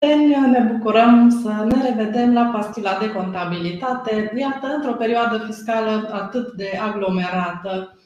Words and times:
Ne 0.00 0.60
bucurăm 0.72 1.40
să 1.42 1.48
ne 1.48 1.88
revedem 1.88 2.32
la 2.32 2.44
pastila 2.44 2.98
de 2.98 3.12
contabilitate. 3.12 4.32
Iată, 4.36 4.66
într-o 4.66 4.92
perioadă 4.92 5.44
fiscală 5.46 6.10
atât 6.12 6.52
de 6.52 6.78
aglomerată, 6.82 7.98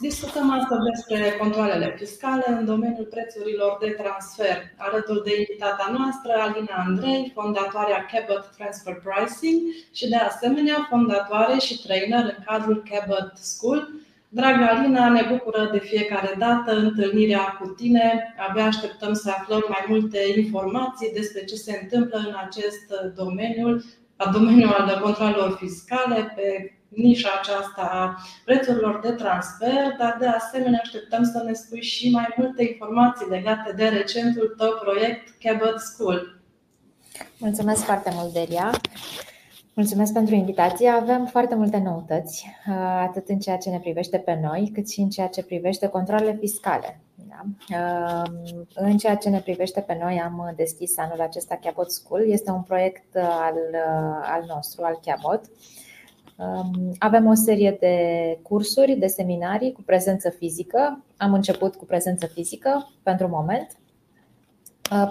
discutăm 0.00 0.50
astăzi 0.50 0.80
despre 0.90 1.36
controlele 1.38 1.94
fiscale 1.98 2.44
în 2.48 2.64
domeniul 2.64 3.04
prețurilor 3.04 3.76
de 3.80 3.88
transfer, 3.88 4.56
alături 4.76 5.24
de 5.24 5.38
invitata 5.38 5.94
noastră, 5.98 6.32
Alina 6.32 6.84
Andrei, 6.86 7.32
fondatoarea 7.34 8.06
Cabot 8.12 8.44
Transfer 8.56 9.02
Pricing 9.04 9.60
și, 9.92 10.08
de 10.08 10.16
asemenea, 10.16 10.86
fondatoare 10.88 11.58
și 11.58 11.82
trainer 11.86 12.24
în 12.24 12.44
cadrul 12.46 12.82
Cabot 12.90 13.32
School, 13.34 13.88
Dragă 14.28 14.64
Alina, 14.64 15.08
ne 15.08 15.26
bucură 15.30 15.68
de 15.72 15.78
fiecare 15.78 16.34
dată 16.38 16.76
întâlnirea 16.76 17.56
cu 17.60 17.68
tine. 17.68 18.34
Abia 18.48 18.64
așteptăm 18.64 19.12
să 19.12 19.30
aflăm 19.30 19.64
mai 19.68 19.84
multe 19.88 20.18
informații 20.36 21.12
despre 21.12 21.44
ce 21.44 21.54
se 21.54 21.78
întâmplă 21.82 22.18
în 22.18 22.34
acest 22.46 23.14
domeniu, 23.14 23.84
a 24.16 24.30
domeniul 24.30 24.72
al 24.72 25.00
controlelor 25.02 25.56
fiscale, 25.60 26.32
pe 26.36 26.76
nișa 26.88 27.28
aceasta 27.40 27.82
a 27.92 28.16
prețurilor 28.44 29.00
de 29.02 29.10
transfer, 29.10 29.94
dar 29.98 30.16
de 30.20 30.26
asemenea 30.26 30.80
așteptăm 30.82 31.24
să 31.24 31.42
ne 31.44 31.52
spui 31.52 31.82
și 31.82 32.10
mai 32.10 32.34
multe 32.36 32.62
informații 32.62 33.26
legate 33.28 33.72
de 33.72 33.88
recentul 33.88 34.54
tău 34.56 34.70
proiect 34.82 35.42
Cabot 35.42 35.80
School. 35.80 36.40
Mulțumesc 37.38 37.84
foarte 37.84 38.10
mult, 38.12 38.32
Delia! 38.32 38.70
Mulțumesc 39.76 40.12
pentru 40.12 40.34
invitație. 40.34 40.88
Avem 40.88 41.26
foarte 41.26 41.54
multe 41.54 41.78
noutăți, 41.78 42.46
uh, 42.68 42.74
atât 43.08 43.28
în 43.28 43.38
ceea 43.38 43.56
ce 43.56 43.70
ne 43.70 43.78
privește 43.78 44.18
pe 44.18 44.38
noi, 44.42 44.70
cât 44.74 44.90
și 44.90 45.00
în 45.00 45.08
ceea 45.08 45.26
ce 45.26 45.44
privește 45.44 45.86
controlele 45.86 46.36
fiscale. 46.40 47.00
Da? 47.14 47.42
Uh, 47.76 48.54
în 48.74 48.96
ceea 48.96 49.16
ce 49.16 49.28
ne 49.28 49.40
privește 49.40 49.80
pe 49.80 49.98
noi, 50.02 50.20
am 50.20 50.52
deschis 50.56 50.98
anul 50.98 51.20
acesta 51.20 51.58
Cabot 51.62 51.90
School. 51.90 52.30
Este 52.30 52.50
un 52.50 52.62
proiect 52.62 53.16
al, 53.16 53.54
uh, 53.72 54.28
al 54.34 54.44
nostru, 54.48 54.84
al 54.84 54.98
Cabot. 55.04 55.40
Um, 56.36 56.94
avem 56.98 57.26
o 57.26 57.34
serie 57.34 57.76
de 57.80 57.98
cursuri, 58.42 58.96
de 58.96 59.06
seminarii 59.06 59.72
cu 59.72 59.82
prezență 59.82 60.30
fizică. 60.30 61.04
Am 61.16 61.32
început 61.32 61.74
cu 61.74 61.84
prezență 61.84 62.26
fizică 62.26 62.90
pentru 63.02 63.28
moment 63.28 63.68
Uh, 63.68 63.85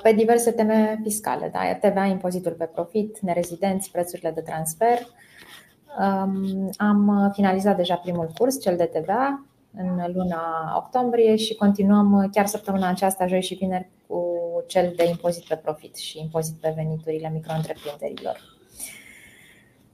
pe 0.04 0.14
diverse 0.14 0.52
teme 0.52 1.00
fiscale, 1.04 1.50
da? 1.54 1.90
TVA, 1.90 2.06
impozitul 2.06 2.52
pe 2.52 2.70
profit, 2.74 3.20
nerezidenți, 3.20 3.92
prețurile 3.92 4.32
de 4.32 4.42
transfer. 4.42 5.00
Um, 6.00 6.70
am 6.78 7.32
finalizat 7.34 7.78
deja 7.78 7.96
primul 7.96 8.32
curs, 8.38 8.62
cel 8.62 8.76
de 8.76 8.84
TVA, 8.84 9.46
în 9.78 10.14
luna 10.14 10.74
octombrie 10.78 11.36
și 11.36 11.56
continuăm 11.56 12.30
chiar 12.32 12.46
săptămâna 12.46 12.90
aceasta, 12.90 13.28
joi 13.28 13.42
și 13.42 13.56
vineri, 13.56 13.90
cu 14.08 14.24
cel 14.68 14.94
de 14.96 15.06
impozit 15.10 15.44
pe 15.44 15.56
profit 15.56 15.96
și 15.96 16.20
impozit 16.20 16.56
pe 16.56 16.74
veniturile 16.76 17.32
micro-întreprinderilor. 17.34 18.54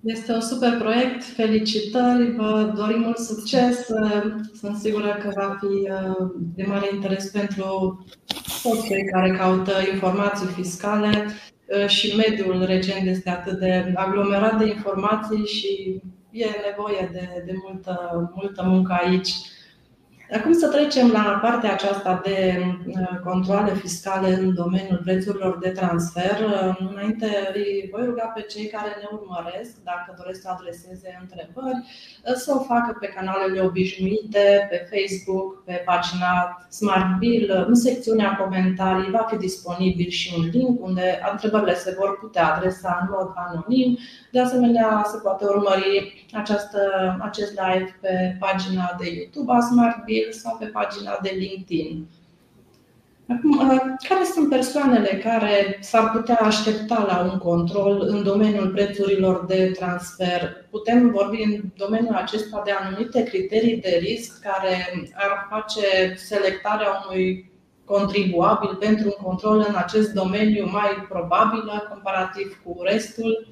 Este 0.04 0.34
un 0.34 0.42
super 0.42 0.78
proiect, 0.78 1.24
felicitări, 1.24 2.32
vă 2.32 2.74
dorim 2.76 3.02
mult 3.02 3.18
succes. 3.18 3.86
Sunt 4.54 4.78
sigură 4.78 5.18
că 5.22 5.32
va 5.36 5.58
fi 5.59 5.90
uh, 5.90 6.32
de 6.56 6.64
mare 6.64 6.90
interes 6.94 7.30
pentru 7.30 8.06
toți 8.64 8.88
cei 8.88 9.06
care 9.06 9.31
caută 9.31 9.72
informații 9.94 10.48
fiscale 10.48 11.28
uh, 11.66 11.88
și 11.88 12.16
mediul 12.16 12.66
recent 12.66 13.08
este 13.08 13.30
atât 13.30 13.59
de 13.59 13.92
aglomerat 13.95 14.58
de 14.58 14.66
informații 14.66 15.45
și 15.45 16.02
e 16.31 16.45
nevoie 16.45 17.09
de, 17.12 17.44
de 17.45 17.53
multă, 17.64 18.12
multă 18.36 18.64
muncă 18.66 18.98
aici. 19.02 19.30
Acum 20.38 20.54
să 20.54 20.68
trecem 20.68 21.12
la 21.12 21.40
partea 21.42 21.74
aceasta 21.74 22.22
de 22.24 22.64
uh, 22.88 23.20
controle 23.24 23.74
fiscale 23.74 24.34
în 24.34 24.53
domeniul 24.53 25.02
prețurilor 25.03 25.58
de 25.58 25.69
transfer. 25.69 26.38
Uh, 26.40 26.90
înainte 26.92 27.28
îi 27.53 27.90
voi 27.92 28.06
ruga 28.06 28.31
pe 28.36 28.42
cei 28.42 28.68
care 28.68 28.90
ne 29.00 29.08
urmăresc, 29.12 29.72
dacă 29.84 30.16
doresc 30.18 30.42
să 30.42 30.50
adreseze 30.50 31.19
întrebări, 31.22 31.80
uh, 32.25 32.34
să 32.34 32.53
o 32.56 32.64
facă 32.64 32.97
pe 33.00 33.08
canalele 33.08 33.62
obișnuite, 33.62 34.68
pe 34.69 34.88
Facebook, 34.92 35.64
pe 35.64 35.84
pagina 35.86 36.66
Smart 36.69 37.18
Bill. 37.19 37.66
În 37.68 37.75
secțiunea 37.75 38.36
comentarii 38.36 39.12
va 39.12 39.25
fi 39.30 39.38
disponibil 39.38 40.09
și 40.09 40.34
un 40.38 40.50
link 40.53 40.84
unde 40.86 41.19
întrebările 41.31 41.75
se 41.75 41.96
vor 42.00 42.19
putea 42.19 42.53
adresa 42.53 43.00
în 43.02 43.08
mod 43.18 43.34
anonim. 43.36 43.98
De 44.31 44.40
asemenea, 44.40 45.03
se 45.12 45.18
poate 45.24 45.46
urmări 45.46 46.25
această, 46.34 46.80
acest 47.22 47.52
live 47.52 47.98
pe 48.02 48.38
pagina 48.40 48.96
de 49.00 49.06
YouTube 49.16 49.52
a 49.52 49.59
Smart 49.59 50.03
Bill 50.03 50.21
sau 50.30 50.58
pe 50.59 50.66
pagina 50.66 51.20
de 51.22 51.36
LinkedIn. 51.38 52.08
Acum, 53.38 53.70
uh, 53.70 53.80
care 54.09 54.24
sunt 54.34 54.50
persoanele 54.50 55.22
care 55.24 55.78
s-ar 55.80 56.12
putea 56.12 56.36
aștepta 56.36 57.06
la 57.08 57.32
un 57.32 57.38
control 57.38 58.02
în 58.08 58.24
domeniul 58.24 58.70
prețurilor 58.70 59.46
de 59.46 59.72
transfer? 59.80 60.56
Putem 60.70 61.12
vorbi 61.12 61.42
în 61.42 61.62
domeniul 61.76 62.16
acesta 62.16 62.62
de 62.66 62.72
anumite 62.72 63.24
criterii 63.24 63.78
de 63.78 64.00
risc 64.02 64.42
care 64.42 65.10
ar 65.14 65.48
face 65.50 66.16
selectarea 66.16 67.06
unui 67.08 67.52
contribuabil 67.86 68.76
pentru 68.76 69.06
un 69.06 69.26
control 69.26 69.66
în 69.68 69.76
acest 69.76 70.12
domeniu 70.12 70.70
mai 70.72 71.06
probabilă 71.10 71.88
comparativ 71.90 72.62
cu 72.64 72.78
restul? 72.81 73.48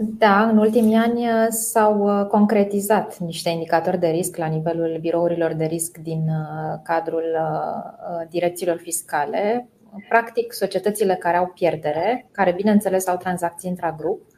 Da, 0.00 0.48
în 0.48 0.58
ultimii 0.58 0.96
ani 0.96 1.26
uh, 1.26 1.46
s-au 1.48 2.20
uh, 2.20 2.26
concretizat 2.26 3.18
niște 3.18 3.48
indicatori 3.48 3.98
de 3.98 4.08
risc 4.08 4.36
la 4.36 4.46
nivelul 4.46 4.98
birourilor 5.00 5.52
de 5.52 5.64
risc 5.64 5.98
din 5.98 6.28
uh, 6.28 6.78
cadrul 6.82 7.36
direcțiilor 8.28 8.76
fiscale. 8.76 9.68
Practic, 10.08 10.52
societățile 10.52 11.14
care 11.14 11.36
au 11.36 11.46
pierdere, 11.46 12.28
care 12.32 12.52
bineînțeles 12.52 13.06
au 13.08 13.16
tranzacții 13.16 13.70
intragrup, 13.70 14.20
Uh, 14.20 14.35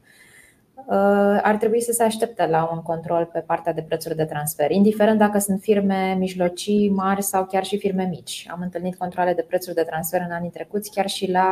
ar 1.42 1.56
trebui 1.56 1.82
să 1.82 1.92
se 1.92 2.02
aștepte 2.02 2.46
la 2.46 2.70
un 2.72 2.82
control 2.82 3.24
pe 3.32 3.38
partea 3.38 3.72
de 3.72 3.82
prețuri 3.82 4.16
de 4.16 4.24
transfer, 4.24 4.70
indiferent 4.70 5.18
dacă 5.18 5.38
sunt 5.38 5.60
firme 5.60 6.14
mijlocii, 6.18 6.90
mari 6.90 7.22
sau 7.22 7.44
chiar 7.44 7.64
și 7.64 7.78
firme 7.78 8.04
mici. 8.04 8.46
Am 8.50 8.60
întâlnit 8.62 8.96
controle 8.96 9.34
de 9.34 9.42
prețuri 9.42 9.74
de 9.74 9.82
transfer 9.82 10.20
în 10.26 10.30
anii 10.30 10.50
trecuți, 10.50 10.90
chiar 10.90 11.06
și 11.06 11.30
la 11.30 11.48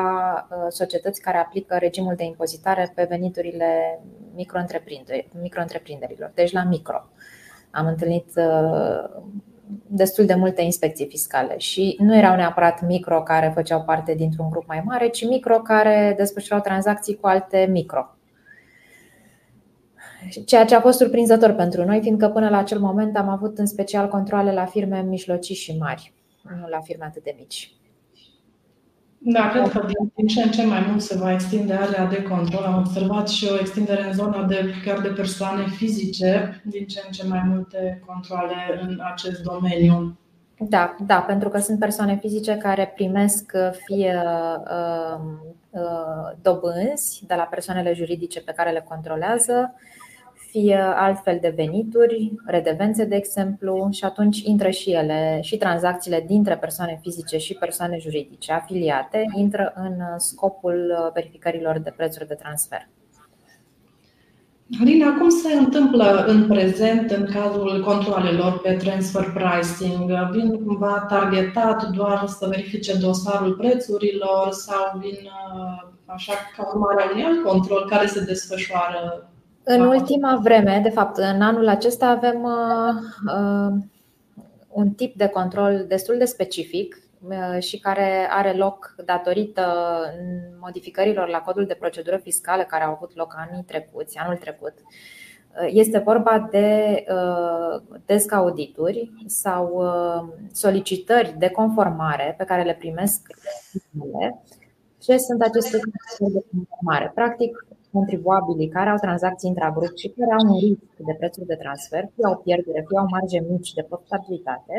uh, 0.50 0.56
societăți 0.68 1.20
care 1.20 1.38
aplică 1.38 1.76
regimul 1.76 2.14
de 2.16 2.24
impozitare 2.24 2.92
pe 2.94 3.06
veniturile 3.08 4.00
micro-întreprinderilor, 4.34 6.32
deci 6.34 6.52
la 6.52 6.64
micro. 6.64 7.04
Am 7.70 7.86
întâlnit 7.86 8.26
uh, 8.36 9.22
destul 9.86 10.26
de 10.26 10.34
multe 10.34 10.62
inspecții 10.62 11.06
fiscale 11.06 11.58
și 11.58 11.96
nu 11.98 12.16
erau 12.16 12.36
neapărat 12.36 12.86
micro 12.86 13.22
care 13.22 13.50
făceau 13.54 13.82
parte 13.82 14.14
dintr-un 14.14 14.50
grup 14.50 14.66
mai 14.66 14.82
mare, 14.84 15.08
ci 15.08 15.28
micro 15.28 15.58
care 15.58 16.14
desfășurau 16.16 16.60
tranzacții 16.60 17.16
cu 17.16 17.26
alte 17.26 17.68
micro 17.70 18.15
Ceea 20.44 20.64
ce 20.64 20.74
a 20.74 20.80
fost 20.80 20.98
surprinzător 20.98 21.52
pentru 21.52 21.84
noi, 21.84 22.00
fiindcă 22.00 22.28
până 22.28 22.48
la 22.48 22.58
acel 22.58 22.78
moment 22.78 23.16
am 23.16 23.28
avut 23.28 23.58
în 23.58 23.66
special 23.66 24.08
controle 24.08 24.52
la 24.52 24.64
firme 24.64 25.00
mijlocii 25.00 25.54
și 25.54 25.76
mari, 25.78 26.12
nu 26.60 26.68
la 26.68 26.80
firme 26.80 27.04
atât 27.04 27.22
de 27.22 27.34
mici. 27.38 27.76
Da, 29.18 29.48
cred 29.48 29.68
că 29.68 29.86
din 30.14 30.26
ce 30.26 30.42
în 30.42 30.50
ce 30.50 30.66
mai 30.66 30.84
mult 30.88 31.00
se 31.02 31.16
va 31.16 31.32
extinde 31.32 31.72
area 31.72 32.06
de 32.06 32.22
control. 32.22 32.64
Am 32.64 32.78
observat 32.78 33.28
și 33.28 33.48
o 33.50 33.58
extindere 33.58 34.06
în 34.06 34.12
zona 34.12 34.44
de 34.44 34.64
chiar 34.84 35.00
de 35.00 35.08
persoane 35.08 35.64
fizice, 35.76 36.62
din 36.64 36.86
ce 36.86 37.02
în 37.06 37.12
ce 37.12 37.26
mai 37.26 37.42
multe 37.46 38.02
controle 38.06 38.80
în 38.82 39.00
acest 39.12 39.42
domeniu. 39.42 40.18
Da, 40.58 40.96
da, 41.06 41.20
pentru 41.20 41.48
că 41.48 41.58
sunt 41.58 41.78
persoane 41.78 42.16
fizice 42.16 42.56
care 42.56 42.92
primesc 42.94 43.52
fie 43.84 44.22
uh, 44.24 45.20
uh, 45.70 46.32
dobânzi 46.42 47.24
de 47.26 47.34
la 47.34 47.42
persoanele 47.42 47.92
juridice 47.92 48.40
pe 48.40 48.52
care 48.52 48.70
le 48.70 48.84
controlează, 48.88 49.74
fie 50.60 50.80
altfel 50.96 51.38
de 51.40 51.52
venituri, 51.56 52.32
redevențe, 52.46 53.04
de 53.04 53.16
exemplu, 53.16 53.88
și 53.92 54.04
atunci 54.04 54.40
intră 54.44 54.70
și 54.70 54.90
ele, 54.90 55.38
și 55.42 55.56
tranzacțiile 55.56 56.24
dintre 56.26 56.56
persoane 56.56 56.98
fizice 57.02 57.38
și 57.38 57.54
persoane 57.54 57.98
juridice 57.98 58.52
afiliate, 58.52 59.24
intră 59.34 59.72
în 59.74 59.94
scopul 60.16 61.10
verificărilor 61.14 61.78
de 61.78 61.92
prețuri 61.96 62.26
de 62.26 62.34
transfer. 62.34 62.88
Alina, 64.80 65.16
cum 65.18 65.28
se 65.28 65.52
întâmplă 65.52 66.24
în 66.26 66.46
prezent 66.46 67.10
în 67.10 67.26
cazul 67.32 67.82
controlelor 67.84 68.60
pe 68.60 68.72
transfer 68.72 69.32
pricing? 69.34 70.10
Vin 70.30 70.64
cumva 70.64 71.06
targetat 71.08 71.88
doar 71.88 72.26
să 72.26 72.46
verifice 72.46 72.98
dosarul 72.98 73.52
prețurilor 73.52 74.48
sau 74.50 74.98
vin 74.98 75.30
așa 76.04 76.32
ca 76.56 76.70
urmare 76.72 77.02
a 77.02 77.10
unui 77.12 77.24
alt 77.24 77.44
control 77.44 77.86
care 77.88 78.06
se 78.06 78.24
desfășoară 78.24 79.30
în 79.68 79.80
ultima 79.80 80.36
vreme, 80.42 80.80
de 80.82 80.88
fapt, 80.88 81.16
în 81.16 81.42
anul 81.42 81.68
acesta 81.68 82.06
avem 82.06 82.42
uh, 82.42 82.94
uh, 83.36 83.74
un 84.68 84.90
tip 84.90 85.16
de 85.16 85.26
control 85.26 85.84
destul 85.88 86.18
de 86.18 86.24
specific 86.24 87.02
uh, 87.28 87.62
și 87.62 87.78
care 87.78 88.26
are 88.30 88.52
loc 88.52 88.94
datorită 89.04 89.64
modificărilor 90.60 91.28
la 91.28 91.38
codul 91.38 91.66
de 91.66 91.74
procedură 91.74 92.16
fiscală 92.16 92.62
care 92.62 92.84
au 92.84 92.92
avut 92.92 93.16
loc 93.16 93.34
anii 93.36 93.64
trecuți, 93.64 94.18
anul 94.18 94.36
trecut. 94.36 94.74
Este 95.66 95.98
vorba 95.98 96.48
de 96.50 97.04
desk 98.06 98.32
audituri 98.32 99.12
sau 99.26 99.84
solicitări 100.52 101.34
de 101.38 101.48
conformare 101.48 102.34
pe 102.38 102.44
care 102.44 102.62
le 102.62 102.74
primesc 102.74 103.20
Ce 104.98 105.16
sunt 105.16 105.42
aceste 105.42 105.76
notificări 105.76 106.32
de 106.32 106.44
conformare? 106.50 107.12
Practic, 107.14 107.65
contribuabilii 107.98 108.74
care 108.76 108.90
au 108.90 108.98
tranzacții 109.06 109.48
intragrup 109.52 109.94
și 110.02 110.08
care 110.16 110.32
au 110.38 110.44
un 110.52 110.58
risc 110.66 110.96
de 111.08 111.14
prețuri 111.20 111.50
de 111.52 111.62
transfer, 111.64 112.02
fie 112.14 112.26
au 112.30 112.36
pierdere, 112.44 112.84
fie 112.88 112.98
au 113.02 113.08
marge 113.16 113.38
mici 113.52 113.76
de 113.78 113.82
profitabilitate, 113.90 114.74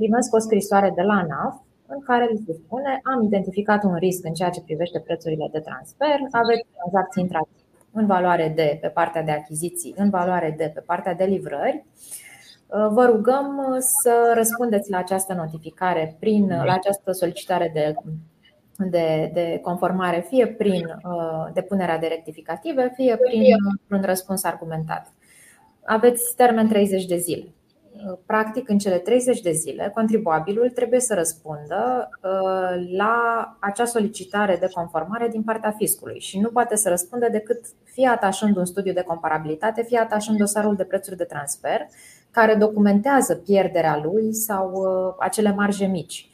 primesc 0.00 0.28
o 0.38 0.40
scrisoare 0.46 0.90
de 0.98 1.04
la 1.10 1.16
ANAF 1.22 1.54
în 1.94 2.00
care 2.08 2.24
li 2.32 2.44
se 2.46 2.52
spune 2.62 2.90
am 3.12 3.20
identificat 3.30 3.80
un 3.90 3.96
risc 4.06 4.22
în 4.30 4.34
ceea 4.38 4.50
ce 4.50 4.66
privește 4.68 4.98
prețurile 5.06 5.48
de 5.52 5.60
transfer, 5.68 6.16
aveți 6.42 6.66
tranzacții 6.78 7.22
intragrup 7.22 7.58
în 7.92 8.06
valoare 8.06 8.52
de 8.60 8.78
pe 8.80 8.88
partea 8.88 9.22
de 9.22 9.30
achiziții, 9.30 9.94
în 9.96 10.08
valoare 10.10 10.54
de 10.60 10.70
pe 10.74 10.80
partea 10.80 11.14
de 11.14 11.24
livrări. 11.24 11.84
Vă 12.96 13.04
rugăm 13.04 13.76
să 14.02 14.32
răspundeți 14.34 14.90
la 14.90 14.98
această 14.98 15.32
notificare 15.34 16.16
prin 16.20 16.48
la 16.48 16.72
această 16.72 17.12
solicitare 17.12 17.70
de 17.74 17.94
de, 18.90 19.30
de 19.34 19.58
conformare, 19.62 20.24
fie 20.28 20.46
prin 20.46 20.84
uh, 20.84 21.52
depunerea 21.52 21.98
de 21.98 22.06
rectificative, 22.06 22.92
fie 22.94 23.16
prin 23.16 23.54
un 23.90 24.02
răspuns 24.02 24.44
argumentat. 24.44 25.12
Aveți 25.84 26.36
termen 26.36 26.68
30 26.68 27.04
de 27.04 27.16
zile. 27.16 27.44
Uh, 27.92 28.18
practic, 28.26 28.68
în 28.68 28.78
cele 28.78 28.98
30 28.98 29.40
de 29.40 29.50
zile, 29.50 29.90
contribuabilul 29.94 30.70
trebuie 30.70 31.00
să 31.00 31.14
răspundă 31.14 32.08
uh, 32.22 32.88
la 32.96 33.16
acea 33.60 33.84
solicitare 33.84 34.56
de 34.60 34.68
conformare 34.74 35.28
din 35.28 35.42
partea 35.42 35.70
fiscului 35.70 36.20
și 36.20 36.38
nu 36.38 36.48
poate 36.48 36.76
să 36.76 36.88
răspundă 36.88 37.28
decât 37.28 37.60
fie 37.84 38.08
atașând 38.08 38.56
un 38.56 38.64
studiu 38.64 38.92
de 38.92 39.02
comparabilitate, 39.02 39.82
fie 39.82 39.98
atașând 39.98 40.38
dosarul 40.38 40.76
de 40.76 40.84
prețuri 40.84 41.16
de 41.16 41.24
transfer, 41.24 41.86
care 42.30 42.54
documentează 42.54 43.34
pierderea 43.34 44.00
lui 44.02 44.34
sau 44.34 44.72
uh, 44.72 45.14
acele 45.18 45.52
marje 45.52 45.86
mici. 45.86 46.30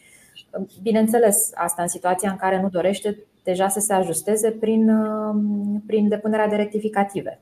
Bineînțeles, 0.83 1.51
asta 1.55 1.83
în 1.83 1.89
situația 1.89 2.31
în 2.31 2.37
care 2.37 2.61
nu 2.61 2.69
dorește 2.69 3.19
deja 3.43 3.69
să 3.69 3.81
se 3.81 3.93
ajusteze 3.93 4.51
prin, 4.51 4.89
um, 4.89 5.83
prin 5.87 6.09
depunerea 6.09 6.49
de 6.49 6.57
rectificative. 6.57 7.41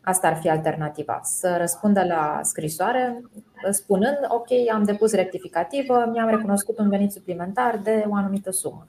Asta 0.00 0.26
ar 0.26 0.36
fi 0.36 0.48
alternativa. 0.48 1.20
Să 1.22 1.56
răspundă 1.58 2.04
la 2.04 2.40
scrisoare 2.42 3.22
spunând, 3.70 4.18
ok, 4.28 4.74
am 4.74 4.84
depus 4.84 5.12
rectificativă, 5.12 6.08
mi-am 6.12 6.28
recunoscut 6.28 6.78
un 6.78 6.88
venit 6.88 7.12
suplimentar 7.12 7.80
de 7.82 8.04
o 8.08 8.14
anumită 8.14 8.50
sumă. 8.50 8.86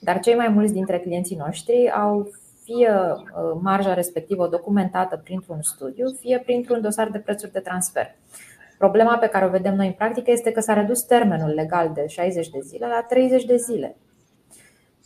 Dar 0.00 0.20
cei 0.20 0.34
mai 0.34 0.48
mulți 0.48 0.72
dintre 0.72 0.98
clienții 0.98 1.36
noștri 1.36 1.90
au 1.90 2.30
fie 2.64 2.90
uh, 2.90 3.58
marja 3.60 3.94
respectivă 3.94 4.48
documentată 4.48 5.20
printr-un 5.24 5.62
studiu, 5.62 6.16
fie 6.20 6.38
printr-un 6.38 6.80
dosar 6.80 7.08
de 7.08 7.18
prețuri 7.18 7.52
de 7.52 7.58
transfer. 7.58 8.14
Problema 8.82 9.18
pe 9.18 9.26
care 9.26 9.44
o 9.44 9.48
vedem 9.48 9.74
noi 9.74 9.86
în 9.86 9.92
practică 9.92 10.30
este 10.30 10.50
că 10.50 10.60
s-a 10.60 10.72
redus 10.72 11.02
termenul 11.02 11.48
legal 11.48 11.90
de 11.94 12.06
60 12.06 12.48
de 12.48 12.60
zile 12.60 12.86
la 12.86 13.04
30 13.08 13.44
de 13.44 13.56
zile. 13.56 13.96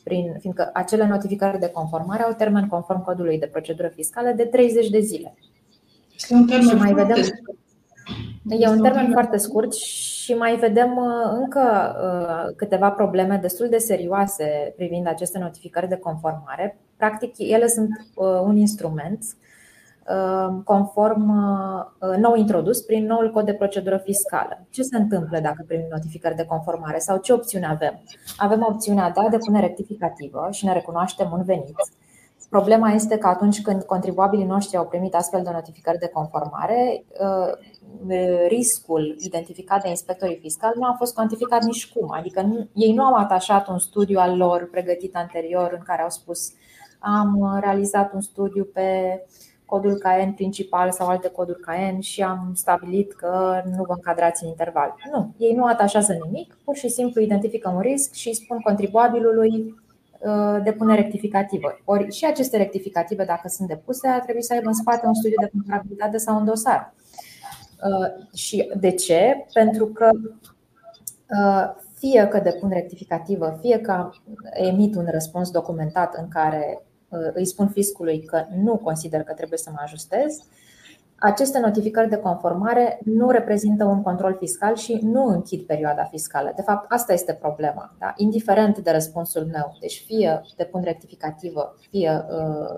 Prin, 0.05 0.37
fiindcă 0.39 0.71
acele 0.73 1.07
notificări 1.07 1.59
de 1.59 1.71
conformare 1.71 2.23
au 2.23 2.33
termen 2.33 2.69
conform 2.69 3.05
codului 3.05 3.39
de 3.39 3.47
procedură 3.47 3.89
fiscală 3.89 4.33
de 4.37 4.45
30 4.45 4.89
de 4.89 5.01
zile. 5.01 5.35
Este 6.15 6.35
un 6.35 6.47
termen 6.47 6.69
și 6.69 6.75
mai 6.75 6.93
vedem, 6.93 7.17
E 8.49 8.69
un 8.69 8.83
termen 8.83 9.11
foarte 9.11 9.37
scurt 9.37 9.75
și 9.75 10.35
mai 10.35 10.57
vedem 10.57 10.97
uh, 10.97 11.39
încă 11.39 11.97
uh, 12.03 12.55
câteva 12.57 12.91
probleme 12.91 13.39
destul 13.43 13.69
de 13.69 13.79
serioase 13.79 14.73
privind 14.77 15.07
aceste 15.07 15.39
notificări 15.39 15.89
de 15.89 15.97
conformare. 15.97 16.79
Practic, 16.97 17.35
ele 17.39 17.67
sunt 17.67 17.89
uh, 18.15 18.41
un 18.45 18.57
instrument 18.57 19.25
Uh, 19.25 19.46
conform 20.65 21.29
uh, 22.01 22.17
nou 22.17 22.35
introdus 22.35 22.81
prin 22.81 23.07
noul 23.07 23.31
cod 23.33 23.45
de 23.45 23.55
procedură 23.55 23.97
fiscală. 23.97 24.67
Ce 24.71 24.83
se 24.83 24.97
întâmplă 24.97 25.39
dacă 25.41 25.65
primim 25.67 25.87
notificări 25.91 26.35
de 26.35 26.45
conformare 26.45 26.99
sau 26.99 27.19
ce 27.19 27.33
opțiune 27.33 27.67
avem? 27.67 28.03
Avem 28.37 28.67
opțiunea 28.69 29.11
de 29.11 29.21
a 29.21 29.29
depune 29.29 29.61
rectificativă 29.61 30.49
și 30.51 30.65
ne 30.65 30.73
recunoaștem 30.73 31.31
un 31.33 31.43
venit. 31.45 31.75
Problema 32.51 32.91
este 32.91 33.19
că 33.19 33.27
atunci 33.27 33.63
când 33.63 33.83
contribuabilii 33.83 34.45
noștri 34.45 34.77
au 34.77 34.87
primit 34.87 35.15
astfel 35.15 35.43
de 35.43 35.51
notificări 35.51 35.99
de 35.99 36.11
conformare, 36.13 37.05
uh, 37.21 37.53
riscul 38.49 39.17
identificat 39.19 39.83
de 39.83 39.89
inspectorii 39.89 40.39
fiscali 40.39 40.75
nu 40.77 40.87
a 40.87 40.95
fost 40.99 41.15
cuantificat 41.15 41.63
nici 41.63 41.93
cum. 41.93 42.13
Adică 42.13 42.69
ei 42.75 42.93
nu 42.93 43.05
au 43.05 43.15
atașat 43.15 43.69
un 43.69 43.79
studiu 43.79 44.19
al 44.19 44.37
lor 44.37 44.69
pregătit 44.71 45.17
anterior 45.17 45.73
în 45.73 45.83
care 45.85 46.03
au 46.03 46.11
spus 46.11 46.53
am 46.99 47.59
realizat 47.61 48.13
un 48.13 48.21
studiu 48.21 48.65
pe 48.65 49.21
codul 49.67 49.95
KN 49.95 50.31
principal 50.31 50.91
sau 50.93 51.09
alte 51.09 51.29
coduri 51.29 51.61
KN 51.61 51.99
și 52.01 52.23
am 52.23 52.53
stabilit 52.55 53.13
că 53.13 53.63
nu 53.77 53.85
vă 53.85 53.93
încadrați 53.93 54.43
în 54.43 54.49
interval. 54.49 54.95
Nu, 55.13 55.35
ei 55.37 55.55
nu 55.55 55.65
atașează 55.65 56.13
nimic, 56.25 56.59
pur 56.65 56.77
și 56.77 56.89
simplu 56.89 57.21
identifică 57.21 57.69
un 57.75 57.81
risc 57.81 58.13
și 58.13 58.33
spun 58.33 58.61
contribuabilului 58.61 59.75
uh, 60.19 60.63
depune 60.63 60.95
rectificativă. 60.95 61.81
Ori 61.85 62.13
și 62.13 62.25
aceste 62.25 62.57
rectificative, 62.57 63.25
dacă 63.25 63.49
sunt 63.49 63.69
depuse, 63.69 64.09
ar 64.09 64.21
trebui 64.21 64.43
să 64.43 64.53
aibă 64.53 64.69
în 64.69 64.75
spate 64.75 65.07
un 65.07 65.15
studiu 65.15 65.37
de 65.41 65.51
comparabilitate 65.53 66.17
sau 66.17 66.37
un 66.37 66.45
dosar. 66.45 66.95
Uh, 67.83 68.37
și 68.37 68.73
de 68.81 68.91
ce? 68.91 69.47
Pentru 69.53 69.87
că 69.87 70.11
uh, 71.41 71.85
fie 71.99 72.27
că 72.27 72.39
depun 72.39 72.69
rectificativă, 72.69 73.59
fie 73.61 73.79
că 73.79 74.11
emit 74.53 74.95
un 74.95 75.07
răspuns 75.11 75.51
documentat 75.51 76.15
în 76.15 76.29
care 76.29 76.81
Uh, 76.81 76.96
îi 77.35 77.47
spun 77.47 77.69
fiscului 77.69 78.23
că 78.23 78.45
nu 78.57 78.77
consider 78.77 79.23
că 79.23 79.33
trebuie 79.33 79.59
să 79.59 79.71
mă 79.73 79.79
ajustez, 79.83 80.39
aceste 81.19 81.59
notificări 81.59 82.09
de 82.09 82.17
conformare 82.17 82.99
nu 83.05 83.31
reprezintă 83.31 83.85
un 83.85 84.03
control 84.03 84.37
fiscal 84.39 84.75
și 84.75 84.99
nu 85.03 85.25
închid 85.25 85.67
perioada 85.67 86.05
fiscală. 86.05 86.53
De 86.57 86.63
fapt, 86.63 86.93
asta 86.93 87.13
este 87.13 87.33
problema. 87.33 87.95
Da? 87.99 88.13
Indiferent 88.17 88.79
de 88.79 88.91
răspunsul 88.91 89.45
meu, 89.45 89.77
deci 89.81 90.03
fie 90.07 90.41
depun 90.57 90.83
rectificativă, 90.83 91.75
fie 91.91 92.25
uh, 92.29 92.69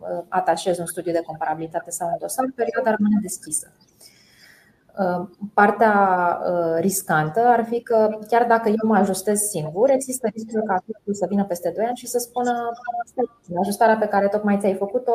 uh 0.00 0.24
atașez 0.28 0.78
un 0.78 0.86
studiu 0.86 1.12
de 1.12 1.22
comparabilitate 1.26 1.90
sau 1.90 2.08
un 2.08 2.16
dosar, 2.18 2.44
perioada 2.54 2.90
rămâne 2.90 3.18
deschisă. 3.22 3.72
Uh, 4.98 5.28
partea 5.54 5.94
uh, 6.40 6.80
riscantă 6.80 7.40
ar 7.40 7.64
fi 7.64 7.80
că 7.80 8.18
chiar 8.28 8.46
dacă 8.46 8.68
eu 8.68 8.88
mă 8.88 8.96
ajustez 8.96 9.38
singur, 9.40 9.90
există 9.90 10.28
riscul 10.32 10.62
ca 10.66 10.82
fiscul 10.84 11.14
să 11.14 11.26
vină 11.28 11.44
peste 11.44 11.72
2 11.76 11.84
ani 11.84 11.96
și 11.96 12.06
să 12.06 12.18
spună 12.18 12.70
ajustarea 13.60 13.96
pe 13.96 14.06
care 14.06 14.28
tocmai 14.28 14.58
ți-ai 14.58 14.74
făcut-o 14.74 15.12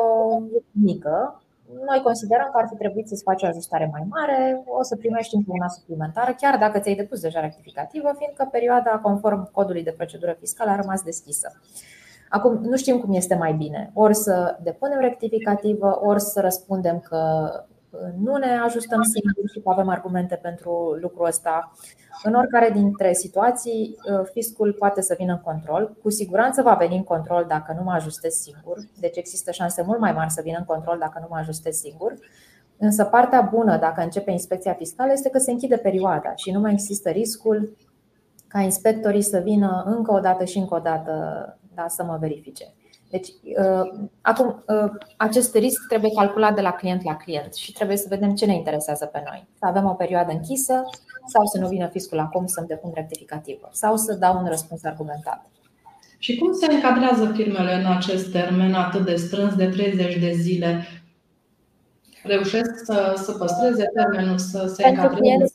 e 0.56 0.62
mică. 0.70 1.42
Noi 1.86 2.00
considerăm 2.02 2.48
că 2.52 2.58
ar 2.58 2.66
fi 2.68 2.76
trebuit 2.76 3.08
să-ți 3.08 3.22
faci 3.22 3.42
o 3.42 3.46
ajustare 3.46 3.88
mai 3.92 4.06
mare, 4.08 4.62
o 4.78 4.82
să 4.82 4.96
primești 4.96 5.34
încă 5.34 5.50
una 5.52 5.68
suplimentară, 5.68 6.34
chiar 6.40 6.58
dacă 6.58 6.78
ți-ai 6.78 6.94
depus 6.94 7.20
deja 7.20 7.40
rectificativă, 7.40 8.14
fiindcă 8.18 8.48
perioada 8.50 8.90
conform 9.02 9.50
codului 9.52 9.82
de 9.82 9.94
procedură 9.96 10.36
fiscală 10.38 10.70
a 10.70 10.80
rămas 10.80 11.02
deschisă. 11.02 11.60
Acum, 12.28 12.58
nu 12.62 12.76
știm 12.76 13.00
cum 13.00 13.14
este 13.14 13.34
mai 13.34 13.52
bine. 13.52 13.90
Ori 13.94 14.14
să 14.14 14.58
depunem 14.62 15.00
rectificativă, 15.00 16.00
ori 16.02 16.20
să 16.20 16.40
răspundem 16.40 16.98
că 16.98 17.50
nu 18.22 18.36
ne 18.36 18.58
ajustăm 18.58 19.02
singuri 19.02 19.52
și 19.52 19.60
că 19.60 19.70
avem 19.70 19.88
argumente 19.88 20.34
pentru 20.34 20.98
lucrul 21.00 21.26
ăsta. 21.26 21.72
În 22.22 22.34
oricare 22.34 22.70
dintre 22.70 23.12
situații, 23.12 23.96
uh, 24.12 24.28
fiscul 24.32 24.72
poate 24.72 25.00
să 25.00 25.14
vină 25.18 25.32
în 25.32 25.40
control. 25.40 25.96
Cu 26.02 26.10
siguranță 26.10 26.62
va 26.62 26.74
veni 26.74 26.96
în 26.96 27.04
control 27.04 27.44
dacă 27.48 27.74
nu 27.78 27.84
mă 27.84 27.92
ajustez 27.92 28.34
singur. 28.34 28.78
Deci 29.00 29.16
există 29.16 29.50
șanse 29.50 29.82
mult 29.86 29.98
mai 29.98 30.12
mari 30.12 30.30
să 30.30 30.40
vină 30.44 30.56
în 30.58 30.64
control 30.64 30.98
dacă 30.98 31.18
nu 31.20 31.26
mă 31.30 31.36
ajustez 31.36 31.76
singur. 31.76 32.14
Însă 32.76 33.04
partea 33.04 33.40
bună 33.40 33.76
dacă 33.76 34.00
începe 34.02 34.30
inspecția 34.30 34.72
fiscală 34.72 35.12
este 35.12 35.30
că 35.30 35.38
se 35.38 35.50
închide 35.50 35.76
perioada 35.76 36.34
și 36.34 36.50
nu 36.50 36.60
mai 36.60 36.72
există 36.72 37.10
riscul 37.10 37.76
ca 38.48 38.60
inspectorii 38.60 39.22
să 39.22 39.38
vină 39.38 39.82
încă 39.86 40.12
o 40.12 40.20
dată 40.20 40.44
și 40.44 40.58
încă 40.58 40.74
o 40.74 40.78
dată 40.78 41.12
da, 41.74 41.88
să 41.88 42.04
mă 42.04 42.16
verifice. 42.20 42.74
Deci, 43.14 43.28
uh, 43.28 44.06
acum, 44.20 44.64
uh, 44.66 44.90
acest 45.16 45.54
risc 45.54 45.86
trebuie 45.88 46.10
calculat 46.14 46.54
de 46.54 46.60
la 46.60 46.72
client 46.72 47.04
la 47.04 47.16
client 47.16 47.54
și 47.54 47.72
trebuie 47.72 47.96
să 47.96 48.06
vedem 48.08 48.34
ce 48.34 48.46
ne 48.46 48.54
interesează 48.54 49.06
pe 49.06 49.22
noi. 49.26 49.46
Să 49.58 49.66
avem 49.66 49.84
o 49.84 49.92
perioadă 49.92 50.32
închisă 50.32 50.82
sau 51.26 51.46
să 51.46 51.58
nu 51.58 51.68
vină 51.68 51.86
fiscul 51.86 52.18
acum 52.18 52.46
să-mi 52.46 52.66
depun 52.66 52.90
rectificativă 52.94 53.68
sau 53.72 53.96
să 53.96 54.14
dau 54.14 54.38
un 54.38 54.46
răspuns 54.48 54.84
argumentat. 54.84 55.46
Și 56.18 56.36
cum 56.38 56.52
se 56.52 56.72
încadrează 56.72 57.32
firmele 57.34 57.74
în 57.74 57.86
acest 57.86 58.30
termen 58.30 58.74
atât 58.74 59.04
de 59.04 59.14
strâns 59.14 59.54
de 59.54 59.66
30 59.66 60.16
de 60.16 60.32
zile 60.32 60.84
reușesc 62.22 62.84
să, 62.84 63.20
să 63.24 63.32
păstreze 63.32 63.90
termenul, 63.94 64.38
să 64.38 64.72
se 64.74 64.82
pentru 64.82 65.08
clienții, 65.08 65.54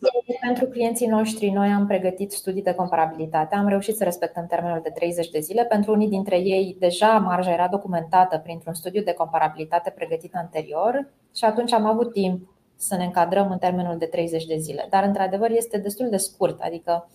pentru 0.49 0.67
clienții 0.67 1.07
noștri, 1.07 1.49
noi 1.49 1.67
am 1.67 1.87
pregătit 1.87 2.31
studii 2.31 2.61
de 2.61 2.73
comparabilitate. 2.73 3.55
Am 3.55 3.67
reușit 3.67 3.95
să 3.95 4.03
respectăm 4.03 4.45
termenul 4.45 4.79
de 4.83 4.89
30 4.89 5.29
de 5.29 5.39
zile. 5.39 5.65
Pentru 5.65 5.91
unii 5.91 6.07
dintre 6.07 6.39
ei, 6.39 6.75
deja 6.79 7.17
marja 7.17 7.51
era 7.51 7.67
documentată 7.67 8.37
printr-un 8.37 8.73
studiu 8.73 9.01
de 9.01 9.13
comparabilitate 9.13 9.89
pregătit 9.89 10.35
anterior 10.35 11.07
și 11.35 11.45
atunci 11.45 11.73
am 11.73 11.85
avut 11.85 12.11
timp 12.11 12.49
să 12.75 12.95
ne 12.95 13.03
încadrăm 13.03 13.51
în 13.51 13.57
termenul 13.57 13.97
de 13.97 14.05
30 14.05 14.45
de 14.45 14.57
zile. 14.57 14.87
Dar, 14.89 15.03
într-adevăr, 15.03 15.49
este 15.51 15.77
destul 15.77 16.09
de 16.09 16.17
scurt. 16.17 16.59
Adică 16.61 17.09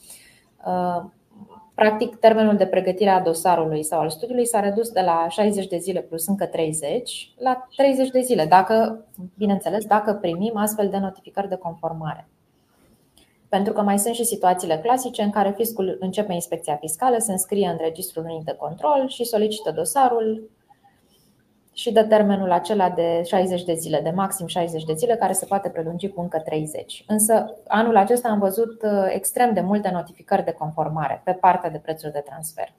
uh, 0.67 1.05
Practic, 1.75 2.17
termenul 2.17 2.57
de 2.57 2.67
pregătire 2.67 3.11
a 3.11 3.21
dosarului 3.21 3.83
sau 3.83 4.01
al 4.01 4.11
studiului 4.11 4.47
s-a 4.47 4.61
redus 4.61 4.91
de 4.91 5.01
la 5.01 5.27
60 5.29 5.67
de 5.67 5.77
zile 5.77 6.01
plus 6.01 6.27
încă 6.27 6.47
30 6.47 7.33
la 7.39 7.69
30 7.77 8.09
de 8.11 8.21
zile, 8.21 8.47
dacă, 8.47 9.05
bineînțeles, 9.37 9.85
dacă 9.85 10.13
primim 10.13 10.57
astfel 10.57 10.89
de 10.89 10.99
notificări 10.99 11.49
de 11.49 11.57
conformare. 11.57 12.29
Pentru 13.55 13.73
că 13.73 13.83
mai 13.83 13.99
sunt 13.99 14.15
și 14.15 14.25
situațiile 14.25 14.79
clasice 14.79 15.23
în 15.23 15.31
care 15.31 15.53
fiscul 15.57 15.97
începe 16.01 16.33
inspecția 16.33 16.77
fiscală, 16.77 17.19
se 17.19 17.33
înscrie 17.33 17.69
în 17.69 17.77
registrul 17.81 18.25
unic 18.25 18.45
de 18.45 18.55
control 18.59 19.09
și 19.09 19.25
solicită 19.25 19.71
dosarul 19.71 20.51
și 21.73 21.93
de 21.93 22.03
termenul 22.03 22.53
acela 22.53 22.91
de 22.91 23.23
60 23.25 23.65
de 23.65 23.75
zile, 23.75 24.01
de 24.01 24.11
maxim 24.11 24.47
60 24.47 24.85
de 24.85 24.93
zile, 24.95 25.17
care 25.17 25.33
se 25.33 25.47
poate 25.47 25.69
prelungi 25.69 26.09
cu 26.09 26.21
încă 26.21 26.39
30. 26.39 27.05
Însă 27.07 27.57
anul 27.67 27.97
acesta 27.97 28.29
am 28.29 28.39
văzut 28.39 28.83
uh, 28.83 29.07
extrem 29.09 29.53
de 29.53 29.61
multe 29.61 29.91
notificări 29.91 30.45
de 30.45 30.53
conformare 30.53 31.21
pe 31.25 31.33
partea 31.33 31.71
de 31.71 31.79
prețuri 31.79 32.13
de 32.13 32.23
transfer 32.25 32.75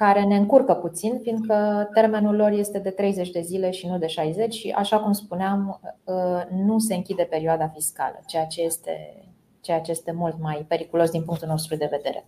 care 0.00 0.24
ne 0.24 0.36
încurcă 0.36 0.74
puțin, 0.74 1.18
fiindcă 1.22 1.88
termenul 1.94 2.36
lor 2.36 2.50
este 2.50 2.78
de 2.78 2.90
30 2.90 3.30
de 3.30 3.40
zile 3.40 3.70
și 3.70 3.86
nu 3.86 3.98
de 3.98 4.06
60 4.06 4.54
și, 4.54 4.70
așa 4.70 4.98
cum 4.98 5.12
spuneam, 5.12 5.80
uh, 6.04 6.42
nu 6.50 6.78
se 6.78 6.94
închide 6.94 7.22
perioada 7.22 7.68
fiscală, 7.68 8.20
ceea 8.26 8.46
ce 8.46 8.62
este, 8.62 9.24
ceea 9.60 9.80
ce 9.80 9.90
este 9.90 10.12
mult 10.12 10.36
mai 10.40 10.64
periculos 10.68 11.10
din 11.10 11.22
punctul 11.22 11.48
nostru 11.48 11.76
de 11.76 11.88
vedere. 11.90 12.24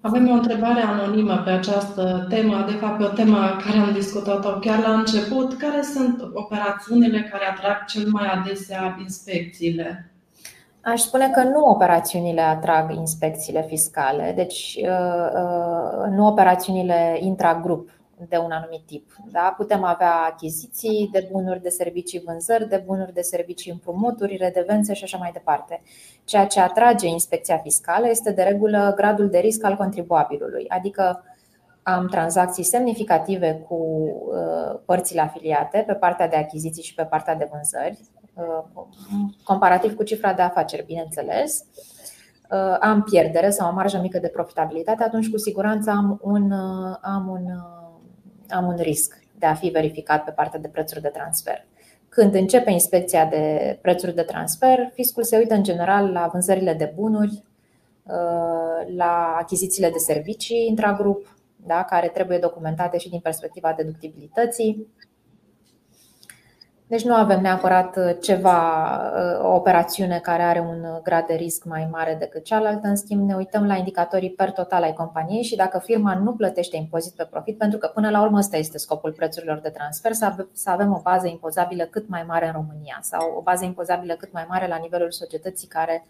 Avem 0.00 0.30
o 0.30 0.32
întrebare 0.32 0.80
anonimă 0.80 1.36
pe 1.44 1.50
această 1.50 2.26
temă, 2.28 2.64
de 2.66 2.72
fapt 2.72 2.98
pe 2.98 3.04
o 3.04 3.08
temă 3.08 3.38
care 3.64 3.78
am 3.78 3.92
discutat-o 3.92 4.58
chiar 4.58 4.78
la 4.78 4.92
început. 4.92 5.58
Care 5.58 5.82
sunt 5.82 6.22
operațiunile 6.34 7.28
care 7.30 7.44
atrag 7.44 7.84
cel 7.84 8.08
mai 8.10 8.26
adesea 8.26 8.96
inspecțiile? 9.00 10.12
Aș 10.80 11.00
spune 11.00 11.30
că 11.30 11.42
nu 11.42 11.64
operațiunile 11.64 12.40
atrag 12.40 12.94
inspecțiile 12.94 13.62
fiscale, 13.62 14.32
deci 14.36 14.78
uh, 14.82 15.28
uh, 15.34 16.10
nu 16.10 16.26
operațiunile 16.26 17.18
intragrup 17.20 17.90
de 18.28 18.36
un 18.36 18.50
anumit 18.50 18.86
tip. 18.86 19.16
Da? 19.30 19.54
Putem 19.56 19.84
avea 19.84 20.12
achiziții 20.12 21.08
de 21.12 21.28
bunuri, 21.30 21.62
de 21.62 21.68
servicii 21.68 22.22
vânzări, 22.26 22.68
de 22.68 22.82
bunuri, 22.86 23.12
de 23.12 23.20
servicii 23.20 23.70
împrumuturi, 23.70 24.36
redevențe 24.36 24.94
și 24.94 25.04
așa 25.04 25.18
mai 25.18 25.30
departe. 25.32 25.82
Ceea 26.24 26.46
ce 26.46 26.60
atrage 26.60 27.06
inspecția 27.06 27.58
fiscală 27.58 28.08
este 28.08 28.32
de 28.32 28.42
regulă 28.42 28.92
gradul 28.96 29.28
de 29.28 29.38
risc 29.38 29.64
al 29.64 29.76
contribuabilului, 29.76 30.64
adică 30.68 31.24
am 31.82 32.06
tranzacții 32.06 32.64
semnificative 32.64 33.64
cu 33.68 33.74
uh, 33.74 34.80
părțile 34.84 35.20
afiliate 35.20 35.84
pe 35.86 35.92
partea 35.92 36.28
de 36.28 36.36
achiziții 36.36 36.82
și 36.82 36.94
pe 36.94 37.04
partea 37.04 37.34
de 37.34 37.48
vânzări, 37.52 37.98
uh, 38.34 38.84
comparativ 39.44 39.96
cu 39.96 40.02
cifra 40.02 40.32
de 40.32 40.42
afaceri, 40.42 40.84
bineînțeles. 40.84 41.64
Uh, 42.50 42.76
am 42.80 43.02
pierdere 43.02 43.50
sau 43.50 43.70
o 43.70 43.74
marjă 43.74 43.98
mică 43.98 44.18
de 44.18 44.28
profitabilitate, 44.28 45.02
atunci 45.02 45.30
cu 45.30 45.36
siguranță 45.36 45.90
am 45.90 46.20
un, 46.22 46.52
am 47.00 47.28
un, 47.28 47.44
am 48.52 48.66
un 48.66 48.76
risc 48.76 49.18
de 49.38 49.46
a 49.46 49.54
fi 49.54 49.68
verificat 49.68 50.24
pe 50.24 50.30
partea 50.30 50.60
de 50.60 50.68
prețuri 50.68 51.00
de 51.00 51.08
transfer. 51.08 51.66
Când 52.08 52.34
începe 52.34 52.70
inspecția 52.70 53.26
de 53.26 53.78
prețuri 53.82 54.14
de 54.14 54.22
transfer, 54.22 54.90
fiscul 54.94 55.22
se 55.22 55.36
uită 55.36 55.54
în 55.54 55.62
general 55.62 56.12
la 56.12 56.28
vânzările 56.32 56.74
de 56.74 56.92
bunuri, 56.94 57.42
la 58.96 59.36
achizițiile 59.40 59.90
de 59.90 59.98
servicii 59.98 60.66
intragrup, 60.68 61.36
da, 61.66 61.84
care 61.84 62.08
trebuie 62.08 62.38
documentate 62.38 62.98
și 62.98 63.10
din 63.10 63.20
perspectiva 63.20 63.74
deductibilității. 63.76 64.86
Deci 66.92 67.04
nu 67.04 67.14
avem 67.14 67.40
neapărat 67.40 67.96
uh, 67.96 68.16
ceva, 68.20 68.60
uh, 68.96 69.44
o 69.44 69.54
operațiune 69.54 70.18
care 70.18 70.42
are 70.42 70.60
un 70.60 71.00
grad 71.02 71.26
de 71.26 71.34
risc 71.34 71.64
mai 71.64 71.88
mare 71.90 72.16
decât 72.18 72.44
cealaltă. 72.44 72.86
În 72.88 72.96
schimb, 72.96 73.28
ne 73.28 73.34
uităm 73.34 73.66
la 73.66 73.76
indicatorii 73.76 74.30
per 74.30 74.50
total 74.50 74.82
ai 74.82 74.92
companiei 74.92 75.42
și 75.42 75.56
dacă 75.56 75.78
firma 75.78 76.14
nu 76.14 76.32
plătește 76.32 76.76
impozit 76.76 77.12
pe 77.12 77.24
profit, 77.30 77.58
pentru 77.58 77.78
că 77.78 77.86
până 77.86 78.10
la 78.10 78.22
urmă 78.22 78.38
ăsta 78.38 78.56
este 78.56 78.78
scopul 78.78 79.12
prețurilor 79.12 79.58
de 79.58 79.68
transfer, 79.68 80.12
să 80.52 80.70
avem 80.70 80.92
o 80.92 81.00
bază 81.02 81.26
impozabilă 81.26 81.84
cât 81.84 82.08
mai 82.08 82.24
mare 82.26 82.46
în 82.46 82.52
România 82.52 82.98
sau 83.00 83.34
o 83.36 83.42
bază 83.42 83.64
impozabilă 83.64 84.14
cât 84.14 84.32
mai 84.32 84.46
mare 84.48 84.66
la 84.66 84.76
nivelul 84.76 85.10
societății 85.10 85.68
care 85.68 86.04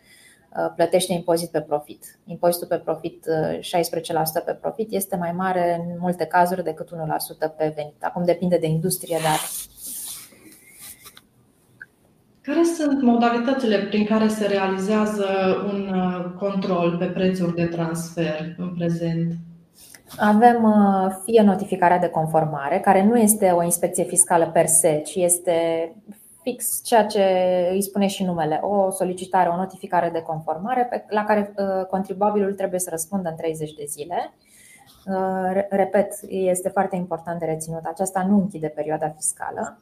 Uh, 0.56 0.72
plătește 0.76 1.12
impozit 1.12 1.50
pe 1.50 1.60
profit. 1.60 2.18
Impozitul 2.26 2.66
pe 2.66 2.76
profit, 2.76 3.26
16% 3.60 3.62
uh, 3.62 4.42
pe 4.44 4.52
profit, 4.52 4.92
este 4.92 5.16
mai 5.16 5.32
mare 5.32 5.74
în 5.74 5.96
multe 5.98 6.24
cazuri 6.24 6.64
decât 6.64 6.88
1% 6.88 7.56
pe 7.56 7.72
venit. 7.74 8.04
Acum 8.04 8.24
depinde 8.24 8.56
de 8.56 8.66
industrie, 8.66 9.18
dar. 9.22 9.38
Care 12.42 12.62
sunt 12.62 13.02
modalitățile 13.02 13.78
prin 13.78 14.06
care 14.06 14.28
se 14.28 14.46
realizează 14.46 15.26
un 15.72 15.94
uh, 15.94 16.24
control 16.38 16.96
pe 16.98 17.04
prețuri 17.04 17.54
de 17.54 17.66
transfer 17.66 18.54
în 18.58 18.74
prezent? 18.74 19.32
Avem 20.18 20.66
fie 21.24 21.42
notificarea 21.42 21.98
de 21.98 22.08
conformare, 22.08 22.80
care 22.80 23.04
nu 23.04 23.18
este 23.18 23.50
o 23.50 23.62
inspecție 23.62 24.04
fiscală 24.04 24.50
per 24.50 24.66
se, 24.66 25.02
ci 25.04 25.14
este 25.14 25.56
fix 26.42 26.80
ceea 26.84 27.06
ce 27.06 27.24
îi 27.70 27.82
spune 27.82 28.06
și 28.06 28.24
numele, 28.24 28.60
o 28.62 28.90
solicitare, 28.90 29.48
o 29.48 29.56
notificare 29.56 30.10
de 30.10 30.22
conformare 30.22 31.06
la 31.08 31.24
care 31.24 31.54
uh, 31.56 31.86
contribuabilul 31.86 32.54
trebuie 32.54 32.80
să 32.80 32.90
răspundă 32.90 33.28
în 33.28 33.36
30 33.36 33.72
de 33.72 33.84
zile. 33.86 34.32
Uh, 35.06 35.62
repet, 35.70 36.12
este 36.28 36.68
foarte 36.68 36.96
important 36.96 37.38
de 37.38 37.44
reținut, 37.44 37.84
aceasta 37.84 38.26
nu 38.28 38.36
închide 38.36 38.66
perioada 38.66 39.08
fiscală. 39.08 39.78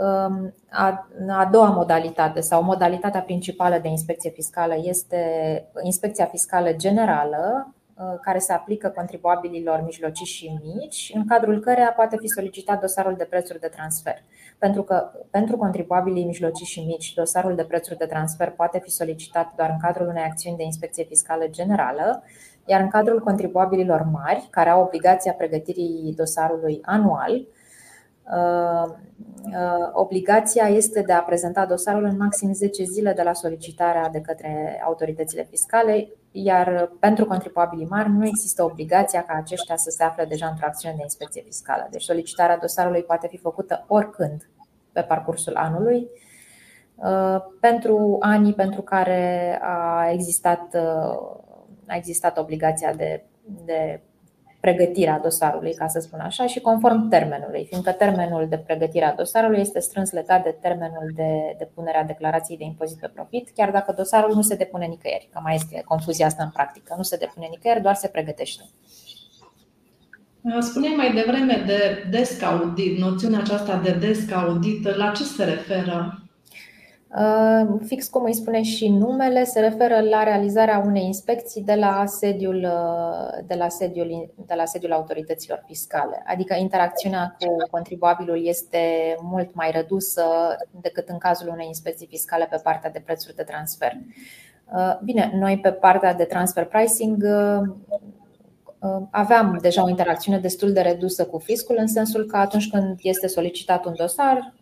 Um, 0.00 0.54
a, 0.70 1.08
a 1.28 1.48
doua 1.52 1.68
modalitate 1.68 2.40
sau 2.40 2.62
modalitatea 2.62 3.20
principală 3.20 3.78
de 3.78 3.88
inspecție 3.88 4.30
fiscală 4.30 4.74
este 4.82 5.20
inspecția 5.82 6.24
fiscală 6.24 6.72
generală, 6.72 7.74
Uh, 8.00 8.18
care 8.22 8.38
se 8.38 8.52
aplică 8.52 8.88
contribuabililor 8.88 9.82
mijlocii 9.84 10.26
și 10.26 10.58
mici, 10.62 11.10
în 11.14 11.26
cadrul 11.26 11.60
căreia 11.60 11.92
poate 11.96 12.16
fi 12.20 12.26
solicitat 12.26 12.80
dosarul 12.80 13.14
de 13.16 13.24
prețuri 13.24 13.60
de 13.60 13.66
transfer. 13.66 14.14
Pentru 14.58 14.82
că 14.82 15.10
pentru 15.30 15.56
contribuabilii 15.56 16.24
mijlocii 16.24 16.66
și 16.66 16.80
mici, 16.80 17.14
dosarul 17.14 17.54
de 17.54 17.64
prețuri 17.64 17.98
de 17.98 18.04
transfer 18.04 18.50
poate 18.50 18.78
fi 18.78 18.90
solicitat 18.90 19.52
doar 19.56 19.70
în 19.70 19.78
cadrul 19.80 20.06
unei 20.06 20.22
acțiuni 20.22 20.56
de 20.56 20.62
inspecție 20.62 21.04
fiscală 21.04 21.46
generală, 21.50 22.22
iar 22.66 22.80
în 22.80 22.88
cadrul 22.88 23.20
contribuabililor 23.20 24.08
mari, 24.12 24.48
care 24.50 24.68
au 24.68 24.82
obligația 24.82 25.32
pregătirii 25.32 26.14
dosarului 26.16 26.78
anual, 26.82 27.32
uh, 27.32 27.40
uh, 27.40 27.59
obligația 29.92 30.68
este 30.68 31.02
de 31.02 31.12
a 31.12 31.22
prezenta 31.22 31.66
dosarul 31.66 32.04
în 32.04 32.16
maxim 32.16 32.52
10 32.52 32.84
zile 32.84 33.12
de 33.12 33.22
la 33.22 33.32
solicitarea 33.32 34.08
de 34.08 34.20
către 34.20 34.82
autoritățile 34.84 35.46
fiscale, 35.50 36.08
iar 36.32 36.92
pentru 36.98 37.26
contribuabilii 37.26 37.86
mari 37.90 38.10
nu 38.10 38.26
există 38.26 38.64
obligația 38.64 39.22
ca 39.22 39.34
aceștia 39.34 39.76
să 39.76 39.90
se 39.90 40.04
afle 40.04 40.24
deja 40.24 40.46
într-o 40.46 40.66
acțiune 40.66 40.94
de 40.96 41.02
inspecție 41.02 41.42
fiscală. 41.42 41.88
Deci 41.90 42.02
solicitarea 42.02 42.58
dosarului 42.58 43.02
poate 43.02 43.26
fi 43.26 43.36
făcută 43.36 43.84
oricând 43.88 44.48
pe 44.92 45.00
parcursul 45.00 45.54
anului. 45.54 46.08
Uh, 46.94 47.36
pentru 47.60 48.16
anii 48.20 48.54
pentru 48.54 48.82
care 48.82 49.58
a 49.62 50.10
existat, 50.10 50.74
uh, 50.74 51.40
a 51.86 51.96
existat 51.96 52.38
obligația 52.38 52.92
de, 52.94 53.24
de 53.64 54.00
pregătirea 54.60 55.20
dosarului, 55.22 55.74
ca 55.74 55.86
să 55.86 56.00
spun 56.00 56.20
așa, 56.20 56.46
și 56.46 56.60
conform 56.60 57.08
termenului, 57.08 57.66
fiindcă 57.68 57.92
termenul 57.92 58.46
de 58.48 58.58
pregătire 58.58 59.04
a 59.04 59.14
dosarului 59.14 59.60
este 59.60 59.80
strâns 59.80 60.10
legat 60.12 60.42
de 60.42 60.56
termenul 60.60 61.12
de 61.14 61.54
depunere 61.58 61.98
a 61.98 62.04
declarației 62.04 62.58
de 62.58 62.64
impozit 62.64 62.98
pe 62.98 63.10
profit, 63.14 63.50
chiar 63.54 63.70
dacă 63.70 63.94
dosarul 63.96 64.34
nu 64.34 64.42
se 64.42 64.54
depune 64.54 64.86
nicăieri, 64.86 65.28
că 65.32 65.40
mai 65.42 65.54
este 65.54 65.82
confuzia 65.84 66.26
asta 66.26 66.42
în 66.42 66.50
practică, 66.50 66.94
nu 66.96 67.02
se 67.02 67.16
depune 67.16 67.46
nicăieri, 67.50 67.82
doar 67.82 67.94
se 67.94 68.08
pregătește. 68.08 68.62
Spuneai 70.60 70.94
mai 70.96 71.12
devreme 71.12 71.62
de 71.66 72.06
desk 72.10 72.42
audit, 72.42 72.98
noțiunea 72.98 73.38
aceasta 73.38 73.76
de 73.76 73.90
desk 73.90 74.32
audit, 74.32 74.96
la 74.96 75.10
ce 75.10 75.22
se 75.22 75.44
referă? 75.44 76.19
Uh, 77.18 77.80
fix 77.86 78.08
cum 78.08 78.24
îi 78.24 78.34
spune 78.34 78.62
și 78.62 78.88
numele, 78.88 79.44
se 79.44 79.60
referă 79.60 80.00
la 80.00 80.22
realizarea 80.22 80.82
unei 80.86 81.04
inspecții 81.04 81.62
de 81.62 81.74
la 81.74 82.04
sediul, 82.06 82.56
uh, 82.56 83.44
de 83.46 83.54
la 83.54 83.68
sediul, 83.68 84.32
de 84.46 84.54
la 84.54 84.64
sediul 84.64 84.92
autorităților 84.92 85.62
fiscale. 85.66 86.22
Adică 86.26 86.54
interacțiunea 86.54 87.36
cu 87.38 87.56
contribuabilul 87.70 88.46
este 88.46 89.14
mult 89.22 89.54
mai 89.54 89.70
redusă 89.70 90.22
decât 90.80 91.08
în 91.08 91.18
cazul 91.18 91.48
unei 91.48 91.66
inspecții 91.66 92.06
fiscale 92.06 92.46
pe 92.50 92.60
partea 92.62 92.90
de 92.90 93.02
prețuri 93.04 93.36
de 93.36 93.42
transfer. 93.42 93.92
Uh, 94.74 94.98
bine, 95.04 95.32
noi 95.34 95.58
pe 95.58 95.72
partea 95.72 96.14
de 96.14 96.24
transfer 96.24 96.64
pricing 96.64 97.24
aveam 99.10 99.58
deja 99.62 99.84
o 99.84 99.88
interacțiune 99.88 100.38
destul 100.38 100.72
de 100.72 100.80
redusă 100.80 101.26
cu 101.26 101.38
fiscul, 101.38 101.76
în 101.78 101.86
sensul 101.86 102.24
că 102.24 102.36
atunci 102.36 102.70
când 102.70 102.98
este 103.02 103.26
solicitat 103.26 103.84
un 103.84 103.94
dosar, 103.96 104.54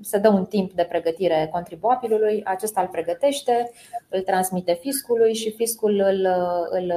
se 0.00 0.18
dă 0.18 0.28
un 0.28 0.44
timp 0.44 0.72
de 0.72 0.82
pregătire 0.82 1.48
contribuabilului, 1.52 2.42
acesta 2.44 2.80
îl 2.80 2.86
pregătește, 2.86 3.70
îl 4.08 4.20
transmite 4.20 4.78
fiscului 4.80 5.34
și 5.34 5.50
fiscul 5.50 6.00
îl, 6.00 6.26
îl 6.70 6.92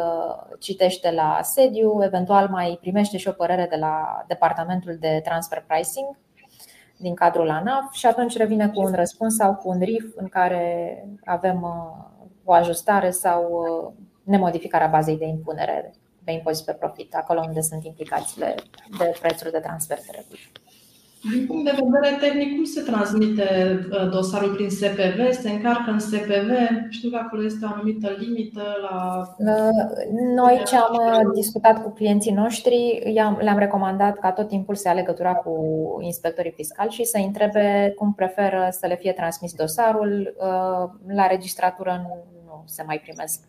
citește 0.59 1.11
la 1.11 1.39
sediu, 1.41 2.03
eventual 2.03 2.47
mai 2.47 2.77
primește 2.81 3.17
și 3.17 3.27
o 3.27 3.31
părere 3.31 3.67
de 3.69 3.75
la 3.75 4.23
departamentul 4.27 4.97
de 4.99 5.21
transfer 5.23 5.63
pricing 5.67 6.17
din 6.97 7.13
cadrul 7.13 7.49
ANAF 7.49 7.93
și 7.93 8.05
atunci 8.05 8.37
revine 8.37 8.69
cu 8.69 8.81
un 8.81 8.93
răspuns 8.93 9.35
sau 9.35 9.55
cu 9.55 9.69
un 9.69 9.79
RIF 9.79 10.05
în 10.15 10.27
care 10.27 10.97
avem 11.25 11.63
o 12.43 12.53
ajustare 12.53 13.09
sau 13.09 13.93
nemodificarea 14.23 14.87
bazei 14.87 15.17
de 15.17 15.25
impunere 15.25 15.93
de 16.23 16.31
impozit 16.31 16.65
pe 16.65 16.73
profit, 16.73 17.15
acolo 17.15 17.43
unde 17.47 17.61
sunt 17.61 17.83
implicațiile 17.83 18.55
de 18.97 19.13
prețuri 19.21 19.51
de 19.51 19.59
transfer 19.59 19.97
de 19.97 20.11
regulă. 20.11 20.39
Din 21.31 21.45
punct 21.45 21.63
de 21.65 21.77
vedere 21.83 22.15
tehnic, 22.19 22.55
cum 22.55 22.63
se 22.63 22.81
transmite 22.81 23.79
uh, 23.91 24.09
dosarul 24.09 24.53
prin 24.53 24.69
SPV? 24.69 25.31
Se 25.31 25.49
încarcă 25.49 25.91
în 25.91 25.99
SPV? 25.99 26.51
Știu 26.89 27.09
că 27.09 27.17
acolo 27.17 27.43
este 27.43 27.65
o 27.65 27.73
anumită 27.73 28.15
limită 28.19 28.61
la. 28.81 29.21
Uh, 29.37 30.15
noi 30.35 30.61
ce 30.65 30.75
am 30.75 30.93
uh, 30.93 31.33
discutat 31.33 31.83
cu 31.83 31.89
clienții 31.89 32.31
noștri, 32.31 33.01
le-am 33.39 33.57
recomandat 33.57 34.19
ca 34.19 34.31
tot 34.31 34.47
timpul 34.47 34.75
să 34.75 34.87
ia 34.87 34.93
legătura 34.93 35.33
cu 35.35 35.53
inspectorii 36.01 36.51
fiscali 36.51 36.91
și 36.91 37.03
să 37.03 37.17
întrebe 37.17 37.93
cum 37.97 38.13
preferă 38.13 38.67
să 38.71 38.87
le 38.87 38.95
fie 38.95 39.11
transmis 39.11 39.53
dosarul. 39.53 40.35
La 41.07 41.27
registratură 41.27 42.01
nu 42.03 42.63
se 42.65 42.83
mai 42.85 42.99
primesc 42.99 43.39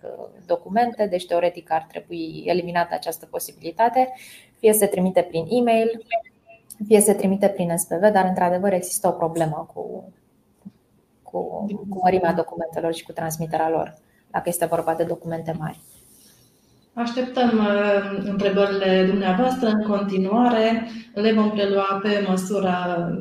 documente, 0.47 1.07
deci 1.07 1.27
teoretic 1.27 1.73
ar 1.73 1.87
trebui 1.89 2.43
eliminată 2.47 2.95
această 2.95 3.27
posibilitate. 3.27 4.13
Fie 4.59 4.73
se 4.73 4.87
trimite 4.87 5.21
prin 5.21 5.47
e-mail, 5.49 6.05
fie 6.87 7.01
se 7.01 7.13
trimite 7.13 7.49
prin 7.49 7.77
SPV, 7.77 8.01
dar 8.13 8.25
într-adevăr 8.29 8.73
există 8.73 9.09
o 9.09 9.11
problemă 9.11 9.69
cu, 9.75 10.13
cu, 11.23 11.67
cu 11.89 12.01
mărimea 12.03 12.33
documentelor 12.33 12.93
și 12.93 13.05
cu 13.05 13.13
transmiterea 13.13 13.69
lor, 13.69 13.95
dacă 14.31 14.49
este 14.49 14.67
vorba 14.67 14.95
de 14.95 15.05
documente 15.05 15.57
mari. 15.59 15.81
Așteptăm 16.93 17.59
uh, 17.59 18.25
întrebările 18.25 19.07
dumneavoastră 19.11 19.69
în 19.69 19.83
continuare. 19.83 20.89
Le 21.15 21.33
vom 21.33 21.51
prelua 21.51 22.01
pe 22.03 22.25
măsură 22.29 22.75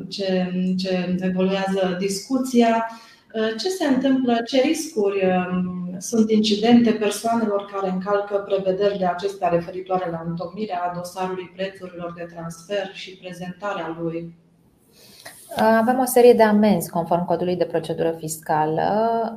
ce, 0.08 0.52
ce 0.78 1.16
evoluează 1.20 1.96
discuția. 1.98 2.86
Uh, 3.34 3.48
ce 3.58 3.68
se 3.68 3.86
întâmplă, 3.86 4.36
ce 4.46 4.60
riscuri 4.60 5.26
um, 5.26 5.83
sunt 5.98 6.30
incidente 6.30 6.90
persoanelor 6.90 7.70
care 7.72 7.90
încalcă 7.90 8.36
prevederile 8.36 9.06
acestea 9.06 9.48
referitoare 9.48 10.10
la 10.10 10.24
întocmirea 10.26 10.92
dosarului 10.96 11.52
prețurilor 11.54 12.12
de 12.16 12.28
transfer 12.34 12.90
și 12.92 13.16
prezentarea 13.16 13.96
lui? 14.00 14.36
Uh, 15.56 15.76
avem 15.80 15.98
o 15.98 16.04
serie 16.04 16.32
de 16.32 16.42
amenzi 16.42 16.90
conform 16.90 17.24
codului 17.24 17.56
de 17.56 17.64
procedură 17.64 18.14
fiscală 18.18 18.88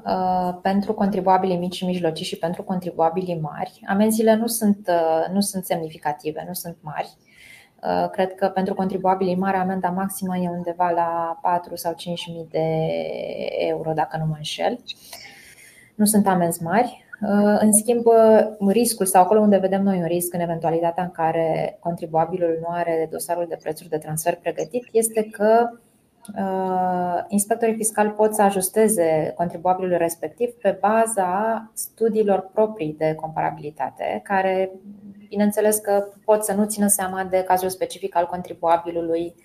uh, 0.05 0.59
pentru 0.61 0.93
contribuabilii 0.93 1.57
mici 1.57 1.75
și 1.75 1.85
mijlocii 1.85 2.25
și 2.25 2.37
pentru 2.37 2.63
contribuabilii 2.63 3.39
mari. 3.39 3.79
Amenziile 3.87 4.35
nu 4.35 4.47
sunt, 4.47 4.91
nu 5.33 5.39
sunt 5.39 5.65
semnificative, 5.65 6.43
nu 6.47 6.53
sunt 6.53 6.77
mari. 6.81 7.17
Uh, 7.83 8.09
cred 8.09 8.35
că 8.35 8.47
pentru 8.47 8.73
contribuabilii 8.73 9.35
mari 9.35 9.57
amenda 9.57 9.89
maximă 9.89 10.37
e 10.37 10.49
undeva 10.49 10.89
la 10.89 11.39
4 11.41 11.75
sau 11.75 11.93
5 11.93 12.27
mii 12.27 12.47
de 12.49 12.67
euro, 13.67 13.91
dacă 13.93 14.17
nu 14.17 14.25
mă 14.25 14.33
înșel. 14.37 14.79
Nu 15.97 16.05
sunt 16.05 16.27
amenzi 16.27 16.63
mari. 16.63 17.05
Uh, 17.21 17.57
în 17.59 17.73
schimb, 17.73 18.03
riscul 18.67 19.05
sau 19.05 19.23
acolo 19.23 19.39
unde 19.39 19.57
vedem 19.57 19.83
noi 19.83 19.97
un 19.97 20.05
risc 20.05 20.33
în 20.33 20.39
eventualitatea 20.39 21.03
în 21.03 21.11
care 21.11 21.77
contribuabilul 21.79 22.57
nu 22.61 22.67
are 22.69 23.07
dosarul 23.11 23.45
de 23.49 23.57
prețuri 23.61 23.89
de 23.89 23.97
transfer 23.97 24.35
pregătit 24.35 24.87
este 24.91 25.23
că 25.31 25.69
uh, 26.37 27.23
inspectorii 27.27 27.75
fiscali 27.75 28.09
pot 28.09 28.33
să 28.33 28.41
ajusteze 28.41 29.33
contribuabilul 29.35 29.97
respectiv 29.97 30.49
pe 30.49 30.77
baza 30.81 31.71
studiilor 31.73 32.49
proprii 32.53 32.95
de 32.97 33.13
comparabilitate, 33.13 34.21
care 34.23 34.71
Bineînțeles 35.29 35.77
că 35.77 36.07
pot 36.25 36.43
să 36.43 36.53
nu 36.53 36.65
țină 36.65 36.87
seama 36.87 37.23
de 37.23 37.43
cazul 37.47 37.69
specific 37.69 38.15
al 38.15 38.25
contribuabilului 38.25 39.35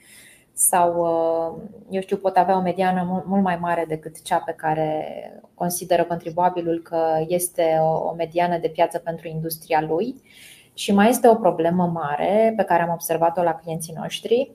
sau, 0.52 0.96
uh, 0.96 1.62
eu 1.90 2.00
știu, 2.00 2.16
pot 2.16 2.36
avea 2.36 2.56
o 2.56 2.60
mediană 2.60 3.22
mult 3.26 3.42
mai 3.42 3.56
mare 3.56 3.84
decât 3.88 4.22
cea 4.22 4.38
pe 4.38 4.52
care 4.52 5.06
consideră 5.54 6.04
contribuabilul 6.04 6.82
că 6.82 7.24
este 7.28 7.78
o 7.80 8.14
mediană 8.14 8.58
de 8.58 8.68
piață 8.68 8.98
pentru 8.98 9.28
industria 9.28 9.80
lui. 9.80 10.14
Și 10.74 10.92
mai 10.92 11.08
este 11.08 11.28
o 11.28 11.34
problemă 11.34 11.86
mare 11.86 12.52
pe 12.56 12.62
care 12.62 12.82
am 12.82 12.92
observat-o 12.92 13.42
la 13.42 13.54
clienții 13.54 13.94
noștri. 13.96 14.52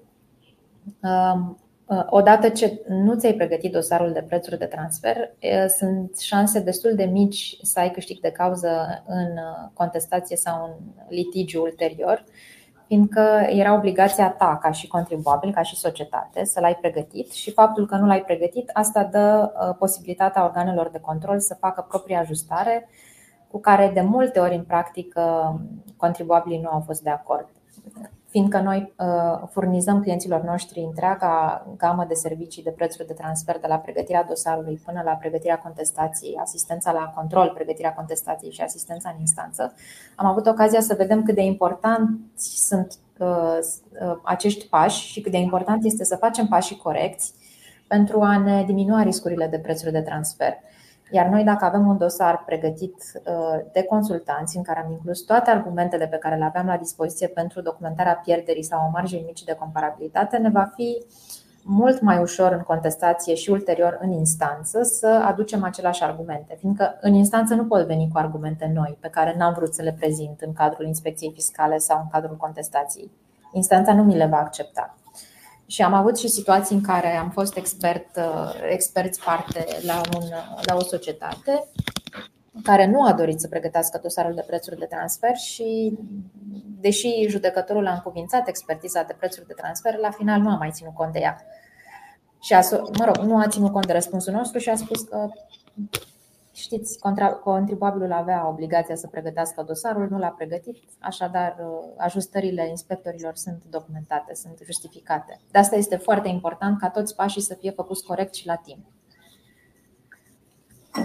Um, 1.02 1.58
Uh, 1.88 2.04
odată 2.10 2.50
ce 2.50 2.82
nu 2.88 3.16
ți-ai 3.16 3.34
pregătit 3.34 3.72
dosarul 3.72 4.12
de 4.12 4.22
prețuri 4.28 4.58
de 4.58 4.66
transfer, 4.66 5.16
uh, 5.18 5.66
sunt 5.78 6.18
șanse 6.18 6.60
destul 6.60 6.96
de 6.96 7.04
mici 7.04 7.58
să 7.62 7.80
ai 7.80 7.92
câștig 7.92 8.20
de 8.20 8.32
cauză 8.32 9.04
în 9.06 9.32
uh, 9.32 9.70
contestație 9.74 10.36
sau 10.36 10.66
în 10.66 11.06
litigiu 11.10 11.62
ulterior, 11.62 12.24
fiindcă 12.88 13.46
era 13.50 13.74
obligația 13.74 14.30
ta 14.30 14.60
ca 14.62 14.72
și 14.72 14.88
contribuabil, 14.88 15.54
ca 15.54 15.62
și 15.62 15.76
societate, 15.76 16.46
să 16.46 16.60
l-ai 16.60 16.76
pregătit 16.76 17.32
și 17.32 17.52
faptul 17.52 17.86
că 17.86 17.96
nu 17.96 18.06
l-ai 18.06 18.22
pregătit, 18.22 18.70
asta 18.74 19.04
dă 19.04 19.52
posibilitatea 19.80 20.44
organelor 20.44 20.90
de 20.90 21.00
control 21.00 21.40
să 21.40 21.58
facă 21.60 21.86
propria 21.90 22.20
ajustare, 22.20 22.90
cu 23.52 23.60
care 23.60 23.92
de 23.94 24.02
multe 24.02 24.40
ori 24.40 24.56
în 24.56 24.64
practică 24.64 25.56
contribuabilii 25.98 26.62
nu 26.62 26.70
au 26.70 26.84
fost 26.86 27.02
de 27.02 27.10
acord 27.10 27.48
fiindcă 28.30 28.60
noi 28.60 28.94
uh, 28.98 29.48
furnizăm 29.50 30.02
clienților 30.02 30.42
noștri 30.42 30.80
întreaga 30.80 31.66
gamă 31.78 32.06
de 32.08 32.14
servicii 32.14 32.64
de 32.64 32.70
prețuri 32.70 33.08
de 33.08 33.14
transfer, 33.14 33.60
de 33.60 33.68
la 33.68 33.78
pregătirea 33.78 34.24
dosarului 34.24 34.82
până 34.86 35.02
la 35.06 35.12
pregătirea 35.12 35.60
contestației, 35.60 36.38
asistența 36.42 36.92
la 36.92 37.12
control, 37.16 37.52
pregătirea 37.54 37.94
contestației 37.94 38.52
și 38.52 38.62
asistența 38.62 39.10
în 39.14 39.20
instanță, 39.20 39.74
am 40.16 40.26
avut 40.26 40.46
ocazia 40.46 40.82
să 40.82 40.96
vedem 40.98 41.24
cât 41.24 41.36
de 41.36 41.42
importanți 41.42 42.68
sunt 42.68 42.94
uh, 43.18 43.28
uh, 44.02 44.18
acești 44.24 44.68
pași 44.68 45.08
și 45.12 45.22
cât 45.22 45.32
de 45.32 45.38
important 45.38 45.86
este 45.86 46.04
să 46.04 46.16
facem 46.16 46.48
pașii 46.48 46.78
corecți 46.78 47.34
pentru 47.88 48.22
a 48.22 48.38
ne 48.38 48.64
diminua 48.64 49.02
riscurile 49.02 49.48
de 49.48 49.60
prețuri 49.60 49.92
de 49.92 50.02
transfer. 50.02 50.54
Iar 51.12 51.26
noi, 51.28 51.44
dacă 51.44 51.66
avem 51.66 51.88
un 51.88 51.98
dosar 51.98 52.44
pregătit 52.46 52.96
uh, 52.96 53.60
de 53.74 53.84
consultanți 53.84 54.58
în 54.58 54.64
care 54.64 54.80
am 54.80 54.92
inclus 54.92 55.22
toate 55.22 55.50
argumentele 55.50 56.08
pe 56.08 56.18
care 56.18 56.36
le 56.36 56.44
aveam 56.44 56.66
la 56.66 56.78
dispoziție 56.78 57.28
pentru 57.28 57.62
documentarea 57.62 58.22
pierderii 58.24 58.64
sau 58.64 58.86
o 58.88 58.90
marjă 58.92 59.18
mici 59.26 59.44
de 59.44 59.54
comparabilitate, 59.54 60.38
ne 60.38 60.50
va 60.50 60.72
fi 60.76 61.06
mult 61.64 62.02
mai 62.02 62.18
ușor 62.18 62.52
în 62.52 62.62
contestație 62.62 63.36
și 63.36 63.50
ulterior 63.50 63.98
în 64.02 64.12
instanță 64.12 64.84
să 64.84 65.22
aducem 65.26 65.64
aceleași 65.64 66.04
argumente, 66.04 66.56
fiindcă 66.60 66.98
în 67.02 67.14
instanță 67.14 67.54
nu 67.54 67.66
pot 67.66 67.86
veni 67.86 68.10
cu 68.12 68.18
argumente 68.18 68.72
noi 68.74 68.98
pe 69.00 69.08
care 69.08 69.36
n-am 69.38 69.54
vrut 69.54 69.74
să 69.74 69.82
le 69.82 69.96
prezint 70.00 70.42
în 70.42 70.54
cadrul 70.54 70.86
inspecției 70.86 71.32
fiscale 71.34 71.78
sau 71.78 72.00
în 72.00 72.08
cadrul 72.12 72.38
contestației. 72.38 73.12
Instanța 73.52 73.94
nu 73.94 74.04
mi 74.04 74.16
le 74.16 74.26
va 74.26 74.38
accepta. 74.38 74.96
Și 75.68 75.82
am 75.82 75.94
avut 75.94 76.18
și 76.18 76.28
situații 76.28 76.76
în 76.76 76.82
care 76.82 77.16
am 77.16 77.30
fost 77.30 77.56
expert, 77.56 78.16
uh, 78.16 78.52
experți 78.70 79.24
parte 79.24 79.66
la, 79.82 80.02
un, 80.18 80.24
la 80.66 80.76
o 80.76 80.84
societate 80.84 81.68
care 82.64 82.86
nu 82.86 83.04
a 83.04 83.14
dorit 83.14 83.40
să 83.40 83.48
pregătească 83.48 84.00
dosarul 84.02 84.34
de 84.34 84.44
prețuri 84.48 84.80
de 84.80 84.86
transfer 84.86 85.36
și, 85.36 85.98
deși 86.80 87.28
judecătorul 87.28 87.88
a 87.88 87.94
încuvințat 87.94 88.48
expertiza 88.48 89.04
de 89.04 89.16
prețuri 89.18 89.48
de 89.48 89.54
transfer, 89.54 89.98
la 89.98 90.12
final 90.12 90.42
nu 90.42 90.50
a 90.50 90.56
mai 90.56 90.72
ținut 90.72 90.94
cont 90.94 91.14
de 91.14 91.20
ea. 91.20 91.46
Și 92.42 92.54
a, 92.54 92.62
mă 92.72 93.06
rog, 93.06 93.18
nu 93.18 93.38
a 93.38 93.48
ținut 93.48 93.72
cont 93.72 93.86
de 93.86 93.94
răspunsul 93.94 94.34
nostru 94.34 94.60
și 94.60 94.70
a 94.70 94.76
spus 94.76 95.02
că 95.02 95.30
Știți, 96.58 97.00
contribuabilul 97.44 98.12
avea 98.12 98.48
obligația 98.48 98.96
să 98.96 99.08
pregătească 99.08 99.64
dosarul, 99.68 100.08
nu 100.10 100.18
l-a 100.18 100.28
pregătit, 100.28 100.78
așadar 101.00 101.56
uh, 101.60 101.94
ajustările 101.98 102.68
inspectorilor 102.70 103.36
sunt 103.36 103.64
documentate, 103.70 104.34
sunt 104.34 104.60
justificate. 104.66 105.40
De 105.52 105.60
asta 105.60 105.76
este 105.76 105.96
foarte 105.96 106.28
important 106.28 106.80
ca 106.80 106.90
toți 106.90 107.16
pașii 107.16 107.42
să 107.42 107.58
fie 107.60 107.72
făcuți 107.72 108.06
corect 108.06 108.34
și 108.34 108.48
la 108.48 108.56
timp. 108.56 108.86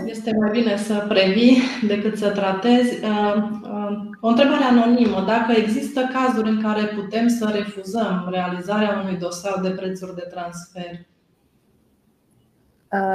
Este 0.07 0.37
mai 0.41 0.51
bine 0.51 0.77
să 0.77 1.05
previi 1.09 1.59
decât 1.87 2.19
să 2.19 2.31
tratezi. 2.31 3.05
Uh, 3.05 3.51
uh, 3.62 4.01
o 4.21 4.29
întrebare 4.29 4.65
anonimă. 4.65 5.25
Dacă 5.27 5.53
există 5.53 6.09
cazuri 6.12 6.49
în 6.49 6.62
care 6.62 6.87
putem 6.87 7.29
să 7.29 7.51
refuzăm 7.55 8.29
realizarea 8.31 9.01
unui 9.03 9.17
dosar 9.17 9.61
de 9.61 9.71
prețuri 9.71 10.15
de 10.15 10.27
transfer, 10.31 10.91
Uh, 10.91 11.12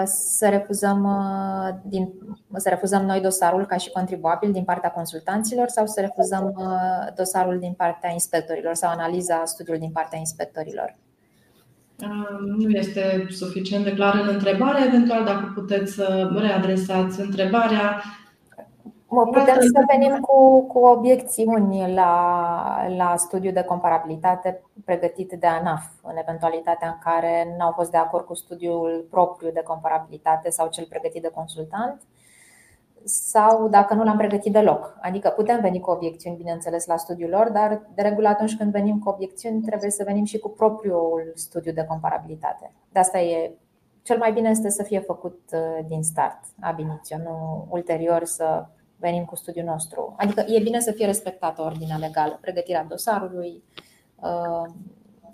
să 0.06 0.48
refuzăm, 0.50 1.04
uh, 1.04 1.76
din, 1.84 2.10
să 2.56 2.70
refuzăm 2.70 3.06
noi 3.06 3.22
dosarul 3.22 3.66
ca 3.66 3.78
și 3.78 3.92
contribuabil 3.92 4.52
din 4.52 4.64
partea 4.64 4.92
consultanților 4.92 5.68
sau 5.68 5.86
să 5.86 6.02
refuzăm 6.02 6.54
uh, 6.58 7.14
dosarul 7.16 7.60
din 7.60 7.74
partea 7.78 8.12
inspectorilor 8.12 8.74
sau 8.74 8.92
analiza 8.92 9.42
studiului 9.46 9.82
din 9.82 9.92
partea 9.92 10.20
inspectorilor? 10.20 10.96
Nu 12.58 12.70
este 12.70 13.26
suficient 13.30 13.84
de 13.84 13.94
clar 13.94 14.20
în 14.22 14.28
întrebare. 14.28 14.86
Eventual, 14.86 15.24
dacă 15.26 15.52
puteți 15.56 15.94
să 15.94 16.30
readresați 16.38 17.20
întrebarea, 17.20 18.02
Putem 19.08 19.60
să 19.60 19.84
venim 19.92 20.20
cu, 20.20 20.62
cu 20.68 20.80
obiecțiuni 20.80 21.94
la, 21.94 22.12
la 22.98 23.16
studiul 23.16 23.54
de 23.54 23.64
comparabilitate 23.64 24.62
pregătit 24.86 25.32
de 25.40 25.48
ANAF, 25.48 25.86
în 26.04 26.18
eventualitatea 26.18 26.88
în 26.88 26.98
care 27.04 27.56
nu 27.58 27.66
au 27.66 27.72
fost 27.72 27.92
de 27.92 27.98
acord 27.98 28.26
cu 28.26 28.34
studiul 28.34 29.08
propriu 29.10 29.52
de 29.52 29.62
comparabilitate 29.62 30.50
sau 30.50 30.68
cel 30.68 30.86
pregătit 30.90 31.22
de 31.22 31.32
consultant, 31.34 32.02
sau 33.04 33.68
dacă 33.68 33.94
nu 33.94 34.04
l-am 34.04 34.18
pregătit 34.18 34.52
deloc. 34.52 34.98
Adică 35.02 35.30
putem 35.30 35.60
veni 35.62 35.80
cu 35.80 35.90
obiecțiuni, 35.90 36.36
bineînțeles, 36.36 36.86
la 36.86 36.98
studiul 36.98 37.30
lor, 37.30 37.50
dar 37.50 37.82
de 37.96 38.02
regulă 38.02 38.28
atunci 38.28 38.58
când 38.58 38.72
venim 38.72 39.00
cu 39.00 39.10
obiecțiuni 39.10 39.62
trebuie 39.62 39.90
să 39.90 40.04
venim 40.06 40.24
și 40.24 40.40
cu 40.40 40.50
propriul 40.50 41.32
studiu 41.36 41.72
de 41.72 41.86
comparabilitate. 41.86 42.72
De 42.92 43.00
asta 43.00 43.20
e 43.20 43.52
cel 44.02 44.18
mai 44.18 44.32
bine 44.32 44.50
este 44.50 44.70
să 44.70 44.84
fie 44.84 45.00
făcut 45.00 45.40
uh, 45.54 45.86
din 45.88 46.04
start, 46.04 46.40
ab 46.62 46.80
initio, 46.80 47.18
nu 47.18 47.66
ulterior 47.70 48.24
să 48.24 48.66
venim 49.00 49.26
cu 49.26 49.36
studiul 49.36 49.66
nostru. 49.66 50.16
Adică 50.18 50.46
e 50.48 50.60
bine 50.60 50.80
să 50.80 50.92
fie 50.92 51.06
respectată 51.06 51.62
ordinea 51.62 51.98
legală, 51.98 52.38
pregătirea 52.42 52.86
dosarului, 52.90 53.64
uh, 54.16 54.74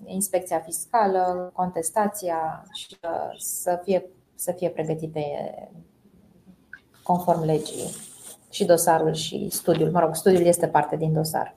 inspecția 0.05 0.59
fiscală, 0.59 1.51
contestația 1.53 2.65
și 2.73 2.97
să 3.37 3.79
fie, 3.83 4.05
să 4.35 4.51
fie 4.51 4.69
pregătite 4.69 5.23
conform 7.03 7.43
legii 7.43 7.89
și 8.49 8.65
dosarul 8.65 9.13
și 9.13 9.47
studiul. 9.49 9.91
Mă 9.91 9.99
rog, 9.99 10.15
studiul 10.15 10.45
este 10.45 10.67
parte 10.67 10.95
din 10.95 11.13
dosar. 11.13 11.55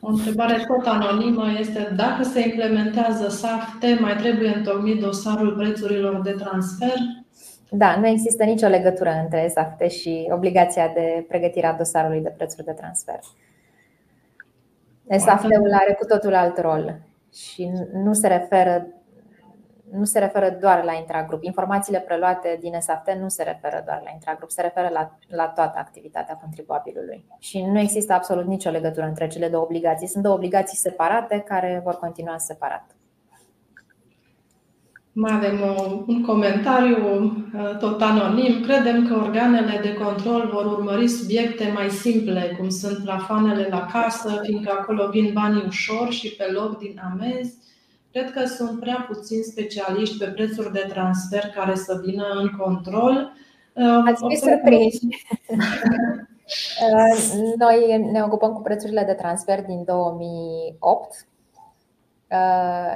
O 0.00 0.08
întrebare 0.08 0.64
tot 0.66 0.86
anonimă 0.86 1.44
este 1.58 1.92
dacă 1.96 2.22
se 2.22 2.40
implementează 2.40 3.28
SAFT, 3.28 4.00
mai 4.00 4.16
trebuie 4.16 4.54
întocmit 4.56 5.00
dosarul 5.00 5.56
prețurilor 5.56 6.20
de 6.20 6.30
transfer? 6.30 6.94
Da, 7.70 7.96
nu 7.96 8.06
există 8.06 8.44
nicio 8.44 8.66
legătură 8.66 9.10
între 9.10 9.48
SAFT 9.48 9.90
și 9.90 10.28
obligația 10.30 10.88
de 10.88 11.24
pregătire 11.28 11.66
a 11.66 11.72
dosarului 11.72 12.20
de 12.20 12.34
prețuri 12.36 12.64
de 12.64 12.72
transfer. 12.72 13.18
SAFT-ul 15.18 15.72
are 15.72 15.92
cu 15.92 16.04
totul 16.04 16.34
alt 16.34 16.58
rol 16.58 17.00
și 17.32 17.70
nu 17.92 18.12
se 18.12 18.28
referă 18.28 18.86
nu 19.90 20.04
se 20.04 20.18
referă 20.18 20.50
doar 20.60 20.84
la 20.84 20.92
intragrup. 20.92 21.42
Informațiile 21.42 22.00
preluate 22.00 22.58
din 22.60 22.80
SAFT 22.80 23.10
nu 23.10 23.28
se 23.28 23.42
referă 23.42 23.82
doar 23.86 24.00
la 24.04 24.10
intragrup, 24.12 24.50
se 24.50 24.60
referă 24.60 24.88
la, 24.92 25.18
la 25.28 25.48
toată 25.48 25.78
activitatea 25.78 26.34
contribuabilului. 26.34 27.24
Și 27.38 27.62
nu 27.62 27.78
există 27.78 28.12
absolut 28.12 28.46
nicio 28.46 28.70
legătură 28.70 29.06
între 29.06 29.26
cele 29.26 29.48
două 29.48 29.64
obligații. 29.64 30.06
Sunt 30.06 30.22
două 30.22 30.34
obligații 30.34 30.76
separate 30.76 31.38
care 31.38 31.80
vor 31.84 31.94
continua 31.94 32.38
separat. 32.38 32.84
Mai 35.12 35.32
avem 35.32 35.58
un 36.06 36.24
comentariu 36.24 37.24
uh, 37.24 37.76
tot 37.78 38.02
anonim. 38.02 38.62
Credem 38.62 39.06
că 39.06 39.14
organele 39.14 39.80
de 39.82 39.94
control 39.94 40.50
vor 40.52 40.66
urmări 40.66 41.08
subiecte 41.08 41.72
mai 41.74 41.90
simple, 41.90 42.54
cum 42.58 42.68
sunt 42.68 43.04
plafoanele 43.04 43.66
la 43.70 43.86
casă, 43.92 44.40
fiindcă 44.42 44.72
acolo 44.72 45.08
vin 45.08 45.30
banii 45.32 45.64
ușor 45.66 46.12
și 46.12 46.34
pe 46.34 46.50
loc 46.52 46.78
din 46.78 47.00
amenzi 47.12 47.54
Cred 48.12 48.32
că 48.32 48.44
sunt 48.44 48.80
prea 48.80 49.06
puțini 49.08 49.42
specialiști 49.42 50.18
pe 50.18 50.26
prețuri 50.26 50.72
de 50.72 50.86
transfer 50.88 51.42
care 51.54 51.74
să 51.74 52.00
vină 52.04 52.24
în 52.42 52.50
control. 52.58 53.32
Ați 54.06 54.24
fi 54.28 54.36
surprinși. 54.36 54.98
Noi 57.58 58.08
ne 58.12 58.22
ocupăm 58.22 58.52
cu 58.52 58.60
prețurile 58.60 59.04
de 59.04 59.12
transfer 59.12 59.64
din 59.64 59.84
2008 59.84 60.80
Uh, 60.80 61.29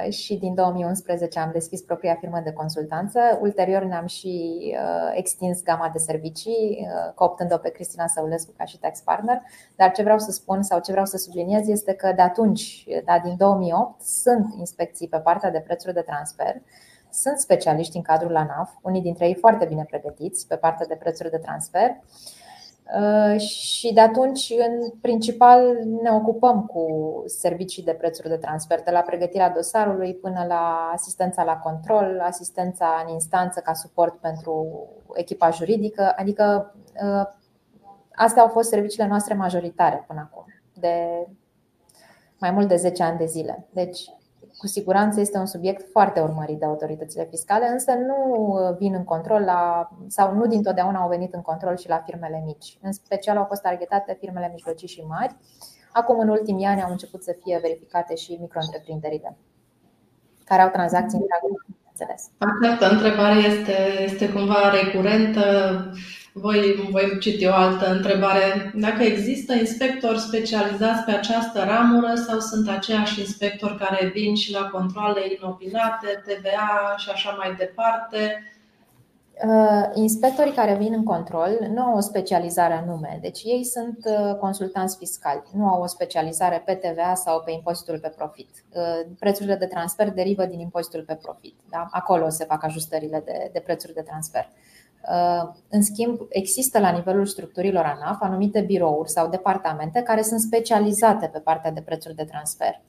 și 0.09 0.35
din 0.35 0.53
2011 0.53 1.39
am 1.39 1.49
deschis 1.53 1.81
propria 1.81 2.15
firmă 2.19 2.41
de 2.43 2.51
consultanță. 2.51 3.19
Ulterior 3.41 3.83
ne-am 3.83 4.05
și 4.05 4.59
uh, 4.71 5.11
extins 5.13 5.63
gama 5.63 5.89
de 5.89 5.97
servicii, 5.97 6.77
uh, 6.81 7.13
cooptând-o 7.13 7.57
pe 7.57 7.69
Cristina 7.69 8.07
Săulescu 8.07 8.53
ca 8.57 8.65
și 8.65 8.79
tax 8.79 8.99
partner. 8.99 9.41
Dar 9.75 9.91
ce 9.91 10.03
vreau 10.03 10.19
să 10.19 10.31
spun 10.31 10.61
sau 10.61 10.79
ce 10.79 10.91
vreau 10.91 11.05
să 11.05 11.17
subliniez 11.17 11.67
este 11.67 11.93
că 11.93 12.11
de 12.15 12.21
atunci, 12.21 12.87
da, 13.05 13.19
din 13.19 13.35
2008, 13.37 14.01
sunt 14.01 14.53
inspecții 14.57 15.07
pe 15.07 15.17
partea 15.17 15.51
de 15.51 15.59
prețuri 15.59 15.93
de 15.93 16.01
transfer. 16.01 16.61
Sunt 17.09 17.37
specialiști 17.37 17.95
în 17.95 18.01
cadrul 18.01 18.35
ANAF, 18.35 18.71
unii 18.81 19.01
dintre 19.01 19.27
ei 19.27 19.35
foarte 19.35 19.65
bine 19.65 19.85
pregătiți 19.89 20.47
pe 20.47 20.55
partea 20.55 20.85
de 20.85 20.95
prețuri 20.95 21.29
de 21.29 21.37
transfer. 21.37 21.89
Uh, 21.89 22.44
și 23.37 23.93
de 23.93 23.99
atunci, 23.99 24.53
în 24.57 24.89
principal, 25.01 25.77
ne 26.01 26.11
ocupăm 26.11 26.65
cu 26.65 26.87
servicii 27.25 27.83
de 27.83 27.91
prețuri 27.91 28.29
de 28.29 28.37
transfer, 28.37 28.83
de 28.83 28.91
la 28.91 28.99
pregătirea 28.99 29.49
dosarului 29.49 30.15
până 30.15 30.45
la 30.47 30.91
asistența 30.93 31.43
la 31.43 31.57
control, 31.57 32.19
asistența 32.23 33.03
în 33.05 33.13
instanță 33.13 33.59
ca 33.59 33.73
suport 33.73 34.15
pentru 34.19 34.87
echipa 35.13 35.49
juridică. 35.49 36.13
Adică, 36.15 36.75
uh, 37.03 37.27
astea 38.15 38.41
au 38.41 38.47
fost 38.47 38.69
serviciile 38.69 39.07
noastre 39.07 39.33
majoritare 39.33 40.03
până 40.07 40.29
acum, 40.31 40.45
de 40.73 41.27
mai 42.39 42.51
mult 42.51 42.67
de 42.67 42.75
10 42.75 43.03
ani 43.03 43.17
de 43.17 43.25
zile. 43.25 43.67
Deci, 43.69 44.09
cu 44.57 44.67
siguranță 44.67 45.19
este 45.19 45.37
un 45.37 45.45
subiect 45.45 45.89
foarte 45.91 46.19
urmărit 46.19 46.59
de 46.59 46.65
autoritățile 46.65 47.27
fiscale, 47.29 47.67
însă 47.67 47.91
nu 47.93 48.57
vin 48.79 48.93
în 48.93 49.03
control 49.03 49.41
la, 49.41 49.89
sau 50.07 50.33
nu 50.33 50.45
dintotdeauna 50.45 50.99
au 50.99 51.09
venit 51.09 51.33
în 51.33 51.41
control 51.41 51.77
și 51.77 51.89
la 51.89 52.03
firmele 52.05 52.41
mici. 52.45 52.77
În 52.81 52.91
special 52.91 53.37
au 53.37 53.45
fost 53.45 53.61
targetate 53.61 54.17
firmele 54.19 54.49
mijlocii 54.53 54.87
și 54.87 55.05
mari. 55.07 55.35
Acum, 55.91 56.19
în 56.19 56.29
ultimii 56.29 56.65
ani, 56.65 56.81
au 56.81 56.91
început 56.91 57.23
să 57.23 57.35
fie 57.43 57.59
verificate 57.61 58.15
și 58.15 58.37
micro-întreprinderile 58.41 59.37
care 60.43 60.61
au 60.61 60.69
tranzacții 60.69 61.19
întreagă. 61.19 61.47
Această 62.61 62.89
întrebare 62.91 63.39
este, 63.39 64.03
este 64.03 64.29
cumva 64.29 64.69
recurentă 64.69 65.43
voi, 66.37 66.89
voi 66.91 67.17
citi 67.19 67.47
o 67.47 67.53
altă 67.53 67.91
întrebare. 67.91 68.71
Dacă 68.75 69.03
există 69.03 69.53
inspectori 69.53 70.19
specializați 70.19 71.03
pe 71.03 71.11
această 71.11 71.63
ramură 71.63 72.13
sau 72.15 72.39
sunt 72.39 72.69
aceiași 72.69 73.19
inspectori 73.19 73.77
care 73.77 74.11
vin 74.13 74.35
și 74.35 74.51
la 74.51 74.69
controle 74.69 75.21
inopinate, 75.39 76.07
TVA 76.25 76.95
și 76.97 77.09
așa 77.09 77.31
mai 77.37 77.55
departe? 77.57 78.43
Uh, 79.43 79.89
inspectorii 79.93 80.53
care 80.53 80.75
vin 80.75 80.93
în 80.93 81.03
control 81.03 81.67
nu 81.73 81.81
au 81.81 81.97
o 81.97 81.99
specializare 81.99 82.73
anume, 82.73 83.19
deci 83.21 83.41
ei 83.43 83.63
sunt 83.63 83.97
uh, 84.05 84.35
consultanți 84.35 84.97
fiscali, 84.97 85.43
nu 85.53 85.67
au 85.67 85.81
o 85.81 85.85
specializare 85.85 86.61
pe 86.65 86.73
TVA 86.73 87.13
sau 87.13 87.41
pe 87.41 87.51
impozitul 87.51 87.99
pe 87.99 88.13
profit. 88.17 88.49
Uh, 88.73 89.11
prețurile 89.19 89.55
de 89.55 89.65
transfer 89.65 90.11
derivă 90.11 90.45
din 90.45 90.59
impozitul 90.59 91.03
pe 91.07 91.19
profit. 91.21 91.55
Da? 91.69 91.87
Acolo 91.91 92.29
se 92.29 92.45
fac 92.45 92.63
ajustările 92.63 93.21
de, 93.25 93.49
de 93.53 93.59
prețuri 93.59 93.93
de 93.93 94.01
transfer. 94.01 94.47
Uh, 94.51 94.74
în 95.69 95.83
schimb, 95.83 96.19
există 96.29 96.79
la 96.79 96.89
nivelul 96.89 97.25
structurilor 97.25 97.83
ANAF 97.85 98.21
anumite 98.21 98.61
birouri 98.61 99.09
sau 99.09 99.29
departamente 99.29 100.01
care 100.01 100.21
sunt 100.21 100.39
specializate 100.39 101.27
pe 101.27 101.39
partea 101.39 101.71
de 101.71 101.81
prețuri 101.81 102.15
de 102.15 102.23
transfer. 102.23 102.81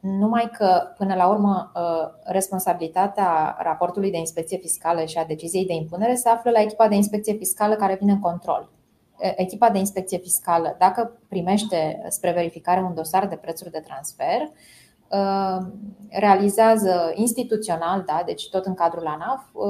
Numai 0.00 0.50
că, 0.52 0.82
până 0.96 1.14
la 1.14 1.28
urmă, 1.28 1.72
uh, 1.74 2.10
responsabilitatea 2.24 3.56
raportului 3.58 4.10
de 4.10 4.18
inspecție 4.18 4.58
fiscală 4.58 5.04
și 5.04 5.18
a 5.18 5.24
deciziei 5.24 5.66
de 5.66 5.74
impunere 5.74 6.14
se 6.14 6.28
află 6.28 6.50
la 6.50 6.60
echipa 6.60 6.88
de 6.88 6.94
inspecție 6.94 7.32
fiscală 7.32 7.74
care 7.74 7.96
vine 8.00 8.12
în 8.12 8.20
control. 8.20 8.70
Echipa 9.36 9.70
de 9.70 9.78
inspecție 9.78 10.18
fiscală, 10.18 10.76
dacă 10.78 11.18
primește 11.28 12.04
spre 12.08 12.32
verificare 12.32 12.80
un 12.80 12.94
dosar 12.94 13.26
de 13.26 13.36
prețuri 13.36 13.70
de 13.70 13.82
transfer, 13.86 14.40
Uh, 14.40 14.77
realizează 16.08 17.12
instituțional, 17.14 18.02
da, 18.06 18.22
deci 18.26 18.48
tot 18.48 18.64
în 18.64 18.74
cadrul 18.74 19.06
ANAF, 19.06 19.48
uh, 19.52 19.64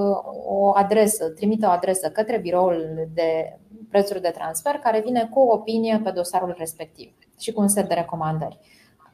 o 0.47 0.73
adresă, 0.75 1.29
trimite 1.29 1.67
o 1.67 1.71
adresă 1.71 2.09
către 2.09 2.39
biroul 2.39 3.09
de 3.15 3.59
prețuri 3.89 4.21
de 4.21 4.29
transfer 4.29 4.75
care 4.75 5.01
vine 5.01 5.29
cu 5.33 5.41
o 5.41 5.53
opinie 5.53 6.01
pe 6.05 6.11
dosarul 6.11 6.55
respectiv 6.59 7.15
și 7.39 7.53
cu 7.53 7.61
un 7.61 7.69
set 7.69 7.89
de 7.89 7.95
recomandări. 7.95 8.59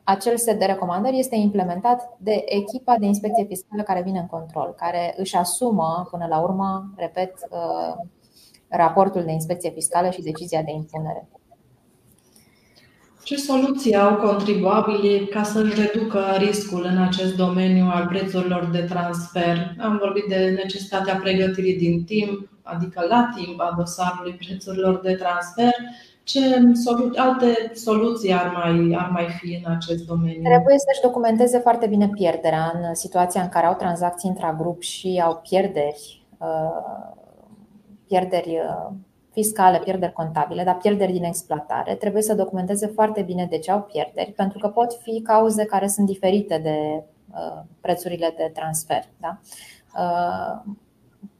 Acel 0.05 0.37
set 0.37 0.59
de 0.59 0.65
recomandări 0.65 1.19
este 1.19 1.37
implementat 1.37 2.17
de 2.19 2.45
echipa 2.47 2.97
de 2.99 3.07
inspecție 3.07 3.45
fiscală 3.45 3.83
care 3.83 4.03
vine 4.03 4.19
în 4.19 4.27
control, 4.27 4.75
care 4.77 5.15
își 5.17 5.37
asumă 5.37 6.09
până 6.11 6.27
la 6.29 6.41
urmă, 6.41 6.93
repet, 6.97 7.33
uh, 7.51 7.95
raportul 8.69 9.25
de 9.25 9.33
inspecție 9.33 9.71
fiscală 9.71 10.11
și 10.11 10.23
decizia 10.23 10.63
de 10.63 10.71
impunere. 10.71 11.29
Ce 13.25 13.37
soluții 13.37 13.97
au 13.97 14.17
contribuabilii 14.17 15.29
ca 15.29 15.43
să-și 15.43 15.81
reducă 15.81 16.21
riscul 16.39 16.85
în 16.85 17.03
acest 17.03 17.37
domeniu 17.37 17.87
al 17.95 18.07
prețurilor 18.07 18.69
de 18.73 18.81
transfer? 18.81 19.75
Am 19.79 19.97
vorbit 19.99 20.25
de 20.29 20.61
necesitatea 20.63 21.17
pregătirii 21.17 21.77
din 21.77 22.05
timp, 22.05 22.49
adică 22.63 23.07
la 23.09 23.31
timp 23.37 23.61
a 23.61 23.75
dosarului 23.77 24.33
prețurilor 24.33 25.01
de 25.01 25.15
transfer. 25.15 25.73
Ce 26.23 26.41
solu- 26.73 27.13
alte 27.17 27.71
soluții 27.75 28.33
ar 28.33 28.53
mai, 28.57 28.97
ar 28.99 29.11
mai 29.11 29.27
fi 29.41 29.63
în 29.65 29.73
acest 29.73 30.07
domeniu? 30.07 30.43
Trebuie 30.43 30.79
să-și 30.79 31.03
documenteze 31.03 31.59
foarte 31.59 31.87
bine 31.87 32.09
pierderea 32.09 32.73
în 32.75 32.95
situația 32.95 33.43
în 33.43 33.49
care 33.49 33.67
au 33.67 33.75
tranzacții 33.75 34.31
intragrup 34.31 34.83
și 34.83 35.23
au 35.25 35.43
pierderi, 35.49 36.27
uh, 36.39 37.15
pierderi 38.07 38.51
uh, 38.51 38.93
fiscale, 39.35 39.79
pierderi 39.79 40.12
contabile, 40.12 40.64
dar 40.64 40.77
pierderi 40.77 41.12
din 41.12 41.25
exploatare, 41.25 41.94
trebuie 41.94 42.23
să 42.23 42.35
documenteze 42.35 42.87
foarte 42.87 43.23
bine 43.23 43.47
de 43.51 43.59
ce 43.59 43.70
au 43.70 43.81
pierderi, 43.81 44.33
pentru 44.33 44.59
că 44.59 44.68
pot 44.68 44.92
fi 45.03 45.23
cauze 45.23 45.64
care 45.64 45.87
sunt 45.87 46.07
diferite 46.07 46.59
de 46.59 47.03
uh, 47.35 47.62
prețurile 47.81 48.35
de 48.37 48.51
transfer. 48.55 49.05
Da? 49.20 49.38
Uh, 49.99 50.73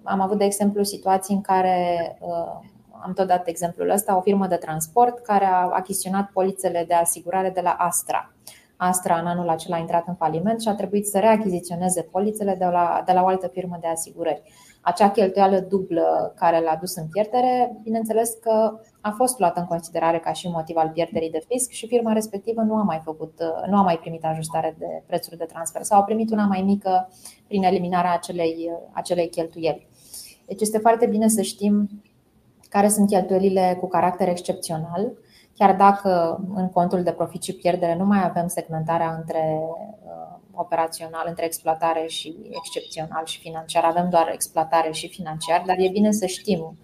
am 0.02 0.20
avut, 0.20 0.38
de 0.38 0.44
exemplu, 0.44 0.83
situații 0.83 1.35
în 1.35 1.40
care 1.40 2.16
uh, 2.20 2.61
am 3.02 3.12
tot 3.12 3.26
dat 3.26 3.48
exemplul 3.48 3.90
ăsta, 3.90 4.16
o 4.16 4.20
firmă 4.20 4.46
de 4.46 4.57
transport 4.57 5.18
care 5.18 5.44
a 5.44 5.68
achiziționat 5.72 6.30
polițele 6.30 6.85
de 6.88 6.94
asigurare 6.94 7.50
de 7.50 7.61
la 7.61 7.70
Astra. 7.70 8.33
Astra 8.76 9.18
în 9.18 9.26
anul 9.26 9.48
acela 9.48 9.76
a 9.76 9.78
intrat 9.78 10.07
în 10.07 10.14
faliment 10.14 10.61
și 10.61 10.68
a 10.68 10.74
trebuit 10.74 11.07
să 11.07 11.18
reachiziționeze 11.18 12.02
polițele 12.02 12.54
de 12.54 12.64
la, 12.64 13.02
de 13.07 13.12
la 13.12 13.22
o 13.22 13.26
altă 13.26 13.46
firmă 13.46 13.78
de 13.80 13.87
asigurări 13.87 14.42
acea 14.85 15.11
cheltuială 15.11 15.59
dublă 15.59 16.33
care 16.37 16.61
l-a 16.61 16.77
dus 16.81 16.94
în 16.97 17.07
pierdere, 17.12 17.77
bineînțeles 17.83 18.31
că 18.42 18.79
a 19.01 19.11
fost 19.11 19.38
luată 19.38 19.61
în 19.61 19.66
considerare 19.66 20.18
ca 20.18 20.33
și 20.33 20.49
motiv 20.49 20.77
al 20.77 20.88
pierderii 20.88 21.31
de 21.31 21.44
fisc 21.49 21.70
și 21.70 21.87
firma 21.87 22.12
respectivă 22.12 22.61
nu 22.61 22.75
a 22.75 22.83
mai 22.83 23.01
făcut, 23.05 23.40
nu 23.70 23.77
a 23.77 23.83
mai 23.83 23.99
primit 23.99 24.25
ajustare 24.25 24.75
de 24.79 25.03
prețuri 25.07 25.37
de 25.37 25.44
transfer 25.44 25.83
sau 25.83 25.99
a 25.99 26.03
primit 26.03 26.31
una 26.31 26.47
mai 26.47 26.62
mică 26.62 27.09
prin 27.47 27.62
eliminarea 27.62 28.12
acelei, 28.12 28.70
acelei 28.92 29.29
cheltuieli. 29.29 29.88
Deci 30.47 30.61
este 30.61 30.79
foarte 30.79 31.07
bine 31.07 31.29
să 31.29 31.42
știm 31.42 31.88
care 32.68 32.88
sunt 32.88 33.09
cheltuielile 33.09 33.77
cu 33.81 33.88
caracter 33.88 34.29
excepțional 34.29 35.12
Chiar 35.55 35.77
dacă 35.77 36.40
în 36.55 36.68
contul 36.68 37.03
de 37.03 37.12
profit 37.12 37.42
și 37.42 37.55
pierdere 37.55 37.97
nu 37.97 38.05
mai 38.05 38.25
avem 38.25 38.47
segmentarea 38.47 39.14
între 39.14 39.61
operațional, 40.54 41.24
între 41.28 41.44
exploatare 41.44 42.06
și 42.06 42.36
excepțional 42.48 43.24
și 43.24 43.38
financiar, 43.40 43.84
avem 43.84 44.08
doar 44.10 44.30
exploatare 44.32 44.92
și 44.92 45.08
financiar, 45.08 45.62
dar 45.66 45.76
e 45.78 45.88
bine 45.88 46.12
să 46.12 46.26
știm 46.26 46.78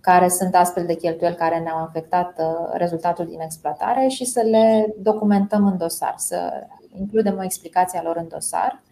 care 0.00 0.28
sunt 0.28 0.54
astfel 0.54 0.86
de 0.86 0.94
cheltuieli 0.94 1.34
care 1.34 1.58
ne-au 1.58 1.78
afectat 1.78 2.40
rezultatul 2.72 3.26
din 3.26 3.40
exploatare 3.40 4.06
și 4.08 4.24
să 4.24 4.40
le 4.40 4.94
documentăm 4.98 5.66
în 5.66 5.76
dosar, 5.78 6.14
să 6.16 6.66
includem 6.98 7.36
o 7.38 7.44
explicație 7.44 7.98
a 7.98 8.02
lor 8.02 8.16
în 8.16 8.28
dosar. 8.28 8.82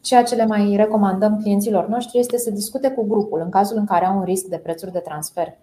Ceea 0.00 0.22
ce 0.22 0.34
le 0.34 0.46
mai 0.46 0.76
recomandăm 0.76 1.40
clienților 1.40 1.88
noștri 1.88 2.18
este 2.18 2.38
să 2.38 2.50
discute 2.50 2.90
cu 2.90 3.04
grupul 3.06 3.40
în 3.40 3.50
cazul 3.50 3.76
în 3.76 3.84
care 3.84 4.06
au 4.06 4.16
un 4.16 4.24
risc 4.24 4.44
de 4.44 4.58
prețuri 4.58 4.92
de 4.92 4.98
transfer, 4.98 5.56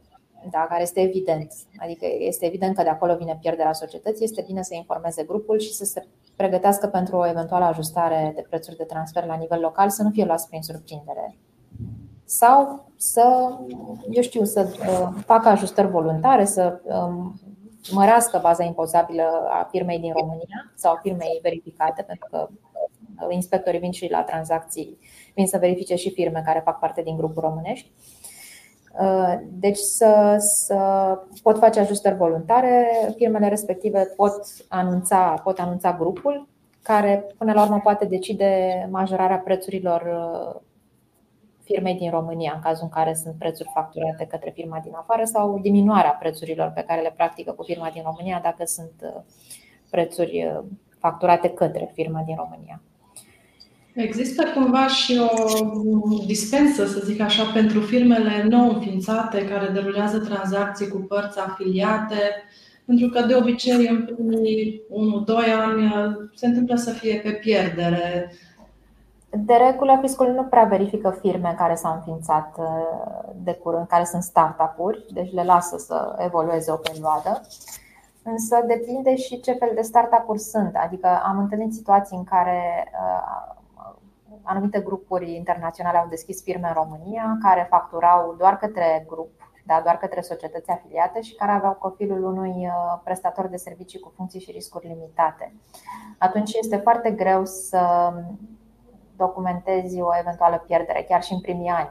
da, 0.49 0.65
care 0.69 0.82
este 0.82 1.01
evident. 1.01 1.54
Adică 1.77 2.06
este 2.19 2.45
evident 2.45 2.75
că 2.75 2.84
de 2.84 2.89
acolo 2.89 3.15
vine 3.15 3.38
pierderea 3.41 3.73
societății, 3.73 4.25
este 4.25 4.43
bine 4.47 4.62
să 4.62 4.75
informeze 4.75 5.23
grupul 5.23 5.60
și 5.60 5.73
să 5.73 5.86
se 5.86 6.06
pregătească 6.36 6.88
pentru 6.88 7.15
o 7.15 7.27
eventuală 7.27 7.65
ajustare 7.65 8.32
de 8.36 8.45
prețuri 8.49 8.77
de 8.77 8.84
transfer 8.84 9.25
la 9.25 9.36
nivel 9.36 9.60
local, 9.60 9.89
să 9.89 10.04
nu 10.04 10.10
fie 10.10 10.25
luați 10.25 10.47
prin 10.47 10.62
surprindere. 10.62 11.36
Sau 12.25 12.86
să, 12.97 13.58
eu 14.10 14.21
știu, 14.21 14.43
să 14.43 14.67
uh, 14.80 15.21
facă 15.25 15.47
ajustări 15.47 15.88
voluntare, 15.88 16.45
să 16.45 16.80
um, 16.84 17.39
mărească 17.91 18.39
baza 18.41 18.63
impozabilă 18.63 19.47
a 19.49 19.67
firmei 19.71 19.99
din 19.99 20.13
România 20.13 20.71
sau 20.75 20.93
a 20.93 20.99
firmei 21.01 21.39
verificate, 21.41 22.01
pentru 22.01 22.27
că 22.32 22.49
inspectorii 23.30 23.80
vin 23.80 23.91
și 23.91 24.10
la 24.10 24.23
tranzacții, 24.23 24.97
vin 25.34 25.47
să 25.47 25.58
verifice 25.58 25.95
și 25.95 26.12
firme 26.12 26.41
care 26.45 26.62
fac 26.63 26.80
parte 26.80 27.01
din 27.01 27.17
grupul 27.17 27.41
românești. 27.41 27.91
Uh, 28.99 29.39
deci 29.49 29.77
să, 29.77 30.36
să 30.39 30.77
pot 31.43 31.58
face 31.58 31.80
ajustări 31.80 32.15
voluntare, 32.15 32.88
firmele 33.15 33.47
respective 33.47 34.13
pot 34.15 34.34
anunța, 34.67 35.34
pot 35.43 35.60
anunța 35.60 35.93
grupul 35.93 36.47
care 36.82 37.25
până 37.38 37.54
la 37.54 37.63
urmă 37.63 37.80
poate 37.84 38.06
decide 38.06 38.88
majorarea 38.91 39.38
prețurilor 39.38 40.01
uh, 40.01 40.62
firmei 41.63 41.95
din 41.95 42.10
România, 42.10 42.51
în 42.56 42.62
cazul 42.62 42.84
în 42.84 42.89
care 42.89 43.13
sunt 43.13 43.36
prețuri 43.38 43.69
facturate 43.73 44.25
către 44.25 44.49
firma 44.49 44.80
din 44.84 44.93
afară 44.95 45.23
sau 45.23 45.60
diminuarea 45.60 46.17
prețurilor 46.19 46.71
pe 46.75 46.84
care 46.88 47.01
le 47.01 47.13
practică 47.15 47.51
cu 47.51 47.63
firma 47.63 47.89
din 47.93 48.01
România 48.06 48.39
dacă 48.43 48.65
sunt 48.65 48.93
uh, 49.01 49.21
prețuri 49.89 50.63
facturate 50.99 51.49
către 51.49 51.91
firma 51.93 52.21
din 52.25 52.36
România. 52.36 52.82
Există 53.93 54.43
cumva 54.56 54.88
și 54.88 55.21
o 55.34 56.25
dispensă, 56.25 56.86
să 56.86 57.01
zic 57.04 57.21
așa, 57.21 57.43
pentru 57.54 57.80
firmele 57.80 58.43
nou 58.49 58.69
înființate 58.69 59.47
care 59.47 59.67
derulează 59.67 60.19
tranzacții 60.19 60.88
cu 60.88 60.97
părți 60.97 61.39
afiliate, 61.39 62.43
pentru 62.86 63.08
că 63.10 63.21
de 63.21 63.36
obicei 63.36 63.88
în 63.88 64.06
primii 64.06 64.82
1-2 64.89 65.54
ani 65.65 65.93
se 66.36 66.45
întâmplă 66.45 66.75
să 66.75 66.91
fie 66.91 67.19
pe 67.23 67.32
pierdere. 67.32 68.32
De 69.30 69.54
regulă, 69.54 69.97
fiscul 70.01 70.27
nu 70.27 70.43
prea 70.43 70.63
verifică 70.63 71.17
firme 71.21 71.56
care 71.58 71.75
s-au 71.75 71.93
înființat 71.93 72.56
uh, 72.58 73.30
de 73.43 73.54
curând, 73.54 73.88
care 73.88 74.04
sunt 74.04 74.23
startup-uri, 74.23 75.06
deci 75.13 75.34
le 75.34 75.43
lasă 75.43 75.77
să 75.77 76.15
evolueze 76.17 76.71
o 76.71 76.75
perioadă. 76.75 77.41
Însă 78.23 78.63
depinde 78.67 79.15
și 79.15 79.39
ce 79.39 79.51
fel 79.51 79.71
de 79.75 79.82
startup-uri 79.82 80.39
sunt. 80.39 80.75
Adică 80.75 81.21
am 81.25 81.39
întâlnit 81.39 81.73
situații 81.73 82.17
în 82.17 82.23
care 82.23 82.88
uh, 82.91 83.61
anumite 84.43 84.80
grupuri 84.80 85.36
internaționale 85.36 85.97
au 85.97 86.08
deschis 86.10 86.43
firme 86.43 86.67
în 86.67 86.73
România 86.73 87.38
care 87.41 87.67
facturau 87.69 88.36
doar 88.38 88.58
către 88.58 89.06
grup, 89.08 89.32
da, 89.65 89.82
doar 89.84 89.97
către 89.97 90.21
societăți 90.21 90.69
afiliate 90.69 91.21
și 91.21 91.36
care 91.36 91.51
aveau 91.51 91.73
profilul 91.73 92.23
unui 92.23 92.49
uh, 92.49 92.99
prestator 93.04 93.47
de 93.47 93.58
servicii 93.58 93.99
cu 93.99 94.13
funcții 94.15 94.39
și 94.39 94.51
riscuri 94.51 94.88
limitate. 94.88 95.54
Atunci 96.17 96.54
este 96.54 96.75
foarte 96.75 97.12
greu 97.12 97.45
să 97.45 98.13
documentezi 99.15 100.01
o 100.01 100.10
eventuală 100.19 100.63
pierdere, 100.67 101.06
chiar 101.10 101.23
și 101.23 101.34
în 101.34 101.41
primii 101.41 101.69
ani. 101.69 101.89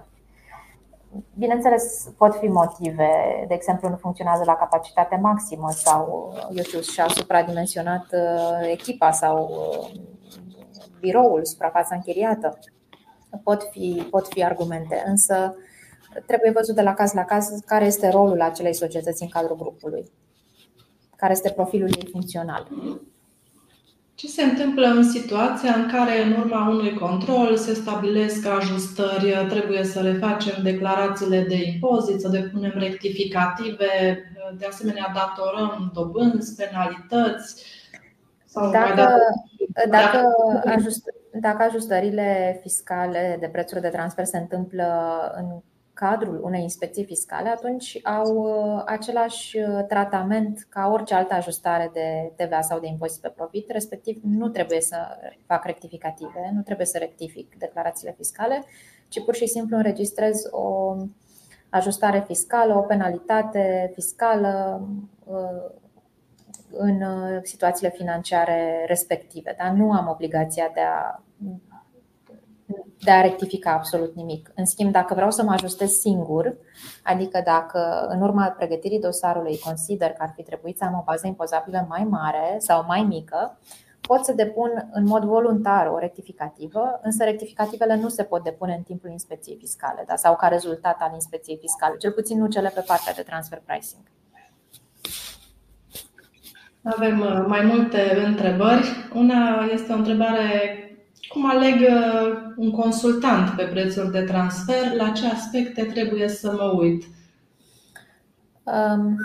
Bineînțeles, 1.34 2.12
pot 2.16 2.34
fi 2.34 2.46
motive, 2.46 3.44
de 3.48 3.54
exemplu, 3.54 3.88
nu 3.88 3.96
funcționează 3.96 4.42
la 4.46 4.54
capacitate 4.54 5.16
maximă 5.16 5.70
sau, 5.70 6.32
eu 6.50 6.62
știu, 6.62 6.80
și-a 6.80 7.06
supradimensionat 7.08 8.06
uh, 8.12 8.68
echipa 8.70 9.10
sau 9.10 9.50
uh, 9.50 10.00
biroul, 11.00 11.44
suprafața 11.44 11.94
închiriată. 11.94 12.58
Pot 13.42 13.68
fi, 13.70 14.06
pot 14.10 14.26
fi 14.28 14.44
argumente, 14.44 15.04
însă 15.06 15.54
trebuie 16.26 16.50
văzut 16.50 16.74
de 16.74 16.82
la 16.82 16.94
caz 16.94 17.12
la 17.12 17.24
caz 17.24 17.48
care 17.66 17.84
este 17.84 18.08
rolul 18.08 18.40
acelei 18.40 18.74
societăți 18.74 19.22
în 19.22 19.28
cadrul 19.28 19.56
grupului, 19.56 20.10
care 21.16 21.32
este 21.32 21.50
profilul 21.50 21.88
ei 21.88 22.08
funcțional. 22.10 22.68
Ce 24.14 24.26
se 24.26 24.42
întâmplă 24.42 24.86
în 24.86 25.10
situația 25.10 25.74
în 25.74 25.88
care, 25.88 26.22
în 26.22 26.32
urma 26.32 26.68
unui 26.68 26.94
control, 26.94 27.56
se 27.56 27.74
stabilesc 27.74 28.46
ajustări, 28.46 29.46
trebuie 29.48 29.84
să 29.84 30.00
refacem 30.00 30.62
declarațiile 30.62 31.44
de 31.48 31.54
impozit, 31.72 32.20
să 32.20 32.28
depunem 32.28 32.72
rectificative, 32.74 34.22
de 34.58 34.66
asemenea 34.66 35.12
datorăm 35.14 35.90
dobânzi, 35.94 36.54
penalități? 36.54 37.64
Sau 38.50 38.70
dacă, 38.70 39.18
dacă, 39.88 40.34
ajust, 40.64 41.04
dacă 41.40 41.62
ajustările 41.62 42.58
fiscale 42.62 43.36
de 43.40 43.48
prețuri 43.48 43.80
de 43.80 43.88
transfer 43.88 44.24
se 44.24 44.38
întâmplă 44.38 44.84
în 45.36 45.60
cadrul 45.94 46.40
unei 46.42 46.62
inspecții 46.62 47.04
fiscale, 47.04 47.48
atunci 47.48 48.00
au 48.02 48.36
uh, 48.36 48.82
același 48.86 49.58
uh, 49.58 49.84
tratament 49.88 50.66
ca 50.68 50.90
orice 50.92 51.14
altă 51.14 51.34
ajustare 51.34 51.90
de 51.92 52.32
TVA 52.36 52.60
sau 52.60 52.80
de 52.80 52.86
impozit 52.86 53.20
pe 53.20 53.32
profit, 53.36 53.70
respectiv 53.70 54.20
nu 54.22 54.48
trebuie 54.48 54.80
să 54.80 54.96
fac 55.46 55.64
rectificative, 55.64 56.50
nu 56.54 56.62
trebuie 56.62 56.86
să 56.86 56.98
rectific 56.98 57.58
declarațiile 57.58 58.14
fiscale, 58.16 58.64
ci 59.08 59.24
pur 59.24 59.34
și 59.34 59.46
simplu 59.46 59.76
înregistrez 59.76 60.42
o 60.50 60.96
ajustare 61.68 62.24
fiscală, 62.26 62.74
o 62.76 62.80
penalitate 62.80 63.90
fiscală 63.94 64.82
uh, 65.24 65.79
în 66.72 67.02
uh, 67.02 67.38
situațiile 67.42 67.90
financiare 67.90 68.84
respective. 68.86 69.54
Dar 69.58 69.70
nu 69.70 69.92
am 69.92 70.08
obligația 70.08 70.70
de 70.74 70.80
a, 70.80 71.22
de 73.04 73.10
a 73.10 73.20
rectifica 73.20 73.72
absolut 73.72 74.14
nimic. 74.14 74.52
În 74.54 74.66
schimb, 74.66 74.92
dacă 74.92 75.14
vreau 75.14 75.30
să 75.30 75.42
mă 75.42 75.52
ajustez 75.52 75.90
singur, 75.90 76.56
adică 77.02 77.42
dacă 77.44 78.06
în 78.08 78.22
urma 78.22 78.48
pregătirii 78.48 79.00
dosarului 79.00 79.58
consider 79.58 80.10
că 80.10 80.22
ar 80.22 80.32
fi 80.36 80.42
trebuit 80.42 80.76
să 80.76 80.84
am 80.84 80.94
o 80.98 81.02
bază 81.04 81.26
impozabilă 81.26 81.86
mai 81.88 82.04
mare 82.04 82.56
sau 82.58 82.84
mai 82.86 83.02
mică, 83.02 83.58
pot 84.00 84.24
să 84.24 84.32
depun 84.32 84.88
în 84.92 85.04
mod 85.04 85.24
voluntar 85.24 85.86
o 85.86 85.98
rectificativă, 85.98 87.00
însă 87.02 87.24
rectificativele 87.24 87.96
nu 87.96 88.08
se 88.08 88.22
pot 88.22 88.42
depune 88.42 88.74
în 88.74 88.82
timpul 88.82 89.10
inspecției 89.10 89.56
fiscale 89.56 90.04
da? 90.06 90.16
sau 90.16 90.36
ca 90.36 90.48
rezultat 90.48 90.96
al 91.00 91.10
inspecției 91.14 91.58
fiscale, 91.60 91.96
cel 91.96 92.12
puțin 92.12 92.38
nu 92.38 92.46
cele 92.46 92.68
pe 92.74 92.84
partea 92.86 93.12
de 93.12 93.22
transfer 93.22 93.62
pricing. 93.64 94.02
Avem 96.82 97.20
uh, 97.20 97.44
mai 97.46 97.64
multe 97.64 98.22
întrebări. 98.26 98.86
Una 99.14 99.68
este 99.72 99.92
o 99.92 99.96
întrebare 99.96 100.50
cum 101.28 101.50
aleg 101.50 101.80
uh, 101.80 102.52
un 102.56 102.70
consultant 102.70 103.50
pe 103.56 103.62
prețuri 103.64 104.10
de 104.10 104.22
transfer? 104.22 104.92
La 104.92 105.08
ce 105.08 105.26
aspecte 105.26 105.84
trebuie 105.84 106.28
să 106.28 106.52
mă 106.52 106.74
uit? 106.78 107.04
Um, 108.62 109.16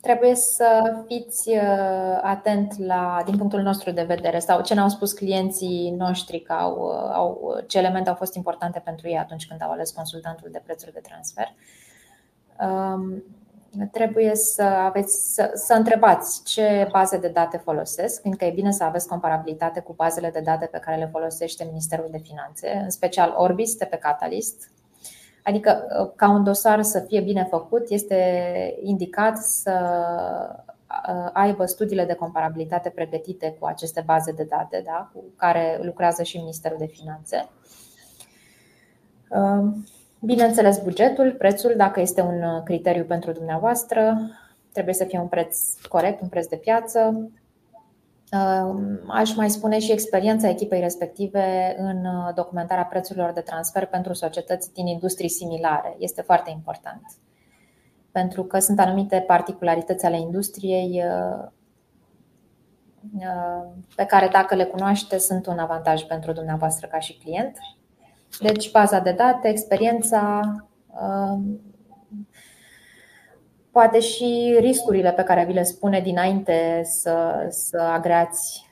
trebuie 0.00 0.34
să 0.34 0.96
fiți 1.06 1.48
uh, 1.48 2.18
atent 2.22 2.78
la, 2.78 3.22
din 3.24 3.36
punctul 3.36 3.60
nostru 3.60 3.90
de 3.90 4.02
vedere, 4.02 4.38
sau 4.38 4.62
ce 4.62 4.74
ne-au 4.74 4.88
spus 4.88 5.12
clienții 5.12 5.94
noștri 5.98 6.40
că 6.40 6.52
au, 6.52 6.90
au, 7.12 7.60
ce 7.66 7.78
elemente 7.78 8.08
au 8.08 8.14
fost 8.14 8.34
importante 8.34 8.82
pentru 8.84 9.08
ei 9.08 9.18
atunci 9.18 9.46
când 9.46 9.62
au 9.62 9.70
ales 9.70 9.90
consultantul 9.90 10.48
de 10.52 10.62
prețuri 10.64 10.92
de 10.92 11.00
transfer. 11.02 11.46
Um, 12.60 13.22
trebuie 13.92 14.34
să, 14.34 14.62
aveți, 14.62 15.34
să, 15.34 15.50
să 15.54 15.74
întrebați 15.74 16.44
ce 16.44 16.88
baze 16.92 17.18
de 17.18 17.28
date 17.28 17.56
folosesc, 17.56 18.20
fiindcă 18.20 18.44
e 18.44 18.50
bine 18.50 18.70
să 18.70 18.84
aveți 18.84 19.08
comparabilitate 19.08 19.80
cu 19.80 19.92
bazele 19.92 20.30
de 20.30 20.40
date 20.40 20.66
pe 20.66 20.78
care 20.78 20.96
le 20.96 21.08
folosește 21.12 21.64
Ministerul 21.64 22.08
de 22.10 22.18
Finanțe, 22.18 22.80
în 22.82 22.90
special 22.90 23.34
Orbis 23.36 23.76
de 23.76 23.84
pe 23.84 23.96
Catalyst. 23.96 24.70
Adică, 25.44 25.86
ca 26.16 26.28
un 26.28 26.44
dosar 26.44 26.82
să 26.82 27.00
fie 27.00 27.20
bine 27.20 27.46
făcut, 27.50 27.88
este 27.88 28.74
indicat 28.82 29.38
să 29.38 29.72
aibă 31.32 31.64
studiile 31.64 32.04
de 32.04 32.14
comparabilitate 32.14 32.88
pregătite 32.88 33.56
cu 33.58 33.66
aceste 33.66 34.02
baze 34.06 34.32
de 34.32 34.44
date, 34.44 34.82
da, 34.86 35.10
cu 35.12 35.24
care 35.36 35.80
lucrează 35.82 36.22
și 36.22 36.38
Ministerul 36.38 36.78
de 36.78 36.86
Finanțe. 36.86 37.48
Bineînțeles, 40.22 40.78
bugetul, 40.82 41.32
prețul, 41.32 41.74
dacă 41.76 42.00
este 42.00 42.20
un 42.20 42.42
uh, 42.42 42.62
criteriu 42.64 43.04
pentru 43.04 43.32
dumneavoastră, 43.32 44.18
trebuie 44.72 44.94
să 44.94 45.04
fie 45.04 45.18
un 45.18 45.26
preț 45.26 45.58
corect, 45.88 46.20
un 46.20 46.28
preț 46.28 46.46
de 46.46 46.56
piață. 46.56 47.30
Uh, 48.32 48.74
aș 49.08 49.34
mai 49.34 49.50
spune 49.50 49.78
și 49.78 49.92
experiența 49.92 50.48
echipei 50.48 50.80
respective 50.80 51.74
în 51.78 52.04
uh, 52.04 52.34
documentarea 52.34 52.84
prețurilor 52.84 53.32
de 53.32 53.40
transfer 53.40 53.86
pentru 53.86 54.12
societăți 54.12 54.72
din 54.72 54.86
industrii 54.86 55.28
similare. 55.28 55.96
Este 55.98 56.22
foarte 56.22 56.50
important. 56.50 57.02
pentru 58.12 58.44
că 58.44 58.58
sunt 58.58 58.80
anumite 58.80 59.24
particularități 59.26 60.04
ale 60.04 60.18
industriei 60.18 61.02
pe 63.96 64.04
care 64.04 64.28
dacă 64.28 64.54
le 64.54 64.64
cunoaște 64.64 65.18
sunt 65.18 65.46
un 65.46 65.58
avantaj 65.58 66.02
pentru 66.02 66.32
dumneavoastră 66.32 66.86
ca 66.86 66.98
și 66.98 67.18
client. 67.18 67.58
Deci 68.38 68.70
baza 68.70 68.98
de 68.98 69.12
date, 69.12 69.48
experiența, 69.48 70.40
poate 73.70 74.00
și 74.00 74.56
riscurile 74.60 75.12
pe 75.12 75.22
care 75.22 75.44
vi 75.44 75.52
le 75.52 75.62
spune 75.62 76.00
dinainte 76.00 76.80
să, 76.84 77.46
să 77.48 77.78
agreați 77.78 78.68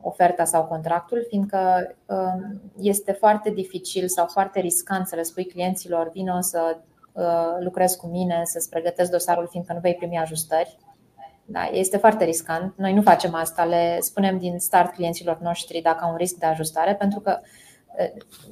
oferta 0.00 0.44
sau 0.44 0.64
contractul, 0.64 1.24
fiindcă 1.28 1.94
um, 2.06 2.60
este 2.80 3.12
foarte 3.12 3.50
dificil 3.50 4.08
sau 4.08 4.26
foarte 4.26 4.60
riscant 4.60 5.06
să 5.06 5.16
le 5.16 5.22
spui 5.22 5.44
clienților 5.44 6.10
vină 6.12 6.38
să 6.40 6.76
uh, 7.12 7.56
lucrezi 7.58 7.96
cu 7.96 8.06
mine, 8.06 8.42
să-ți 8.44 8.68
pregătesc 8.68 9.10
dosarul, 9.10 9.48
fiindcă 9.50 9.72
nu 9.72 9.78
vei 9.78 9.94
primi 9.94 10.18
ajustări. 10.18 10.78
Da, 11.44 11.64
este 11.72 11.96
foarte 11.96 12.24
riscant. 12.24 12.72
Noi 12.76 12.92
nu 12.92 13.02
facem 13.02 13.34
asta, 13.34 13.64
le 13.64 13.96
spunem 14.00 14.38
din 14.38 14.58
start 14.58 14.92
clienților 14.92 15.38
noștri 15.40 15.80
dacă 15.80 16.04
au 16.04 16.10
un 16.10 16.16
risc 16.16 16.34
de 16.34 16.46
ajustare, 16.46 16.94
pentru 16.94 17.20
că 17.20 17.38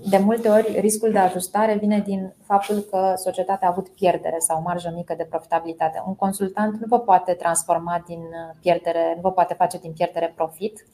de 0.09 0.19
multe 0.19 0.49
ori 0.49 0.81
riscul 0.81 1.13
de 1.13 1.19
ajustare 1.19 1.77
vine 1.77 1.99
din 2.01 2.35
faptul 2.43 2.81
că 2.81 3.13
societatea 3.17 3.69
a 3.69 3.71
avut 3.71 3.89
pierdere 3.89 4.39
sau 4.39 4.63
marjă 4.63 4.93
mică 4.95 5.15
de 5.17 5.25
profitabilitate. 5.25 6.03
Un 6.07 6.15
consultant 6.15 6.81
nu 6.81 6.87
vă 6.89 7.01
poate 7.01 7.33
transforma 7.33 8.03
din 8.07 8.21
pierdere, 8.61 9.13
nu 9.15 9.21
vă 9.21 9.33
poate 9.33 9.55
face 9.55 9.79
din 9.79 9.93
pierdere 9.93 10.33
profit, 10.37 10.87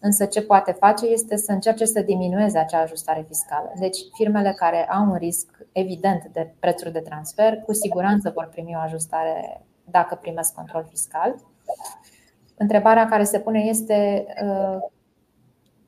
însă 0.00 0.24
ce 0.24 0.42
poate 0.42 0.72
face 0.72 1.06
este 1.06 1.36
să 1.36 1.52
încerce 1.52 1.84
să 1.84 2.00
diminueze 2.00 2.58
acea 2.58 2.80
ajustare 2.80 3.24
fiscală. 3.28 3.72
Deci 3.78 3.98
firmele 4.14 4.52
care 4.52 4.88
au 4.88 5.04
un 5.10 5.16
risc 5.16 5.66
evident 5.72 6.30
de 6.32 6.54
prețuri 6.60 6.92
de 6.92 7.00
transfer, 7.00 7.56
cu 7.56 7.72
siguranță 7.72 8.30
vor 8.34 8.48
primi 8.50 8.76
o 8.76 8.80
ajustare 8.80 9.66
dacă 9.84 10.14
primesc 10.14 10.54
control 10.54 10.86
fiscal. 10.88 11.34
Întrebarea 12.56 13.08
care 13.08 13.24
se 13.24 13.38
pune 13.38 13.58
este 13.58 14.26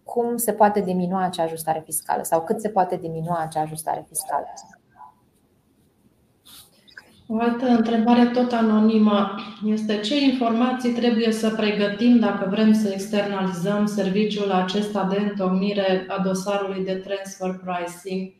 cum 0.04 0.36
se 0.36 0.52
poate 0.52 0.80
diminua 0.80 1.22
acea 1.22 1.42
ajustare 1.42 1.82
fiscală 1.84 2.22
sau 2.22 2.42
cât 2.42 2.60
se 2.60 2.68
poate 2.68 2.96
diminua 2.96 3.38
acea 3.38 3.60
ajustare 3.60 4.04
fiscală. 4.08 4.46
O 7.34 7.38
altă 7.38 7.66
întrebare 7.66 8.26
tot 8.26 8.52
anonimă 8.52 9.34
este 9.66 10.00
ce 10.00 10.20
informații 10.20 10.90
trebuie 10.90 11.32
să 11.32 11.50
pregătim 11.50 12.18
dacă 12.18 12.48
vrem 12.50 12.72
să 12.72 12.90
externalizăm 12.92 13.86
serviciul 13.86 14.50
acesta 14.50 15.04
de 15.10 15.18
întocmire 15.20 16.04
a 16.08 16.22
dosarului 16.22 16.84
de 16.84 16.94
transfer 16.94 17.60
pricing? 17.64 18.32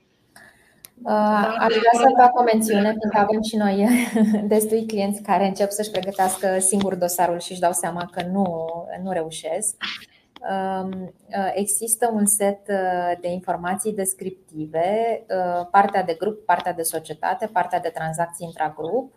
Uh, 1.02 1.56
aș 1.58 1.74
vrea 1.74 1.92
să 1.92 2.14
fac 2.16 2.38
o 2.38 2.42
mențiune, 2.42 2.82
pentru 2.82 3.08
că 3.12 3.18
avem 3.18 3.42
și 3.42 3.56
noi 3.56 3.88
destui 4.54 4.86
clienți 4.86 5.22
care 5.22 5.46
încep 5.46 5.70
să-și 5.70 5.90
pregătească 5.90 6.58
singur 6.58 6.94
dosarul 6.94 7.38
și 7.38 7.50
își 7.50 7.60
dau 7.60 7.72
seama 7.72 8.08
că 8.12 8.22
nu, 8.32 8.66
nu 9.02 9.10
reușesc. 9.12 9.76
Um, 10.50 11.12
uh, 11.26 11.50
există 11.54 12.10
un 12.12 12.26
set 12.26 12.68
uh, 12.68 13.12
de 13.20 13.28
informații 13.28 13.94
descriptive, 13.94 15.22
uh, 15.28 15.66
partea 15.70 16.02
de 16.02 16.16
grup, 16.18 16.44
partea 16.44 16.72
de 16.72 16.82
societate, 16.82 17.46
partea 17.46 17.80
de 17.80 17.88
tranzacții 17.88 18.46
intragrup, 18.46 19.14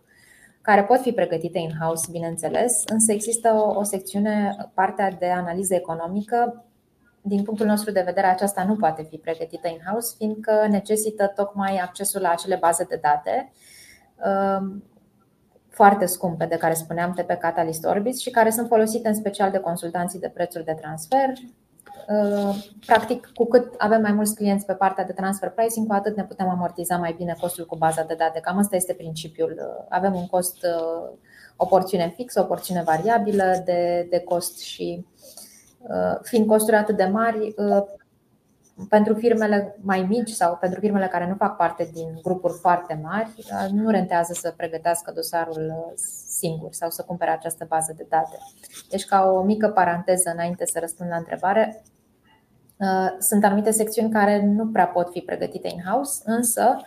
care 0.62 0.84
pot 0.84 1.02
fi 1.02 1.12
pregătite 1.12 1.60
in-house, 1.60 2.08
bineînțeles, 2.12 2.84
însă 2.86 3.12
există 3.12 3.52
o, 3.54 3.80
o 3.80 3.84
secțiune, 3.84 4.56
partea 4.74 5.12
de 5.12 5.30
analiză 5.30 5.76
economică. 5.76 6.66
Din 7.22 7.44
punctul 7.44 7.66
nostru 7.66 7.92
de 7.92 8.02
vedere, 8.06 8.28
aceasta 8.28 8.64
nu 8.64 8.76
poate 8.76 9.04
fi 9.04 9.18
pregătită 9.18 9.68
in-house, 9.68 10.16
fiindcă 10.18 10.68
necesită 10.70 11.32
tocmai 11.36 11.78
accesul 11.78 12.22
la 12.22 12.30
acele 12.30 12.56
baze 12.56 12.84
de 12.84 13.00
date 13.02 13.52
um, 14.26 14.84
foarte 15.76 16.06
scumpe 16.06 16.46
de 16.46 16.58
care 16.58 16.74
spuneam 16.74 17.12
de 17.16 17.22
pe 17.22 17.36
Catalyst 17.36 17.86
Orbis 17.86 18.20
și 18.20 18.30
care 18.30 18.50
sunt 18.50 18.68
folosite 18.68 19.08
în 19.08 19.14
special 19.14 19.52
de 19.52 19.60
consultanții 19.60 20.20
de 20.20 20.32
prețuri 20.34 20.66
de 20.66 20.78
transfer. 20.82 21.30
Uh, 22.08 22.56
practic, 22.86 23.32
cu 23.34 23.46
cât 23.46 23.74
avem 23.78 24.02
mai 24.02 24.12
mulți 24.12 24.36
clienți 24.36 24.66
pe 24.66 24.74
partea 24.74 25.06
de 25.06 25.12
transfer 25.12 25.50
pricing, 25.50 25.88
cu 25.88 25.94
atât 25.94 26.16
ne 26.16 26.24
putem 26.24 26.50
amortiza 26.50 26.98
mai 26.98 27.16
bine 27.18 27.36
costul 27.40 27.66
cu 27.66 27.76
baza 27.76 28.04
de 28.04 28.14
date. 28.14 28.40
Cam 28.40 28.58
asta 28.58 28.76
este 28.76 28.94
principiul. 28.94 29.52
Uh, 29.52 29.86
avem 29.90 30.16
un 30.16 30.28
cost, 30.28 30.64
uh, 30.64 31.10
o 31.56 31.66
porțiune 31.66 32.14
fixă, 32.16 32.42
o 32.42 32.46
porțiune 32.46 32.84
variabilă 32.84 33.62
de, 33.66 34.08
de 34.10 34.20
cost 34.20 34.60
și 34.60 35.06
fiind 36.22 36.48
costuri 36.48 36.76
atât 36.76 36.98
de 36.98 37.06
mari, 37.06 37.56
pentru 38.90 39.14
firmele 39.14 39.78
mai 39.82 40.02
mici 40.02 40.30
sau 40.30 40.58
pentru 40.58 40.80
firmele 40.80 41.08
care 41.08 41.28
nu 41.28 41.36
fac 41.36 41.56
parte 41.56 41.90
din 41.94 42.20
grupuri 42.24 42.54
foarte 42.54 43.00
mari, 43.04 43.30
nu 43.72 43.90
rentează 43.90 44.34
să 44.34 44.54
pregătească 44.58 45.12
dosarul 45.12 45.74
uh, 45.78 45.94
singur 46.28 46.74
sau 46.74 46.90
să 46.90 47.04
cumpere 47.04 47.32
această 47.32 47.66
bază 47.70 47.94
de 47.98 48.06
date. 48.10 48.38
Deci, 48.90 49.06
ca 49.06 49.32
o 49.32 49.44
mică 49.44 49.68
paranteză 49.68 50.30
înainte 50.34 50.66
să 50.66 50.80
răspund 50.80 51.10
la 51.10 51.16
întrebare, 51.16 51.84
uh, 52.78 53.16
sunt 53.20 53.44
anumite 53.44 53.72
secțiuni 53.72 54.12
care 54.12 54.46
nu 54.46 54.68
prea 54.68 54.88
pot 54.88 55.12
fi 55.12 55.20
pregătite 55.20 55.68
in-house, 55.68 56.22
însă 56.26 56.78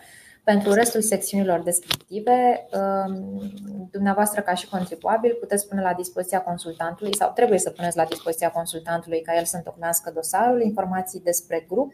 pentru 0.51 0.73
restul 0.73 1.01
secțiunilor 1.01 1.59
descriptive, 1.59 2.67
um, 2.73 3.41
dumneavoastră 3.91 4.41
ca 4.41 4.53
și 4.53 4.69
contribuabil 4.69 5.37
puteți 5.39 5.67
pune 5.67 5.81
la 5.81 5.93
dispoziția 5.93 6.41
consultantului 6.41 7.15
sau 7.15 7.31
trebuie 7.35 7.59
să 7.59 7.69
puneți 7.69 7.97
la 7.97 8.05
dispoziția 8.05 8.51
consultantului 8.51 9.21
ca 9.21 9.37
el 9.37 9.43
să 9.43 9.55
întocmească 9.57 10.11
dosarul, 10.15 10.61
informații 10.61 11.21
despre 11.23 11.65
grup, 11.67 11.93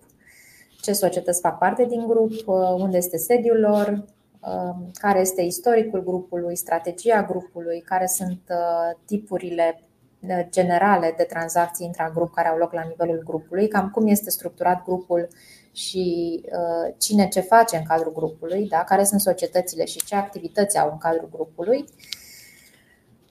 ce 0.82 0.94
societăți 0.94 1.40
fac 1.40 1.58
parte 1.58 1.86
din 1.86 2.08
grup, 2.08 2.32
uh, 2.32 2.56
unde 2.78 2.98
este 2.98 3.18
sediul 3.18 3.60
lor, 3.60 3.88
um, 3.88 4.92
care 4.94 5.20
este 5.20 5.42
istoricul 5.42 6.04
grupului, 6.04 6.56
strategia 6.56 7.24
grupului, 7.24 7.82
care 7.82 8.06
sunt 8.06 8.42
uh, 8.50 8.98
tipurile 9.06 9.82
uh, 10.20 10.46
generale 10.50 11.14
de 11.18 11.24
tranzacții 11.24 11.86
intragrup 11.86 12.34
care 12.34 12.48
au 12.48 12.58
loc 12.58 12.74
la 12.74 12.86
nivelul 12.88 13.22
grupului, 13.26 13.68
cam 13.68 13.90
cum 13.90 14.08
este 14.08 14.30
structurat 14.30 14.84
grupul 14.84 15.28
și 15.76 16.40
uh, 16.46 16.94
cine 16.98 17.28
ce 17.28 17.40
face 17.40 17.78
în 17.78 17.84
cadrul 17.84 18.14
grupului, 18.14 18.68
da? 18.68 18.84
care 18.84 19.04
sunt 19.04 19.22
societățile 19.22 19.86
și 19.86 20.06
ce 20.06 20.16
activități 20.16 20.78
au 20.78 20.90
în 20.92 20.98
cadrul 20.98 21.30
grupului. 21.32 21.86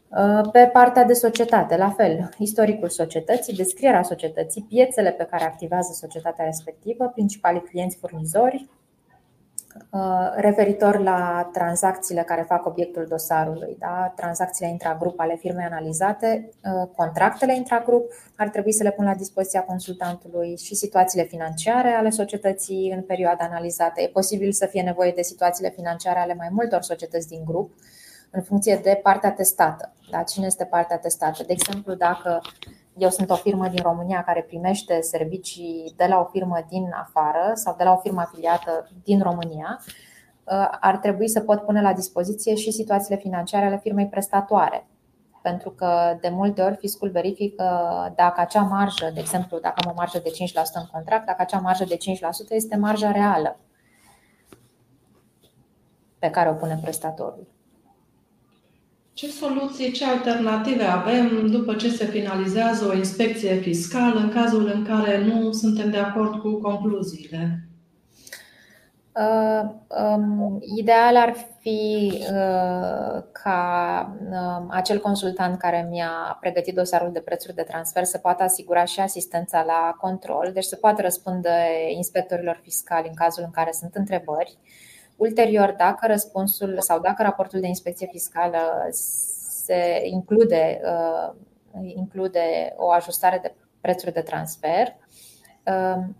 Uh, 0.09 0.50
pe 0.52 0.70
partea 0.72 1.04
de 1.04 1.12
societate, 1.12 1.76
la 1.76 1.90
fel, 1.90 2.28
istoricul 2.38 2.88
societății, 2.88 3.57
descrierea 3.57 4.02
societății, 4.02 4.66
piețele 4.68 5.11
pe 5.11 5.26
care 5.30 5.44
activează 5.44 5.92
societatea 5.92 6.44
respectivă, 6.44 7.09
principalii 7.14 7.62
clienți 7.62 7.96
furnizori, 7.96 8.66
Uh, 8.66 8.84
referitor 10.37 10.98
la 10.98 11.50
tranzacțiile 11.52 12.22
care 12.22 12.42
fac 12.42 12.66
obiectul 12.66 13.06
dosarului, 13.08 13.76
da? 13.78 14.12
tranzacțiile 14.16 14.70
intragrup 14.70 15.20
ale 15.20 15.37
firmei 15.37 15.64
analizate, 15.64 16.50
uh, 16.64 16.88
contractele 16.96 17.56
intragrup 17.56 18.12
ar 18.37 18.48
trebui 18.48 18.72
să 18.72 18.82
le 18.82 18.90
pun 18.90 19.04
la 19.04 19.14
dispoziția 19.14 19.62
consultantului 19.62 20.56
și 20.56 20.74
situațiile 20.74 21.24
financiare 21.24 21.88
ale 21.88 22.10
societății 22.10 22.92
în 22.96 23.02
perioada 23.02 23.44
analizată. 23.44 24.00
E 24.00 24.08
posibil 24.08 24.52
să 24.52 24.66
fie 24.66 24.82
nevoie 24.82 25.12
de 25.16 25.22
situațiile 25.22 25.70
financiare 25.70 26.18
ale 26.18 26.34
mai 26.34 26.48
multor 26.50 26.82
societăți 26.82 27.28
din 27.28 27.42
grup 27.44 27.74
în 28.30 28.42
funcție 28.42 28.80
de 28.82 29.00
partea 29.02 29.32
testată. 29.32 29.92
Da? 30.10 30.22
Cine 30.22 30.46
este 30.46 30.64
partea 30.64 30.98
testată? 30.98 31.42
De 31.46 31.52
exemplu, 31.52 31.94
dacă 31.94 32.40
eu 32.96 33.11
sunt 33.11 33.30
o 33.30 33.35
firmă 33.35 33.68
din 33.68 33.83
România 33.83 34.22
care 34.22 34.42
primește 34.42 35.00
servicii 35.00 35.92
de 35.96 36.07
la 36.09 36.20
o 36.20 36.24
firmă 36.24 36.64
din 36.68 36.90
afară 36.94 37.50
sau 37.54 37.74
de 37.78 37.85
la 37.85 37.92
o 37.92 37.96
firmă 37.96 38.20
afiliată 38.20 38.90
din 39.02 39.22
România, 39.22 39.80
uh, 39.85 40.68
ar 40.80 40.96
trebui 40.96 41.28
să 41.28 41.40
pot 41.40 41.61
pune 41.61 41.83
la 41.83 41.92
dispoziție 41.92 42.54
și 42.54 42.70
situațiile 42.70 43.20
financiare 43.20 43.66
ale 43.66 43.78
firmei 43.78 44.07
prestatoare. 44.07 44.87
Pentru 45.42 45.70
că 45.70 46.18
de 46.20 46.28
multe 46.28 46.62
ori 46.62 46.76
fiscul 46.76 47.11
verifică 47.11 47.64
dacă 48.16 48.40
acea 48.40 48.62
marjă, 48.62 49.11
de 49.14 49.20
exemplu, 49.20 49.59
dacă 49.59 49.74
am 49.85 49.90
o 49.90 49.94
marjă 49.96 50.18
de 50.18 50.30
5% 50.30 50.33
în 50.74 50.87
contract, 50.92 51.26
dacă 51.26 51.42
acea 51.42 51.59
marjă 51.59 51.85
de 51.85 51.96
5% 51.96 51.98
este 52.48 52.76
marja 52.76 53.11
reală 53.12 53.59
pe 56.18 56.30
care 56.30 56.50
o 56.50 56.54
pune 56.54 56.78
prestatorul. 56.83 57.54
Ce 59.14 59.29
soluții, 59.29 59.92
ce 59.92 60.05
alternative 60.05 60.85
avem 60.85 61.46
după 61.46 61.75
ce 61.75 61.88
se 61.88 62.04
finalizează 62.04 62.87
o 62.87 62.94
inspecție 62.94 63.54
fiscală 63.54 64.21
în 64.21 64.29
cazul 64.29 64.71
în 64.75 64.85
care 64.85 65.25
nu 65.25 65.52
suntem 65.52 65.90
de 65.90 65.98
acord 65.98 66.40
cu 66.40 66.60
concluziile? 66.60 67.69
Uh, 69.12 69.71
um, 69.88 70.58
ideal 70.77 71.17
ar 71.17 71.35
fi 71.60 72.12
uh, 72.12 73.23
ca 73.33 74.17
uh, 74.31 74.67
acel 74.69 75.00
consultant 75.00 75.58
care 75.58 75.88
mi-a 75.90 76.37
pregătit 76.40 76.75
dosarul 76.75 77.12
de 77.12 77.21
prețuri 77.21 77.54
de 77.54 77.62
transfer 77.62 78.04
să 78.04 78.19
poată 78.19 78.42
asigura 78.42 78.85
și 78.85 79.00
asistența 79.00 79.65
la 79.67 79.96
control, 80.00 80.50
deci 80.54 80.65
să 80.65 80.77
poată 80.77 81.02
răspunde 81.02 81.50
inspectorilor 81.96 82.60
fiscali 82.62 83.08
în 83.08 83.15
cazul 83.15 83.42
în 83.46 83.50
care 83.50 83.73
sunt 83.73 83.94
întrebări. 83.94 84.58
Uh, 85.17 85.27
Ulterior, 85.27 85.75
dacă 85.79 86.06
răspunsul 86.06 86.77
sau 86.81 87.00
dacă 87.00 87.23
raportul 87.23 87.60
de 87.60 87.67
inspecție 87.67 88.08
fiscală 88.10 88.58
se 88.90 90.00
include, 90.04 90.81
uh, 90.85 91.35
include 91.94 92.75
o 92.77 92.90
ajustare 92.90 93.38
de 93.42 93.54
prețuri 93.81 94.12
de 94.12 94.21
transfer, 94.21 94.96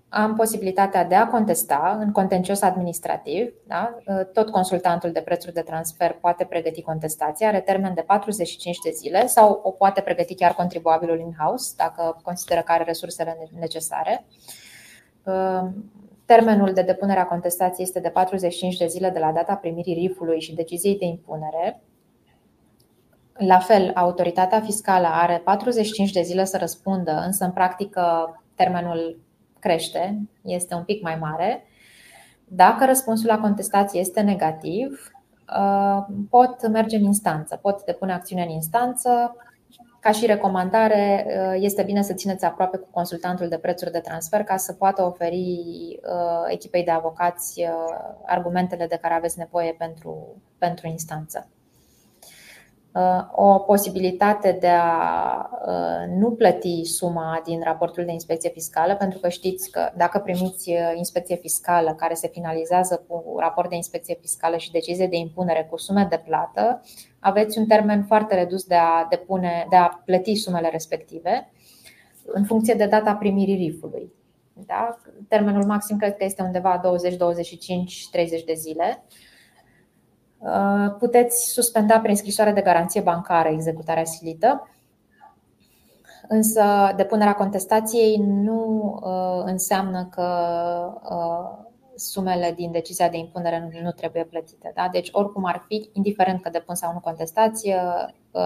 am 0.09 0.34
posibilitatea 0.34 1.05
de 1.05 1.14
a 1.14 1.26
contesta 1.26 1.99
în 2.01 2.12
contencios 2.12 2.62
administrativ. 2.62 3.55
Da? 3.66 3.99
Tot 4.32 4.51
consultantul 4.51 5.12
de 5.12 5.20
prețuri 5.20 5.53
de 5.53 5.61
transfer 5.61 6.12
poate 6.12 6.45
pregăti 6.45 6.82
contestația, 6.82 7.49
are 7.49 7.61
termen 7.61 7.95
de 7.95 8.01
45 8.01 8.78
de 8.78 8.90
zile 8.90 9.26
sau 9.26 9.61
o 9.62 9.70
poate 9.70 10.01
pregăti 10.01 10.34
chiar 10.34 10.55
contribuabilul 10.55 11.18
in-house 11.18 11.74
dacă 11.76 12.20
consideră 12.22 12.61
că 12.61 12.72
are 12.72 12.84
resursele 12.84 13.49
necesare. 13.59 14.24
Termenul 16.25 16.72
de 16.72 16.83
depunere 16.83 17.20
a 17.20 17.27
contestației 17.27 17.87
este 17.87 18.01
de 18.01 18.09
45 18.09 18.77
de 18.77 18.87
zile 18.87 19.11
de 19.11 19.18
la 19.18 19.33
data 19.33 19.55
primirii 19.55 19.95
RIF-ului 19.95 20.41
și 20.41 20.55
deciziei 20.55 20.99
de 20.99 21.05
impunere. 21.05 21.83
La 23.33 23.59
fel, 23.59 23.91
autoritatea 23.95 24.61
fiscală 24.61 25.07
are 25.07 25.41
45 25.45 26.12
de 26.12 26.22
zile 26.22 26.45
să 26.45 26.57
răspundă, 26.57 27.22
însă 27.25 27.45
în 27.45 27.53
practică 27.53 28.35
termenul 28.55 29.20
crește, 29.59 30.29
este 30.43 30.75
un 30.75 30.83
pic 30.83 31.03
mai 31.03 31.16
mare. 31.20 31.66
Dacă 32.45 32.85
răspunsul 32.85 33.29
la 33.29 33.39
contestație 33.39 34.01
este 34.01 34.20
negativ, 34.20 35.12
uh, 35.59 36.07
pot 36.31 36.68
merge 36.68 36.97
în 36.97 37.05
instanță, 37.05 37.57
pot 37.57 37.85
depune 37.85 38.12
acțiune 38.12 38.43
în 38.43 38.49
instanță. 38.49 39.37
Ca 40.05 40.12
și 40.12 40.26
recomandare, 40.26 41.26
uh, 41.26 41.57
este 41.61 41.82
bine 41.82 42.02
să 42.02 42.12
țineți 42.12 42.44
aproape 42.44 42.76
cu 42.76 42.88
consultantul 42.90 43.48
de 43.48 43.59
prețuri 43.59 43.90
de 43.92 43.98
transfer 43.98 44.42
ca 44.42 44.57
să 44.57 44.72
poată 44.72 45.02
oferi 45.02 45.59
uh, 46.02 46.44
echipei 46.48 46.84
de 46.84 46.90
avocați 46.90 47.64
argumentele 48.26 48.86
de 48.86 48.98
care 49.00 49.14
aveți 49.14 49.38
nevoie 49.38 49.74
pentru, 49.78 50.42
pentru 50.59 50.86
instanță. 50.86 51.48
Uh, 52.95 53.26
o 53.32 53.59
posibilitate 53.59 54.57
de 54.61 54.68
a 54.68 55.51
uh, 55.66 56.16
nu 56.16 56.30
plăti 56.30 56.84
suma 56.84 57.40
din 57.45 57.61
raportul 57.62 58.05
de 58.05 58.12
inspecție 58.12 58.51
fiscală, 58.51 58.97
pentru 58.97 59.18
că 59.18 59.28
știți 59.28 59.70
că 59.70 59.90
dacă 59.97 60.18
primiți 60.18 60.70
uh, 60.70 60.92
inspecție 60.97 61.36
fiscală 61.36 61.95
care 61.95 62.14
se 62.14 62.28
finalizează 62.28 63.05
cu 63.09 63.34
raport 63.38 63.68
de 63.68 63.74
inspecție 63.74 64.18
fiscală 64.20 64.57
și 64.57 64.70
decizie 64.70 65.07
de 65.07 65.16
impunere 65.16 65.66
cu 65.70 65.78
sume 65.78 66.07
de 66.11 66.22
plată, 66.24 66.80
aveți 67.18 67.59
un 67.59 67.66
termen 67.66 68.05
foarte 68.05 68.34
redus 68.34 68.64
de 68.64 68.74
a, 68.74 69.07
depune, 69.11 69.66
de 69.70 69.76
a 69.76 70.03
plăti 70.05 70.34
sumele 70.34 70.68
respective 70.68 71.53
în 72.24 72.45
funcție 72.45 72.74
de 72.74 72.86
data 72.86 73.14
primirii 73.14 73.57
RIF-ului. 73.57 74.12
Da? 74.66 74.99
Termenul 75.28 75.64
maxim 75.64 75.97
cred 75.97 76.16
că 76.16 76.24
este 76.24 76.42
undeva 76.42 76.80
20, 76.82 77.16
25, 77.16 78.09
30 78.11 78.45
de 78.45 78.55
zile. 78.55 79.05
Uh, 79.07 79.32
puteți 80.99 81.53
suspenda 81.53 81.99
prin 82.01 82.16
scrisoare 82.16 82.53
de 82.53 82.61
garanție 82.61 83.01
bancară 83.01 83.49
executarea 83.49 84.05
silită, 84.05 84.68
însă 86.28 86.62
depunerea 86.97 87.34
contestației 87.34 88.16
nu 88.16 88.92
uh, 89.03 89.42
înseamnă 89.45 90.09
că 90.11 90.28
uh, 91.03 91.64
sumele 91.95 92.53
din 92.57 92.70
decizia 92.70 93.09
de 93.09 93.16
impunere 93.16 93.80
nu 93.82 93.90
trebuie 93.90 94.24
plătite. 94.24 94.72
Da? 94.74 94.88
Deci, 94.92 95.09
oricum 95.12 95.45
ar 95.45 95.64
fi, 95.66 95.88
indiferent 95.92 96.42
că 96.42 96.49
depun 96.49 96.74
sau 96.74 96.92
nu 96.92 97.01
contestație, 97.01 97.80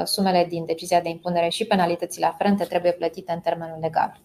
sumele 0.04 0.46
din 0.48 0.64
decizia 0.64 1.00
de 1.00 1.08
impunere 1.08 1.48
și 1.48 1.64
penalitățile 1.64 2.26
aferente 2.26 2.64
trebuie 2.64 2.92
plătite 2.92 3.32
în 3.32 3.40
termenul 3.40 3.78
legal. 3.80 4.20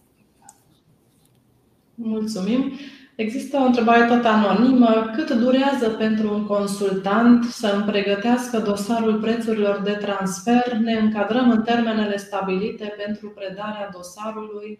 Mulțumim! 1.95 2.71
Există 3.15 3.57
o 3.57 3.63
întrebare 3.63 4.05
tot 4.05 4.25
anonimă. 4.25 5.11
Cât 5.15 5.29
durează 5.31 5.89
pentru 5.89 6.33
un 6.33 6.45
consultant 6.45 7.43
să 7.43 7.71
îmi 7.75 7.83
pregătească 7.83 8.57
dosarul 8.59 9.19
prețurilor 9.19 9.81
de 9.81 9.91
transfer? 9.91 10.73
Ne 10.73 10.93
încadrăm 10.93 11.49
în 11.49 11.63
termenele 11.63 12.17
stabilite 12.17 12.93
pentru 13.05 13.29
predarea 13.29 13.89
dosarului? 13.93 14.79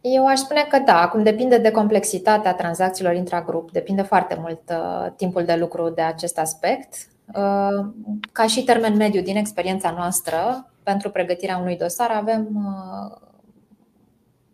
Eu 0.00 0.26
aș 0.26 0.38
spune 0.38 0.66
că 0.68 0.78
da, 0.78 1.00
acum 1.00 1.22
depinde 1.22 1.58
de 1.58 1.70
complexitatea 1.70 2.54
tranzacțiilor 2.54 3.14
intragrup, 3.14 3.70
depinde 3.70 4.02
foarte 4.02 4.36
mult 4.40 4.60
uh, 4.70 5.12
timpul 5.16 5.44
de 5.44 5.54
lucru 5.54 5.88
de 5.88 6.02
acest 6.02 6.38
aspect. 6.38 6.94
Uh, 7.26 7.86
ca 8.32 8.46
și 8.46 8.64
termen 8.64 8.96
mediu 8.96 9.22
din 9.22 9.36
experiența 9.36 9.90
noastră, 9.90 10.70
pentru 10.82 11.10
pregătirea 11.10 11.56
unui 11.56 11.76
dosar 11.76 12.10
avem 12.10 12.48
uh, 12.54 13.16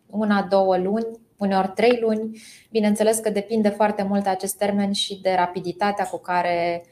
una, 0.07 0.46
două 0.51 0.76
luni 0.76 1.18
uneori 1.39 1.72
trei 1.74 1.99
luni. 2.01 2.43
Bineînțeles 2.70 3.18
că 3.18 3.30
depinde 3.30 3.68
foarte 3.68 4.03
mult 4.03 4.26
acest 4.26 4.57
termen 4.57 4.93
și 4.93 5.20
de 5.20 5.34
rapiditatea 5.36 6.05
cu 6.05 6.18
care 6.18 6.84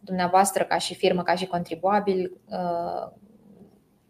dumneavoastră, 0.00 0.64
ca 0.64 0.78
și 0.78 0.94
firmă, 0.94 1.22
ca 1.22 1.34
și 1.34 1.46
contribuabil, 1.46 2.32
uh, 2.48 3.12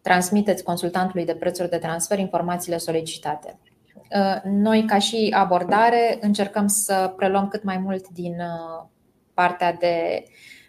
transmiteți 0.01 0.63
consultantului 0.63 1.25
de 1.25 1.35
prețuri 1.35 1.69
de 1.69 1.77
transfer 1.77 2.19
informațiile 2.19 2.77
solicitate. 2.77 3.59
Uh, 3.95 4.41
noi, 4.43 4.85
ca 4.85 4.99
și 4.99 5.33
abordare, 5.35 6.17
încercăm 6.21 6.67
să 6.67 7.13
preluăm 7.17 7.47
cât 7.47 7.63
mai 7.63 7.77
mult 7.77 8.07
din 8.09 8.33
uh, 8.39 8.85
partea 9.33 9.73
de 9.73 10.23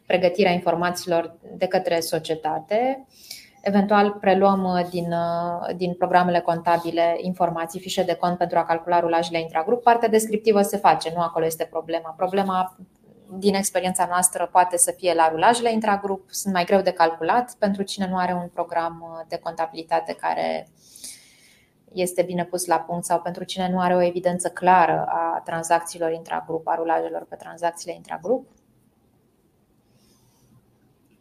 pregătirea 0.06 0.52
informațiilor 0.52 1.36
de 1.56 1.66
către 1.66 2.00
societate 2.00 3.06
Eventual 3.66 4.12
preluăm 4.12 4.64
uh, 4.64 4.86
din, 4.90 5.12
uh, 5.12 5.76
din 5.76 5.94
programele 5.94 6.40
contabile 6.40 7.16
informații, 7.20 7.80
fișe 7.80 8.02
de 8.02 8.14
cont 8.14 8.38
pentru 8.38 8.58
a 8.58 8.64
calcula 8.64 9.00
rulajele 9.00 9.40
intragrup. 9.40 9.82
Partea 9.82 10.08
descriptivă 10.08 10.62
se 10.62 10.76
face, 10.76 11.12
nu 11.14 11.20
acolo 11.20 11.44
este 11.44 11.64
problema. 11.64 12.14
Problema 12.16 12.76
din 13.38 13.54
experiența 13.54 14.06
noastră 14.06 14.48
poate 14.52 14.76
să 14.76 14.94
fie 14.96 15.14
la 15.14 15.28
rulajele 15.28 15.72
intragrup, 15.72 16.30
sunt 16.30 16.54
mai 16.54 16.64
greu 16.64 16.80
de 16.80 16.90
calculat 16.90 17.54
pentru 17.58 17.82
cine 17.82 18.06
nu 18.10 18.16
are 18.16 18.32
un 18.32 18.48
program 18.48 19.00
uh, 19.02 19.24
de 19.28 19.38
contabilitate 19.38 20.12
care 20.12 20.68
este 21.92 22.22
bine 22.22 22.44
pus 22.44 22.66
la 22.66 22.78
punct 22.78 23.04
sau 23.04 23.20
pentru 23.20 23.44
cine 23.44 23.68
nu 23.70 23.80
are 23.80 23.94
o 23.94 24.02
evidență 24.02 24.48
clară 24.48 25.04
a 25.08 25.42
tranzacțiilor 25.44 26.12
intragrup, 26.12 26.68
a 26.68 26.74
rulajelor 26.74 27.26
pe 27.28 27.36
tranzacțiile 27.36 27.94
intragrup. 27.94 28.46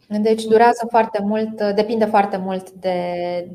Deci 0.08 0.44
durează 0.44 0.86
foarte 0.90 1.22
mult, 1.22 1.62
depinde 1.74 2.04
foarte 2.04 2.36
mult 2.36 2.70
de, 2.70 2.98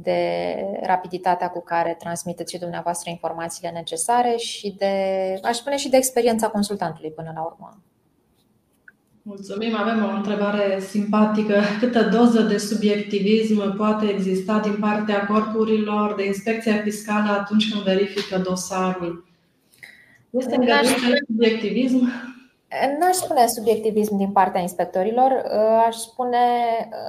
de 0.01 0.55
rapiditatea 0.81 1.49
cu 1.49 1.63
care 1.63 1.95
transmiteți 1.99 2.53
și 2.53 2.59
dumneavoastră 2.59 3.09
informațiile 3.09 3.69
necesare 3.69 4.35
și 4.37 4.75
de, 4.77 4.93
aș 5.43 5.55
spune, 5.55 5.77
și 5.77 5.89
de 5.89 5.97
experiența 5.97 6.47
consultantului 6.47 7.11
până 7.11 7.31
la 7.35 7.41
urmă. 7.41 7.81
Mulțumim. 9.21 9.75
Avem 9.75 10.03
o 10.03 10.15
întrebare 10.15 10.79
simpatică. 10.79 11.61
Câtă 11.79 12.03
doză 12.03 12.41
de 12.41 12.57
subiectivism 12.57 13.75
poate 13.75 14.05
exista 14.05 14.59
din 14.59 14.75
partea 14.79 15.25
corpurilor 15.25 16.15
de 16.15 16.25
inspecție 16.25 16.81
fiscală 16.83 17.29
atunci 17.29 17.71
când 17.71 17.83
verifică 17.83 18.37
dosarul? 18.37 19.27
Este 20.29 20.55
îngăduit 20.55 21.25
subiectivism? 21.27 22.09
N-aș 22.99 23.15
spune 23.15 23.47
subiectivism 23.47 24.17
din 24.17 24.31
partea 24.31 24.61
inspectorilor, 24.61 25.31
uh, 25.31 25.83
aș 25.87 25.95
spune 25.95 26.37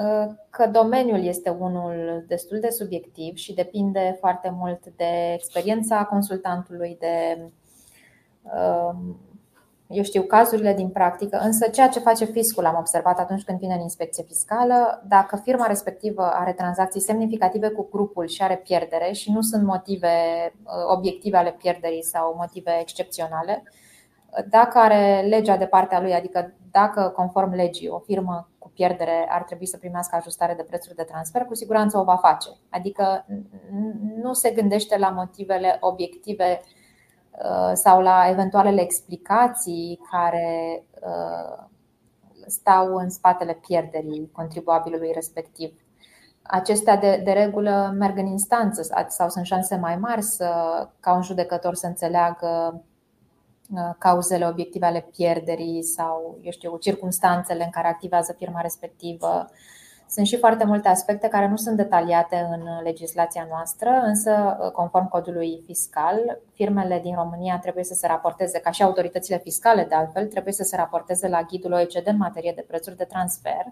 uh, 0.05 0.35
că 0.51 0.67
domeniul 0.67 1.25
este 1.25 1.51
unul 1.51 2.25
destul 2.29 2.61
de 2.61 2.69
subiectiv 2.71 3.37
și 3.37 3.55
depinde 3.55 4.17
foarte 4.21 4.55
mult 4.57 4.87
de 4.97 5.33
experiența 5.35 6.05
consultantului, 6.05 6.97
de 7.01 7.39
um, 8.43 9.17
eu 9.93 10.03
știu, 10.03 10.23
cazurile 10.23 10.75
din 10.75 10.89
practică, 10.89 11.39
însă 11.43 11.69
ceea 11.69 11.89
ce 11.89 11.99
face 11.99 12.25
fiscul 12.25 12.65
am 12.65 12.77
observat 12.79 13.19
atunci 13.19 13.43
când 13.43 13.59
vine 13.59 13.75
în 13.75 13.81
inspecție 13.81 14.25
fiscală, 14.25 15.03
dacă 15.09 15.37
firma 15.37 15.67
respectivă 15.67 16.23
are 16.23 16.53
tranzacții 16.53 17.01
semnificative 17.01 17.69
cu 17.69 17.89
grupul 17.91 18.27
și 18.27 18.43
are 18.43 18.57
pierdere 18.57 19.13
și 19.13 19.33
nu 19.33 19.41
sunt 19.41 19.65
motive 19.65 20.09
uh, 20.63 20.73
obiective 20.97 21.37
ale 21.37 21.53
pierderii 21.59 22.05
sau 22.05 22.35
motive 22.39 22.79
excepționale, 22.81 23.63
dacă 24.49 24.79
are 24.79 25.25
legea 25.29 25.57
de 25.57 25.67
partea 25.67 26.01
lui, 26.01 26.15
adică 26.15 26.53
dacă 26.71 27.13
conform 27.17 27.55
legii 27.55 27.89
o 27.89 27.99
firmă 27.99 28.49
cu 28.59 28.71
pierdere 28.75 29.27
ar 29.29 29.43
trebui 29.43 29.67
să 29.67 29.77
primească 29.77 30.17
ajustare 30.17 30.55
de 30.55 30.63
prețuri 30.63 30.95
de 30.95 31.03
transfer, 31.03 31.45
cu 31.45 31.55
siguranță 31.55 31.99
o 31.99 32.05
va 32.05 32.17
face. 32.17 32.49
Adică 32.71 33.27
nu 34.23 34.33
se 34.33 34.51
gândește 34.51 34.99
la 34.99 35.09
motivele 35.09 35.77
obiective 35.81 36.61
uh, 37.31 37.71
sau 37.73 38.01
la 38.01 38.29
eventualele 38.29 38.81
explicații 38.81 40.01
care 40.11 40.85
uh, 41.01 41.65
stau 42.47 42.95
în 42.95 43.11
spatele 43.11 43.53
pierderii 43.53 44.31
contribuabilului 44.33 45.11
respectiv. 45.15 45.81
Acestea 46.43 46.97
de, 46.97 47.21
de 47.25 47.33
regulă 47.33 47.95
merg 47.99 48.19
în 48.19 48.27
instanță 48.27 49.07
sau 49.09 49.29
sunt 49.29 49.47
șanse 49.47 49.77
mai 49.77 49.97
mari 49.97 50.23
să, 50.23 50.49
ca 51.01 51.15
un 51.15 51.23
judecător 51.23 51.75
să 51.75 51.87
înțeleagă 51.87 52.83
Uh, 52.83 52.90
cauzele 53.99 54.47
obiective 54.47 54.87
ale 54.87 55.09
pierderii 55.17 55.83
sau, 55.83 56.39
eu 56.43 56.51
știu, 56.51 56.77
circunstanțele 56.77 57.65
în 57.65 57.71
care 57.71 57.89
activează 57.89 58.33
firma 58.33 58.61
respectivă. 58.61 59.51
Sunt 60.11 60.27
și 60.27 60.39
foarte 60.39 60.65
multe 60.65 60.89
aspecte 60.89 61.29
care 61.29 61.49
nu 61.49 61.57
sunt 61.57 61.77
detaliate 61.77 62.49
în 62.51 62.63
legislația 62.83 63.47
noastră, 63.51 63.91
însă, 64.05 64.59
uh, 64.61 64.71
conform 64.71 65.09
codului 65.09 65.63
fiscal, 65.67 66.41
firmele 66.53 67.01
din 67.03 67.15
România 67.15 67.59
trebuie 67.59 67.85
să 67.85 67.95
se 67.95 68.07
raporteze, 68.07 68.59
ca 68.59 68.71
și 68.71 68.83
autoritățile 68.83 69.39
fiscale 69.39 69.85
de 69.85 69.95
altfel, 69.95 70.27
trebuie 70.27 70.53
să 70.53 70.63
se 70.63 70.77
raporteze 70.77 71.29
la 71.29 71.43
ghidul 71.43 71.73
OECD 71.73 72.07
în 72.07 72.17
materie 72.17 72.53
de 72.57 72.65
prețuri 72.69 72.97
de 72.97 73.05
transfer. 73.05 73.65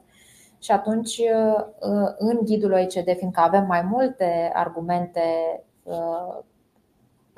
Și 0.59 0.71
atunci, 0.71 1.19
uh, 1.19 2.13
în 2.19 2.39
ghidul 2.45 2.73
OECD, 2.73 3.17
fiindcă 3.17 3.41
avem 3.41 3.67
mai 3.67 3.83
multe 3.83 4.51
argumente 4.55 5.23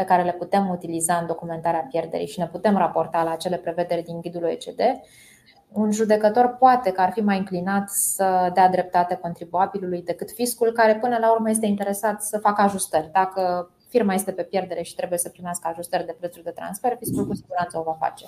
pe 0.00 0.06
care 0.06 0.22
le 0.22 0.32
putem 0.32 0.68
utiliza 0.68 1.14
în 1.14 1.26
documentarea 1.26 1.86
pierderii 1.90 2.26
și 2.26 2.38
ne 2.38 2.46
putem 2.46 2.76
raporta 2.76 3.22
la 3.22 3.30
acele 3.30 3.56
prevederi 3.56 4.02
din 4.02 4.20
ghidul 4.20 4.44
OECD, 4.44 4.80
un 5.72 5.92
judecător 5.92 6.56
poate 6.58 6.90
că 6.90 7.00
ar 7.00 7.10
fi 7.12 7.20
mai 7.20 7.38
înclinat 7.38 7.88
să 7.88 8.50
dea 8.54 8.68
dreptate 8.68 9.14
contribuabilului 9.14 10.02
decât 10.02 10.30
fiscul, 10.30 10.72
care 10.72 10.96
până 10.96 11.16
la 11.18 11.32
urmă 11.32 11.50
este 11.50 11.66
interesat 11.66 12.22
să 12.22 12.38
facă 12.38 12.62
ajustări. 12.62 13.10
Dacă 13.12 13.70
firma 13.88 14.14
este 14.14 14.32
pe 14.32 14.42
pierdere 14.42 14.82
și 14.82 14.94
trebuie 14.94 15.18
să 15.18 15.28
primească 15.28 15.68
ajustări 15.68 16.06
de 16.06 16.16
prețuri 16.18 16.44
de 16.44 16.50
transfer, 16.50 16.96
fiscul 16.98 17.26
cu 17.26 17.34
siguranță 17.34 17.78
o 17.78 17.82
va 17.82 17.96
face. 17.98 18.26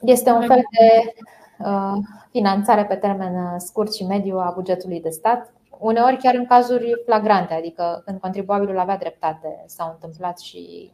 Este 0.00 0.30
un 0.30 0.46
fel 0.46 0.62
de 0.78 1.14
uh, 1.58 1.96
finanțare 2.30 2.84
pe 2.84 2.94
termen 2.94 3.34
uh, 3.34 3.54
scurt 3.56 3.94
și 3.94 4.04
mediu 4.04 4.38
a 4.38 4.52
bugetului 4.54 5.00
de 5.00 5.10
stat, 5.10 5.52
uneori 5.80 6.16
chiar 6.16 6.34
în 6.34 6.46
cazuri 6.46 7.02
flagrante, 7.04 7.54
adică 7.54 8.02
când 8.04 8.20
contribuabilul 8.20 8.78
avea 8.78 8.96
dreptate, 8.96 9.64
s-au 9.66 9.90
întâmplat 9.92 10.38
și 10.38 10.92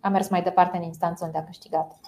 a 0.00 0.08
mers 0.08 0.28
mai 0.28 0.42
departe 0.42 0.76
în 0.76 0.82
instanță 0.82 1.24
unde 1.24 1.38
a 1.38 1.44
câștigat. 1.44 2.00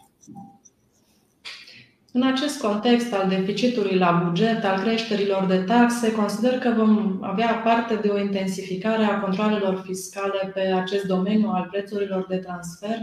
În 2.13 2.23
acest 2.23 2.61
context 2.61 3.15
al 3.15 3.29
deficitului 3.29 3.99
la 3.99 4.23
buget, 4.25 4.65
al 4.65 4.81
creșterilor 4.81 5.47
de 5.47 5.59
taxe, 5.59 6.13
consider 6.13 6.59
că 6.59 6.71
vom 6.77 7.19
avea 7.23 7.55
parte 7.65 7.95
de 7.95 8.09
o 8.09 8.19
intensificare 8.19 9.05
a 9.05 9.21
controlelor 9.21 9.83
fiscale 9.85 10.51
pe 10.55 10.61
acest 10.61 11.05
domeniu 11.05 11.49
al 11.49 11.69
prețurilor 11.71 12.27
de 12.29 12.37
transfer? 12.37 12.99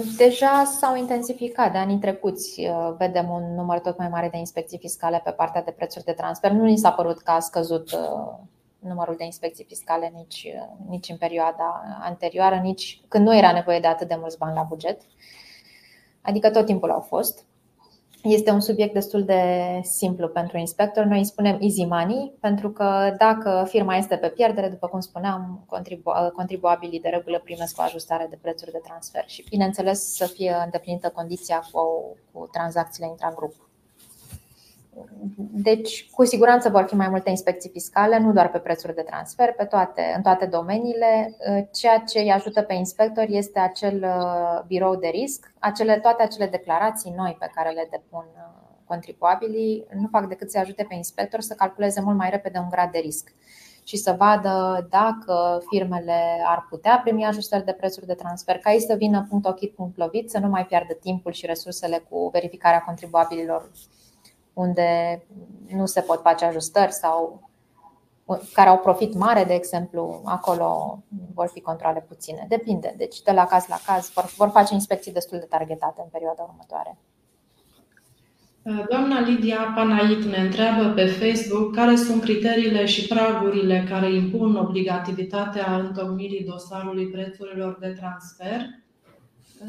Deja 0.00 0.64
s-au 0.64 0.96
intensificat 0.96 1.72
de 1.72 1.78
anii 1.78 1.98
trecuți. 1.98 2.68
Vedem 2.98 3.30
un 3.30 3.54
număr 3.54 3.78
tot 3.78 3.98
mai 3.98 4.08
mare 4.08 4.28
de 4.28 4.36
inspecții 4.36 4.78
fiscale 4.78 5.20
pe 5.24 5.30
partea 5.30 5.62
de 5.62 5.70
prețuri 5.70 6.04
de 6.04 6.12
transfer. 6.12 6.50
Nu 6.50 6.64
ni 6.64 6.76
s-a 6.76 6.90
părut 6.90 7.20
că 7.20 7.30
a 7.30 7.40
scăzut 7.40 7.92
uh, 7.92 8.34
numărul 8.78 9.14
de 9.16 9.24
inspecții 9.24 9.64
fiscale 9.64 10.12
nici, 10.14 10.52
uh, 10.54 10.88
nici 10.88 11.08
în 11.08 11.16
perioada 11.16 11.82
anterioară, 12.00 12.54
nici 12.54 13.00
când 13.08 13.26
nu 13.26 13.36
era 13.36 13.52
nevoie 13.52 13.80
de 13.80 13.86
atât 13.86 14.08
de 14.08 14.16
mulți 14.18 14.38
bani 14.38 14.54
la 14.54 14.62
buget. 14.62 15.00
Adică 16.20 16.50
tot 16.50 16.66
timpul 16.66 16.90
au 16.90 17.00
fost. 17.00 17.44
Este 18.22 18.50
un 18.50 18.60
subiect 18.60 18.92
destul 18.92 19.24
de 19.24 19.42
simplu 19.82 20.28
pentru 20.28 20.58
inspector. 20.58 21.04
Noi 21.04 21.18
îi 21.18 21.24
spunem 21.24 21.58
easy 21.60 21.84
money, 21.84 22.32
pentru 22.40 22.70
că 22.70 23.14
dacă 23.18 23.64
firma 23.68 23.96
este 23.96 24.16
pe 24.16 24.28
pierdere, 24.28 24.68
după 24.68 24.88
cum 24.88 25.00
spuneam, 25.00 25.64
contribu- 25.66 26.30
contribuabilii 26.32 27.00
de 27.00 27.08
regulă 27.08 27.40
primesc 27.44 27.78
o 27.78 27.82
ajustare 27.82 28.26
de 28.30 28.38
prețuri 28.42 28.70
de 28.70 28.80
transfer 28.82 29.24
și, 29.26 29.44
bineînțeles, 29.48 30.14
să 30.14 30.26
fie 30.26 30.54
îndeplinită 30.64 31.08
condiția 31.08 31.62
cu, 31.72 31.80
cu 32.32 32.48
tranzacțiile 32.52 33.08
intragrup. 33.08 33.54
Deci, 35.52 36.10
cu 36.10 36.24
siguranță 36.24 36.68
vor 36.68 36.84
fi 36.84 36.94
mai 36.94 37.08
multe 37.08 37.30
inspecții 37.30 37.70
fiscale, 37.70 38.18
nu 38.18 38.32
doar 38.32 38.50
pe 38.50 38.58
prețuri 38.58 38.94
de 38.94 39.02
transfer, 39.02 39.52
pe 39.52 39.64
toate, 39.64 40.12
în 40.16 40.22
toate 40.22 40.46
domeniile. 40.46 41.36
Ceea 41.72 41.98
ce 41.98 42.18
îi 42.18 42.32
ajută 42.32 42.62
pe 42.62 42.74
inspector 42.74 43.24
este 43.28 43.58
acel 43.58 44.02
uh, 44.02 44.62
birou 44.66 44.96
de 44.96 45.08
risc, 45.08 45.52
acele, 45.58 45.98
toate 45.98 46.22
acele 46.22 46.46
declarații 46.46 47.14
noi 47.16 47.36
pe 47.38 47.50
care 47.54 47.70
le 47.70 47.88
depun 47.90 48.24
uh, 48.34 48.62
contribuabilii 48.84 49.86
nu 49.94 50.08
fac 50.10 50.28
decât 50.28 50.50
să 50.50 50.58
ajute 50.58 50.86
pe 50.88 50.94
inspector 50.94 51.40
să 51.40 51.54
calculeze 51.54 52.00
mult 52.00 52.16
mai 52.16 52.30
repede 52.30 52.58
un 52.58 52.68
grad 52.70 52.90
de 52.90 52.98
risc 52.98 53.34
și 53.84 53.96
să 53.96 54.14
vadă 54.18 54.86
dacă 54.90 55.62
firmele 55.68 56.20
ar 56.46 56.66
putea 56.68 57.00
primi 57.04 57.24
ajustări 57.24 57.64
de 57.64 57.72
prețuri 57.72 58.06
de 58.06 58.14
transfer, 58.14 58.58
ca 58.58 58.72
ei 58.72 58.80
să 58.80 58.94
vină 58.94 59.26
punct 59.28 59.46
ochit, 59.46 59.74
punct 59.74 59.96
lovit, 59.96 60.30
să 60.30 60.38
nu 60.38 60.48
mai 60.48 60.66
piardă 60.66 60.92
timpul 60.92 61.32
și 61.32 61.46
resursele 61.46 62.04
cu 62.08 62.28
verificarea 62.32 62.80
contribuabililor 62.80 63.70
unde 64.52 65.22
nu 65.68 65.86
se 65.86 66.00
pot 66.00 66.20
face 66.20 66.44
ajustări 66.44 66.92
sau 66.92 67.50
care 68.52 68.68
au 68.68 68.78
profit 68.78 69.14
mare, 69.14 69.44
de 69.44 69.54
exemplu, 69.54 70.22
acolo 70.24 71.02
vor 71.34 71.48
fi 71.52 71.60
controle 71.60 72.04
puține. 72.08 72.46
Depinde. 72.48 72.94
Deci, 72.96 73.22
de 73.22 73.32
la 73.32 73.44
caz 73.44 73.66
la 73.68 73.78
caz, 73.86 74.10
vor, 74.14 74.24
vor 74.36 74.48
face 74.48 74.74
inspecții 74.74 75.12
destul 75.12 75.38
de 75.38 75.46
targetate 75.48 76.00
în 76.02 76.08
perioada 76.12 76.42
următoare. 76.42 76.98
Doamna 78.90 79.20
Lidia 79.20 79.72
Panait 79.74 80.24
ne 80.24 80.36
întreabă 80.36 80.88
pe 80.88 81.06
Facebook 81.06 81.74
care 81.74 81.96
sunt 81.96 82.22
criteriile 82.22 82.86
și 82.86 83.06
pragurile 83.06 83.86
care 83.88 84.14
impun 84.14 84.56
obligativitatea 84.56 85.76
întocmirii 85.76 86.44
dosarului 86.44 87.06
prețurilor 87.06 87.76
de 87.80 87.88
transfer 87.88 88.60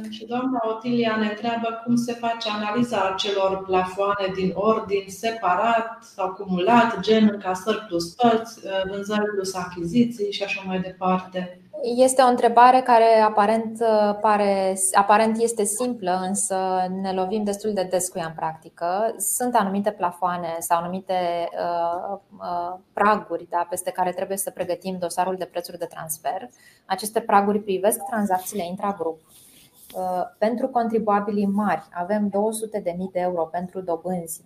și 0.10 0.26
doamna 0.26 0.60
Otilia 0.70 1.16
ne 1.16 1.28
întreabă 1.28 1.82
cum 1.86 1.96
se 1.96 2.14
face 2.14 2.50
analiza 2.50 3.10
acelor 3.14 3.64
plafoane 3.66 4.32
din 4.36 4.52
ordin 4.56 5.04
separat, 5.08 5.98
acumulat, 6.16 7.00
gen 7.00 7.30
încasări 7.34 7.86
plus 7.88 8.14
părți, 8.14 8.60
vânzări 8.90 9.32
plus 9.36 9.56
achiziții 9.56 10.32
și 10.32 10.44
așa 10.44 10.64
mai 10.66 10.80
departe. 10.80 11.58
Este 11.96 12.22
o 12.22 12.28
întrebare 12.28 12.82
care 12.82 13.20
aparent, 13.20 13.84
pare, 14.22 14.76
aparent 14.94 15.38
este 15.38 15.64
simplă, 15.64 16.20
însă 16.28 16.58
ne 17.02 17.14
lovim 17.14 17.44
destul 17.44 17.74
de 17.74 17.88
des 17.90 18.10
cu 18.10 18.18
ea 18.18 18.26
în 18.26 18.34
practică. 18.36 19.16
Sunt 19.18 19.56
anumite 19.56 19.92
plafoane 19.92 20.56
sau 20.60 20.78
anumite 20.78 21.50
uh, 21.52 22.18
uh, 22.40 22.80
praguri 22.94 23.48
da, 23.50 23.68
peste 23.70 23.92
care 23.92 24.12
trebuie 24.12 24.38
să 24.38 24.52
pregătim 24.52 24.98
dosarul 25.00 25.36
de 25.36 25.46
prețuri 25.46 25.78
de 25.78 25.86
transfer. 25.86 26.50
Aceste 26.86 27.20
praguri 27.20 27.60
privesc 27.60 28.00
tranzacțiile 28.10 28.66
intragrup 28.66 29.20
Uh, 29.20 29.44
pentru 30.38 30.68
contribuabilii 30.68 31.46
mari 31.46 31.88
avem 31.94 32.30
200.000 32.30 32.32
de 33.12 33.20
euro 33.20 33.44
pentru 33.44 33.82
dobânzi, 33.82 34.42
250.000 34.42 34.46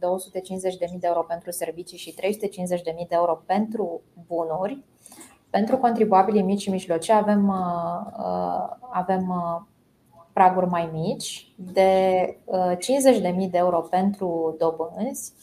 de 1.00 1.08
euro 1.08 1.22
pentru 1.28 1.52
servicii 1.52 1.98
și 1.98 2.14
350.000 2.14 2.18
de 2.86 3.06
euro 3.10 3.44
pentru 3.46 4.02
bunuri. 4.28 4.84
Pentru 5.50 5.78
contribuabilii 5.78 6.42
mici 6.42 6.62
și 6.62 6.70
mijlocii 6.70 7.14
avem, 7.14 7.48
uh, 7.48 8.12
uh, 8.18 8.78
avem 8.92 9.34
praguri 10.34 10.68
mai 10.68 10.90
mici 10.94 11.54
de 11.56 11.92
50.000 12.76 13.50
de 13.50 13.58
euro 13.58 13.80
pentru 13.80 14.56
dobânzi, 14.58 15.34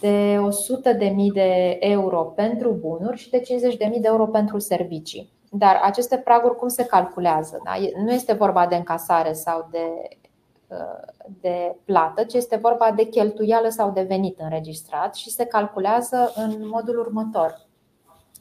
de 0.00 0.36
100.000 0.38 1.32
de 1.32 1.76
euro 1.80 2.22
pentru 2.22 2.70
bunuri 2.70 3.18
și 3.18 3.30
de 3.30 3.40
50.000 3.40 3.76
de 3.78 4.00
euro 4.02 4.26
pentru 4.26 4.58
servicii. 4.58 5.32
Dar 5.54 5.80
aceste 5.82 6.16
praguri 6.16 6.56
cum 6.56 6.68
se 6.68 6.84
calculează? 6.84 7.60
Da? 7.64 7.72
Nu 8.04 8.12
este 8.12 8.32
vorba 8.32 8.66
de 8.66 8.76
încasare 8.76 9.32
sau 9.32 9.68
de, 9.70 10.08
uh, 10.66 11.26
de 11.40 11.76
plată, 11.84 12.24
ci 12.24 12.34
este 12.34 12.56
vorba 12.56 12.90
de 12.90 13.04
cheltuială 13.04 13.68
sau 13.68 13.90
de 13.90 14.02
venit 14.02 14.38
înregistrat 14.38 15.14
și 15.14 15.30
se 15.30 15.44
calculează 15.44 16.32
în 16.34 16.68
modul 16.68 16.98
următor. 16.98 17.66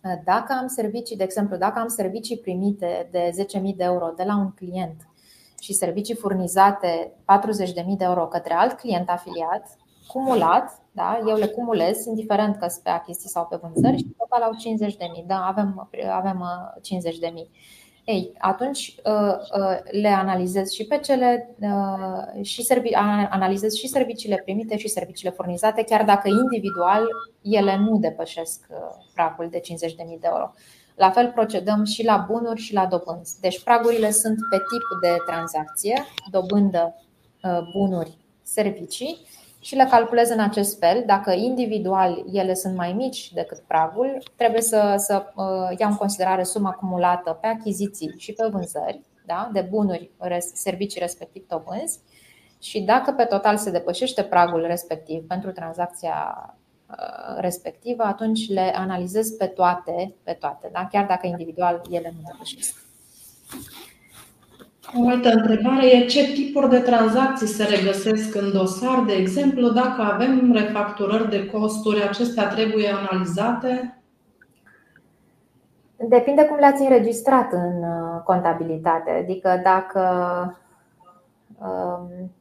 Uh, 0.03 0.13
dacă 0.23 0.53
am 0.59 0.67
servicii, 0.67 1.17
de 1.17 1.23
exemplu, 1.23 1.57
dacă 1.57 1.79
am 1.79 1.87
servicii 1.87 2.37
primite 2.37 3.07
de 3.11 3.31
10.000 3.59 3.75
de 3.75 3.83
euro 3.83 4.13
de 4.15 4.23
la 4.23 4.37
un 4.37 4.51
client 4.51 5.07
și 5.59 5.73
servicii 5.73 6.15
furnizate 6.15 7.13
40.000 7.21 7.73
de 7.97 8.03
euro 8.03 8.27
către 8.27 8.53
alt 8.53 8.73
client 8.73 9.09
afiliat, 9.09 9.77
cumulat, 10.07 10.80
da? 10.91 11.19
eu 11.27 11.35
le 11.35 11.47
cumulez, 11.47 12.05
indiferent 12.05 12.55
că 12.55 12.67
sunt 12.67 12.83
pe 12.83 12.89
achiziții 12.89 13.29
sau 13.29 13.45
pe 13.45 13.59
vânzări 13.61 13.97
și 13.97 14.15
total 14.17 14.41
au 14.41 14.51
50.000. 15.21 15.25
Da, 15.25 15.45
avem, 15.45 15.89
avem 16.11 16.45
50.000. 16.75 17.33
Uh, 17.33 17.45
Ei, 18.05 18.33
atunci 18.37 18.95
uh, 19.05 19.35
uh, 19.57 19.77
le 20.01 20.07
analizez 20.07 20.71
și 20.71 20.85
pe 20.85 20.97
cele 20.97 21.55
și 22.41 22.63
servi, 22.63 22.93
analizez 23.29 23.73
și 23.73 23.87
serviciile 23.87 24.41
primite 24.43 24.77
și 24.77 24.87
serviciile 24.87 25.31
furnizate, 25.31 25.83
chiar 25.83 26.05
dacă 26.05 26.27
individual 26.27 27.07
ele 27.41 27.77
nu 27.77 27.97
depășesc 27.97 28.67
pragul 29.13 29.47
de 29.49 29.59
50.000 29.59 29.63
de 29.95 30.17
euro. 30.21 30.53
La 30.95 31.09
fel 31.09 31.31
procedăm 31.31 31.83
și 31.83 32.05
la 32.05 32.25
bunuri 32.29 32.61
și 32.61 32.73
la 32.73 32.85
dobânzi. 32.85 33.39
Deci 33.39 33.63
pragurile 33.63 34.11
sunt 34.11 34.37
pe 34.49 34.57
tip 34.57 35.01
de 35.01 35.15
tranzacție, 35.25 36.03
dobândă, 36.31 36.95
bunuri, 37.73 38.17
servicii 38.43 39.17
și 39.61 39.75
le 39.75 39.87
calculez 39.89 40.29
în 40.29 40.39
acest 40.39 40.79
fel. 40.79 41.03
Dacă 41.05 41.31
individual 41.31 42.25
ele 42.31 42.53
sunt 42.53 42.75
mai 42.75 42.93
mici 42.93 43.33
decât 43.33 43.59
pragul, 43.59 44.23
trebuie 44.35 44.61
să, 44.61 44.93
să 44.97 45.25
uh, 45.35 45.77
iau 45.77 45.89
în 45.89 45.95
considerare 45.95 46.43
suma 46.43 46.69
acumulată 46.69 47.37
pe 47.41 47.47
achiziții 47.47 48.13
și 48.17 48.33
pe 48.33 48.47
vânzări 48.51 49.01
da? 49.25 49.49
de 49.53 49.61
bunuri, 49.61 50.11
servicii 50.53 50.99
respectiv 50.99 51.47
dobânzi 51.47 51.99
și 52.59 52.81
dacă 52.81 53.11
pe 53.11 53.23
total 53.23 53.57
se 53.57 53.71
depășește 53.71 54.23
pragul 54.23 54.65
respectiv 54.65 55.27
pentru 55.27 55.51
tranzacția 55.51 56.55
uh, 56.89 57.35
respectivă, 57.37 58.03
atunci 58.03 58.49
le 58.49 58.73
analizez 58.75 59.29
pe 59.29 59.45
toate, 59.45 60.15
pe 60.23 60.33
toate 60.33 60.69
da? 60.71 60.87
chiar 60.91 61.05
dacă 61.05 61.27
individual 61.27 61.81
ele 61.89 62.13
nu 62.15 62.21
depășesc. 62.31 62.85
O 64.95 65.09
altă 65.09 65.29
întrebare 65.29 65.85
e 65.85 66.05
ce 66.05 66.33
tipuri 66.33 66.69
de 66.69 66.79
tranzacții 66.79 67.47
se 67.47 67.63
regăsesc 67.63 68.35
în 68.35 68.51
dosar? 68.51 69.03
De 69.07 69.13
exemplu, 69.13 69.69
dacă 69.69 70.01
avem 70.01 70.51
refacturări 70.53 71.29
de 71.29 71.45
costuri, 71.45 72.07
acestea 72.07 72.47
trebuie 72.47 72.89
analizate? 72.89 74.01
Depinde 75.95 76.45
cum 76.45 76.57
le-ați 76.57 76.81
înregistrat 76.81 77.51
în 77.51 77.83
uh, 77.83 78.21
contabilitate. 78.23 79.11
Adică 79.11 79.61
dacă 79.63 80.01
um, 81.59 82.31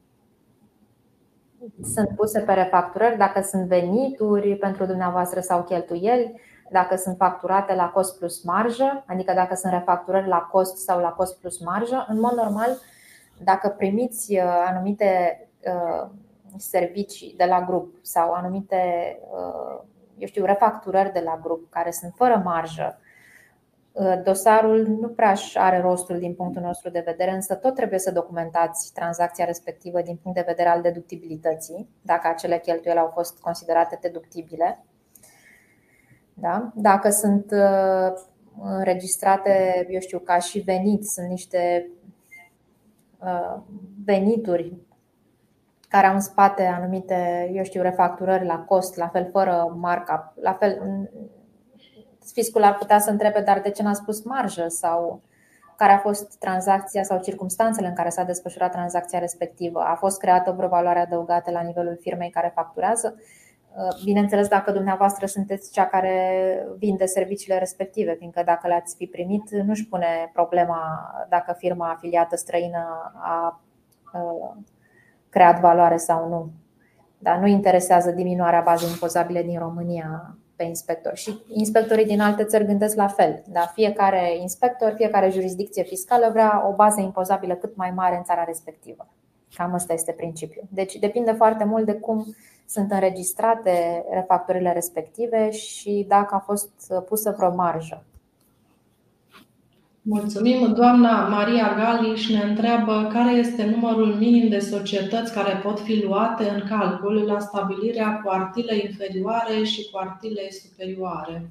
sunt 1.95 2.09
puse 2.17 2.41
pe 2.41 2.53
refacturări, 2.53 3.19
dacă 3.19 3.41
sunt 3.41 3.67
venituri 3.67 4.57
pentru 4.57 4.85
dumneavoastră 4.85 5.41
sau 5.41 5.63
cheltuieli, 5.63 6.41
dacă 6.71 6.97
sunt 6.97 7.17
facturate 7.17 7.75
la 7.75 7.89
cost 7.89 8.19
plus 8.19 8.43
marjă, 8.43 9.05
adică 9.07 9.33
dacă 9.33 9.55
sunt 9.55 9.73
refacturări 9.73 10.29
la 10.29 10.39
cost 10.39 10.77
sau 10.77 11.01
la 11.01 11.09
cost 11.09 11.41
plus 11.41 11.59
marjă. 11.59 12.07
În 12.09 12.21
mod 12.21 12.33
normal, 12.33 12.77
dacă 13.43 13.69
primiți 13.69 14.33
uh, 14.33 14.65
anumite 14.67 15.41
uh, 15.67 16.09
servicii 16.57 17.35
de 17.37 17.45
la 17.45 17.65
grup 17.65 17.95
sau 18.03 18.33
anumite 18.33 18.79
uh, 19.33 19.81
eu 20.19 20.27
știu, 20.27 20.45
refacturări 20.45 21.13
de 21.13 21.23
la 21.25 21.39
grup 21.43 21.71
care 21.71 21.91
sunt 21.91 22.13
fără 22.17 22.41
marjă, 22.45 22.99
dosarul 24.25 24.87
nu 25.01 25.09
prea 25.09 25.35
are 25.55 25.81
rostul 25.81 26.19
din 26.19 26.35
punctul 26.35 26.63
nostru 26.63 26.91
de 26.91 27.03
vedere, 27.05 27.31
însă 27.31 27.55
tot 27.55 27.75
trebuie 27.75 27.99
să 27.99 28.13
documentați 28.13 28.93
tranzacția 28.93 29.45
respectivă 29.45 30.01
din 30.01 30.19
punct 30.23 30.37
de 30.39 30.45
vedere 30.47 30.69
al 30.69 30.81
deductibilității, 30.81 31.89
dacă 32.03 32.29
acele 32.29 32.59
cheltuieli 32.59 32.99
au 32.99 33.11
fost 33.15 33.41
considerate 33.41 33.99
deductibile. 34.01 34.85
Da? 36.41 36.71
Dacă 36.75 37.11
sunt 37.11 37.53
înregistrate, 38.63 39.87
eu 39.91 40.01
știu, 40.01 40.19
ca 40.19 40.39
și 40.39 40.59
venit, 40.59 41.05
sunt 41.05 41.29
niște 41.29 41.91
venituri 44.05 44.77
care 45.89 46.07
au 46.07 46.15
în 46.15 46.21
spate 46.21 46.63
anumite, 46.63 47.51
eu 47.53 47.65
știu, 47.65 47.83
refacturări 47.83 48.47
la 48.47 48.59
cost, 48.59 48.97
la 48.97 49.09
fel 49.09 49.29
fără 49.31 49.77
marca, 49.79 50.33
la 50.41 50.53
fel 50.53 50.79
fiscul 52.33 52.63
ar 52.63 52.75
putea 52.75 52.99
să 52.99 53.11
întrebe, 53.11 53.41
dar 53.41 53.61
de 53.61 53.71
ce 53.71 53.83
n-a 53.83 53.93
spus 53.93 54.23
marjă 54.23 54.69
sau 54.69 55.23
care 55.77 55.93
a 55.93 55.99
fost 55.99 56.39
tranzacția 56.39 57.03
sau 57.03 57.21
circumstanțele 57.21 57.87
în 57.87 57.95
care 57.95 58.09
s-a 58.09 58.23
desfășurat 58.23 58.71
tranzacția 58.71 59.19
respectivă? 59.19 59.81
A 59.81 59.95
fost 59.95 60.19
creată 60.19 60.51
vreo 60.51 60.69
valoare 60.69 60.99
adăugată 60.99 61.51
la 61.51 61.61
nivelul 61.61 61.99
firmei 62.01 62.31
care 62.31 62.53
facturează? 62.55 63.21
Bineînțeles, 64.05 64.49
dacă 64.49 64.71
dumneavoastră 64.71 65.27
sunteți 65.27 65.73
cea 65.73 65.87
care 65.87 66.67
vinde 66.79 67.07
serviciile 67.07 67.59
respective, 67.59 68.15
fiindcă 68.15 68.43
dacă 68.45 68.67
le-ați 68.69 68.97
fi 68.97 69.07
primit, 69.07 69.51
nu-și 69.51 69.89
pune 69.89 70.31
problema 70.33 71.11
dacă 71.29 71.55
firma 71.59 71.91
afiliată 71.91 72.37
străină 72.37 73.13
a 73.15 73.61
creat 75.29 75.61
valoare 75.61 75.97
sau 75.97 76.29
nu. 76.29 76.51
Dar 77.19 77.39
nu 77.39 77.47
interesează 77.47 78.11
diminuarea 78.11 78.61
bazei 78.61 78.89
impozabile 78.89 79.43
din 79.43 79.59
România 79.59 80.37
pe 80.57 80.65
inspector. 80.65 81.17
Și 81.17 81.43
inspectorii 81.49 82.05
din 82.05 82.21
alte 82.21 82.45
țări 82.45 82.67
gândesc 82.67 82.97
la 82.97 83.07
fel. 83.07 83.43
Da? 83.47 83.61
Fiecare 83.61 84.39
inspector, 84.41 84.93
fiecare 84.97 85.31
jurisdicție 85.31 85.83
fiscală 85.83 86.29
vrea 86.33 86.69
o 86.69 86.73
bază 86.73 87.01
impozabilă 87.01 87.55
cât 87.55 87.77
mai 87.77 87.91
mare 87.91 88.17
în 88.17 88.23
țara 88.23 88.45
respectivă. 88.45 89.09
Cam 89.55 89.75
ăsta 89.75 89.93
este 89.93 90.13
principiul. 90.13 90.65
Deci 90.71 90.95
depinde 90.95 91.33
foarte 91.33 91.65
mult 91.65 91.87
de 91.87 91.93
cum 91.93 92.27
sunt 92.71 92.91
înregistrate 92.91 94.05
refactorile 94.11 94.73
respective 94.73 95.51
și 95.51 96.05
dacă 96.09 96.35
a 96.35 96.39
fost 96.39 96.71
pusă 97.09 97.35
vreo 97.37 97.55
marjă. 97.55 98.05
Mulțumim. 100.03 100.73
Doamna 100.73 101.29
Maria 101.29 101.75
Galiș 101.75 102.29
ne 102.29 102.43
întreabă 102.43 103.11
care 103.13 103.33
este 103.33 103.65
numărul 103.65 104.15
minim 104.15 104.49
de 104.49 104.59
societăți 104.59 105.33
care 105.33 105.61
pot 105.63 105.81
fi 105.81 106.03
luate 106.05 106.49
în 106.49 106.63
calcul 106.69 107.15
la 107.15 107.39
stabilirea 107.39 108.21
cuartilei 108.25 108.87
inferioare 108.89 109.63
și 109.63 109.91
cuartilei 109.91 110.53
superioare. 110.53 111.51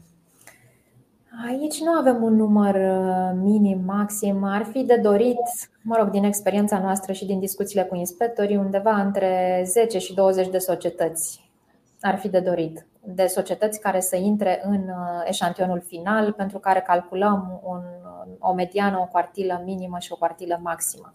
Aici 1.48 1.80
nu 1.80 1.92
avem 1.92 2.24
un 2.24 2.36
număr 2.36 2.76
uh, 2.76 3.32
minim, 3.42 3.82
maxim. 3.86 4.44
Ar 4.44 4.64
fi 4.64 4.84
de 4.84 4.96
dorit, 4.96 5.70
mă 5.82 5.96
rog, 6.00 6.10
din 6.10 6.24
experiența 6.24 6.80
noastră 6.80 7.14
și 7.14 7.26
din 7.26 7.40
discuțiile 7.40 7.84
cu 7.84 7.96
inspectorii, 7.96 8.56
undeva 8.56 9.02
între 9.02 9.64
10 9.66 9.98
și 9.98 10.14
20 10.14 10.50
de 10.50 10.58
societăți 10.58 11.48
ar 12.02 12.18
fi 12.18 12.30
de 12.30 12.40
dorit 12.40 12.86
de 13.14 13.26
societăți 13.26 13.80
care 13.80 14.00
să 14.00 14.16
intre 14.16 14.62
în 14.64 14.82
uh, 14.82 15.24
eșantionul 15.26 15.82
final, 15.82 16.32
pentru 16.32 16.60
care 16.60 16.80
calculăm 16.80 17.62
un, 17.64 17.82
o 18.40 18.54
mediană, 18.54 19.00
o 19.00 19.06
quartilă 19.06 19.62
minimă 19.66 19.98
și 20.00 20.12
o 20.12 20.16
quartilă 20.16 20.60
maximă. 20.64 21.14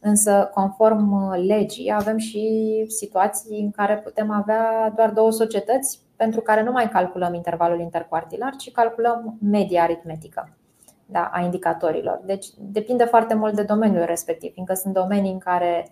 Însă, 0.00 0.50
conform 0.54 1.12
uh, 1.12 1.44
legii, 1.46 1.92
avem 1.92 2.16
și 2.16 2.84
situații 2.88 3.60
în 3.60 3.70
care 3.70 3.98
putem 3.98 4.30
avea 4.30 4.92
doar 4.96 5.10
două 5.10 5.30
societăți 5.30 6.00
pentru 6.20 6.40
care 6.40 6.62
nu 6.62 6.72
mai 6.72 6.88
calculăm 6.88 7.34
intervalul 7.34 7.80
intercuartilar, 7.80 8.56
ci 8.56 8.70
calculăm 8.70 9.38
media 9.42 9.82
aritmetică 9.82 10.48
da, 11.06 11.30
a 11.32 11.40
indicatorilor. 11.40 12.20
Deci 12.24 12.46
depinde 12.58 13.04
foarte 13.04 13.34
mult 13.34 13.54
de 13.54 13.62
domeniul 13.62 14.04
respectiv, 14.04 14.52
fiindcă 14.52 14.74
sunt 14.74 14.94
domenii 14.94 15.32
în 15.32 15.38
care 15.38 15.88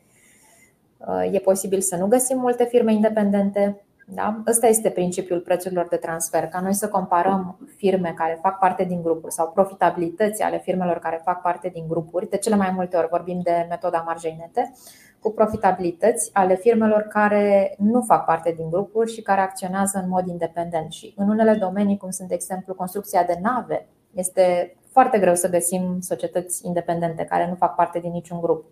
uh, 0.97 1.35
e 1.35 1.39
posibil 1.39 1.81
să 1.81 1.97
nu 1.97 2.07
găsim 2.07 2.39
multe 2.39 2.65
firme 2.65 2.93
independente, 2.93 3.81
da? 4.07 4.43
Ăsta 4.47 4.67
este 4.67 4.91
principiul 4.91 5.41
prețurilor 5.41 5.89
de 5.89 5.97
transfer, 5.97 6.47
ca 6.47 6.61
noi 6.61 6.75
să 6.75 6.89
comparăm 6.89 7.59
firme 7.77 8.13
care 8.17 8.39
fac 8.43 8.59
parte 8.59 8.85
din 8.85 9.03
grupuri 9.03 9.33
sau 9.33 9.51
profitabilități 9.51 10.43
ale 10.43 10.59
firmelor 10.59 10.99
care 10.99 11.21
fac 11.25 11.41
parte 11.43 11.69
din 11.69 11.85
grupuri. 11.89 12.29
De 12.29 12.37
cele 12.37 12.57
mai 12.57 12.71
multe 12.71 12.97
ori 12.97 13.09
vorbim 13.11 13.41
de 13.43 13.67
metoda 13.69 14.03
marjei 14.07 14.37
nete, 14.39 14.73
cu 15.21 15.31
profitabilități 15.31 16.31
ale 16.33 16.57
firmelor 16.57 17.03
care 17.03 17.75
nu 17.79 18.03
fac 18.03 18.25
parte 18.25 18.53
din 18.57 18.71
grupuri 18.71 19.13
și 19.13 19.23
care 19.23 19.41
acționează 19.41 19.99
în 19.99 20.09
mod 20.09 20.27
independent. 20.27 20.93
Și 20.93 21.15
în 21.17 21.29
unele 21.29 21.55
domenii, 21.55 21.97
cum 21.97 22.11
sunt, 22.11 22.29
de 22.29 22.35
exemplu, 22.35 22.75
construcția 22.75 23.25
de 23.25 23.39
nave, 23.43 23.87
este 24.15 24.77
foarte 24.91 25.19
greu 25.19 25.35
să 25.35 25.51
găsim 25.51 26.01
societăți 26.01 26.67
independente 26.67 27.25
care 27.25 27.49
nu 27.49 27.55
fac 27.55 27.75
parte 27.75 27.99
din 27.99 28.11
niciun 28.11 28.41
grup. 28.41 28.65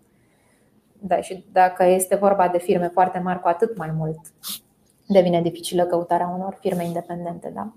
Da, 0.98 1.20
și 1.20 1.46
dacă 1.52 1.84
este 1.84 2.14
vorba 2.14 2.48
de 2.48 2.58
firme 2.58 2.88
foarte 2.88 3.18
mari, 3.18 3.40
cu 3.40 3.48
atât 3.48 3.76
mai 3.76 3.90
mult 3.96 4.20
devine 5.06 5.42
dificilă 5.42 5.84
căutarea 5.84 6.28
unor 6.28 6.56
firme 6.60 6.84
independente. 6.84 7.50
Da? 7.54 7.72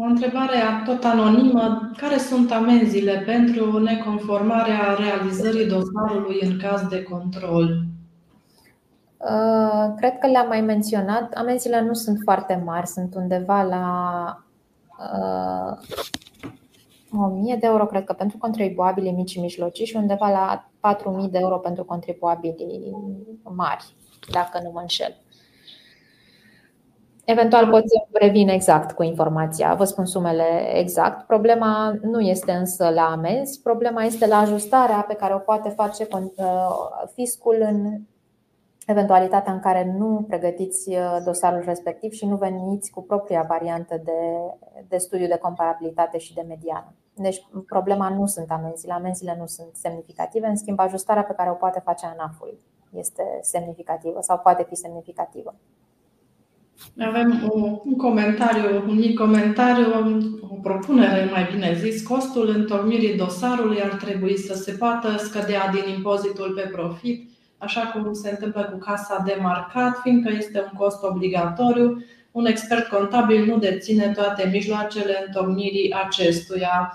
O 0.00 0.02
întrebare 0.02 0.58
tot 0.84 1.04
anonimă. 1.04 1.90
Care 1.96 2.18
sunt 2.18 2.52
amenziile 2.52 3.22
pentru 3.26 3.78
neconformarea 3.78 4.94
realizării 4.94 5.66
dosarului 5.66 6.38
în 6.40 6.58
caz 6.58 6.88
de 6.88 7.02
control? 7.02 7.82
Uh, 9.16 9.94
cred 9.96 10.18
că 10.18 10.26
le-am 10.26 10.48
mai 10.48 10.60
menționat. 10.60 11.32
Amenziile 11.32 11.80
nu 11.80 11.92
sunt 11.92 12.18
foarte 12.22 12.62
mari, 12.64 12.86
sunt 12.86 13.14
undeva 13.14 13.62
la 13.62 13.84
uh, 14.98 15.78
1000 17.20 17.56
de 17.60 17.66
euro, 17.66 17.86
cred 17.86 18.04
că, 18.04 18.12
pentru 18.12 18.38
contribuabili 18.38 19.10
mici 19.10 19.30
și 19.30 19.40
mijlocii 19.40 19.86
și 19.86 19.96
undeva 19.96 20.30
la 20.30 20.70
4000 20.80 21.28
de 21.28 21.38
euro 21.38 21.56
pentru 21.56 21.84
contribuabili 21.84 22.92
mari, 23.42 23.94
dacă 24.30 24.60
nu 24.62 24.70
mă 24.70 24.80
înșel. 24.80 25.16
Eventual 27.30 27.68
pot 27.70 27.88
să 27.88 28.06
revin 28.12 28.48
exact 28.48 28.92
cu 28.92 29.02
informația, 29.02 29.74
vă 29.74 29.84
spun 29.84 30.06
sumele 30.06 30.78
exact. 30.78 31.26
Problema 31.26 31.98
nu 32.02 32.20
este 32.20 32.52
însă 32.52 32.88
la 32.88 33.10
amenzi, 33.10 33.60
problema 33.62 34.04
este 34.04 34.26
la 34.26 34.38
ajustarea 34.38 35.04
pe 35.08 35.14
care 35.14 35.34
o 35.34 35.38
poate 35.38 35.68
face 35.68 36.08
uh, 36.10 36.44
fiscul 37.14 37.56
în 37.60 37.98
eventualitatea 38.86 39.52
în 39.52 39.60
care 39.60 39.94
nu 39.98 40.24
pregătiți 40.28 40.88
uh, 40.88 41.16
dosarul 41.24 41.62
respectiv 41.64 42.12
și 42.12 42.26
nu 42.26 42.36
veniți 42.36 42.90
cu 42.90 43.02
propria 43.02 43.44
variantă 43.48 44.00
de, 44.04 44.20
de 44.88 44.96
studiu 44.96 45.26
de 45.26 45.38
comparabilitate 45.42 46.18
și 46.18 46.34
de 46.34 46.44
mediană. 46.48 46.94
Deci 47.14 47.46
problema 47.66 48.08
nu 48.08 48.26
sunt 48.26 48.50
amenziile, 48.50 48.94
amenziile 48.94 49.36
nu 49.38 49.46
sunt 49.46 49.76
semnificative, 49.76 50.46
în 50.46 50.56
schimb 50.56 50.80
ajustarea 50.80 51.22
pe 51.24 51.34
care 51.36 51.50
o 51.50 51.54
poate 51.54 51.80
face 51.84 52.06
ANAF-ul 52.06 52.58
este 52.90 53.22
semnificativă 53.40 54.20
sau 54.20 54.38
poate 54.38 54.64
fi 54.68 54.74
semnificativă. 54.74 55.54
Avem 57.00 57.52
un 57.84 57.96
comentariu, 57.96 58.82
un 58.88 58.94
mic 58.94 59.18
comentariu, 59.18 59.86
o 60.50 60.54
propunere, 60.62 61.28
mai 61.30 61.48
bine 61.52 61.74
zis. 61.74 62.02
Costul 62.02 62.48
întocmirii 62.48 63.16
dosarului 63.16 63.82
ar 63.82 63.94
trebui 63.94 64.38
să 64.38 64.54
se 64.54 64.72
poată 64.72 65.16
scădea 65.16 65.68
din 65.68 65.94
impozitul 65.94 66.52
pe 66.52 66.68
profit, 66.72 67.30
așa 67.58 67.80
cum 67.80 68.12
se 68.12 68.30
întâmplă 68.30 68.68
cu 68.72 68.78
casa 68.78 69.22
de 69.26 69.38
marcat, 69.40 69.98
fiindcă 70.02 70.32
este 70.36 70.58
un 70.58 70.78
cost 70.78 71.02
obligatoriu. 71.02 72.04
Un 72.32 72.46
expert 72.46 72.86
contabil 72.86 73.44
nu 73.44 73.58
deține 73.58 74.12
toate 74.16 74.48
mijloacele 74.52 75.24
întocmirii 75.26 75.94
acestuia. 76.04 76.92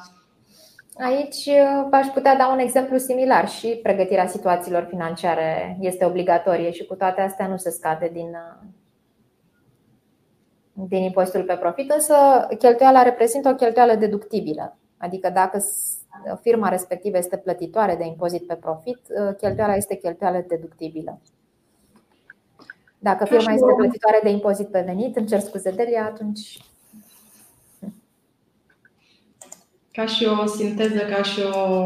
Aici 0.97 1.45
uh, 1.45 1.87
aș 1.91 2.05
putea 2.05 2.35
da 2.35 2.47
un 2.47 2.59
exemplu 2.59 2.97
similar 2.97 3.49
și 3.49 3.67
pregătirea 3.67 4.27
situațiilor 4.27 4.85
financiare 4.89 5.77
este 5.79 6.05
obligatorie 6.05 6.71
și 6.71 6.85
cu 6.85 6.95
toate 6.95 7.21
astea 7.21 7.47
nu 7.47 7.57
se 7.57 7.69
scade 7.69 8.09
din, 8.13 8.27
uh, 8.27 8.67
din 10.73 11.03
impozitul 11.03 11.43
pe 11.43 11.55
profit, 11.55 11.91
însă 11.91 12.15
cheltuiala 12.59 13.03
reprezintă 13.03 13.49
o 13.49 13.55
cheltuială 13.55 13.95
deductibilă. 13.95 14.77
Adică 14.97 15.29
dacă 15.29 15.59
firma 16.41 16.69
respectivă 16.69 17.17
este 17.17 17.37
plătitoare 17.37 17.95
de 17.95 18.05
impozit 18.05 18.47
pe 18.47 18.55
profit, 18.55 18.99
cheltuiala 19.37 19.75
este 19.75 19.95
cheltuială 19.95 20.45
deductibilă. 20.47 21.19
Dacă 22.99 23.25
firma 23.25 23.51
este 23.51 23.73
plătitoare 23.75 24.19
de 24.23 24.29
impozit 24.29 24.67
pe 24.67 24.81
venit, 24.81 25.15
îmi 25.15 25.27
cer 25.27 25.39
scuze 25.39 25.71
de 25.71 25.87
ea, 25.91 26.05
atunci 26.05 26.57
ca 29.93 30.05
și 30.05 30.25
o 30.25 30.45
sinteză, 30.45 30.99
ca 30.99 31.23
și 31.23 31.41
o, 31.41 31.83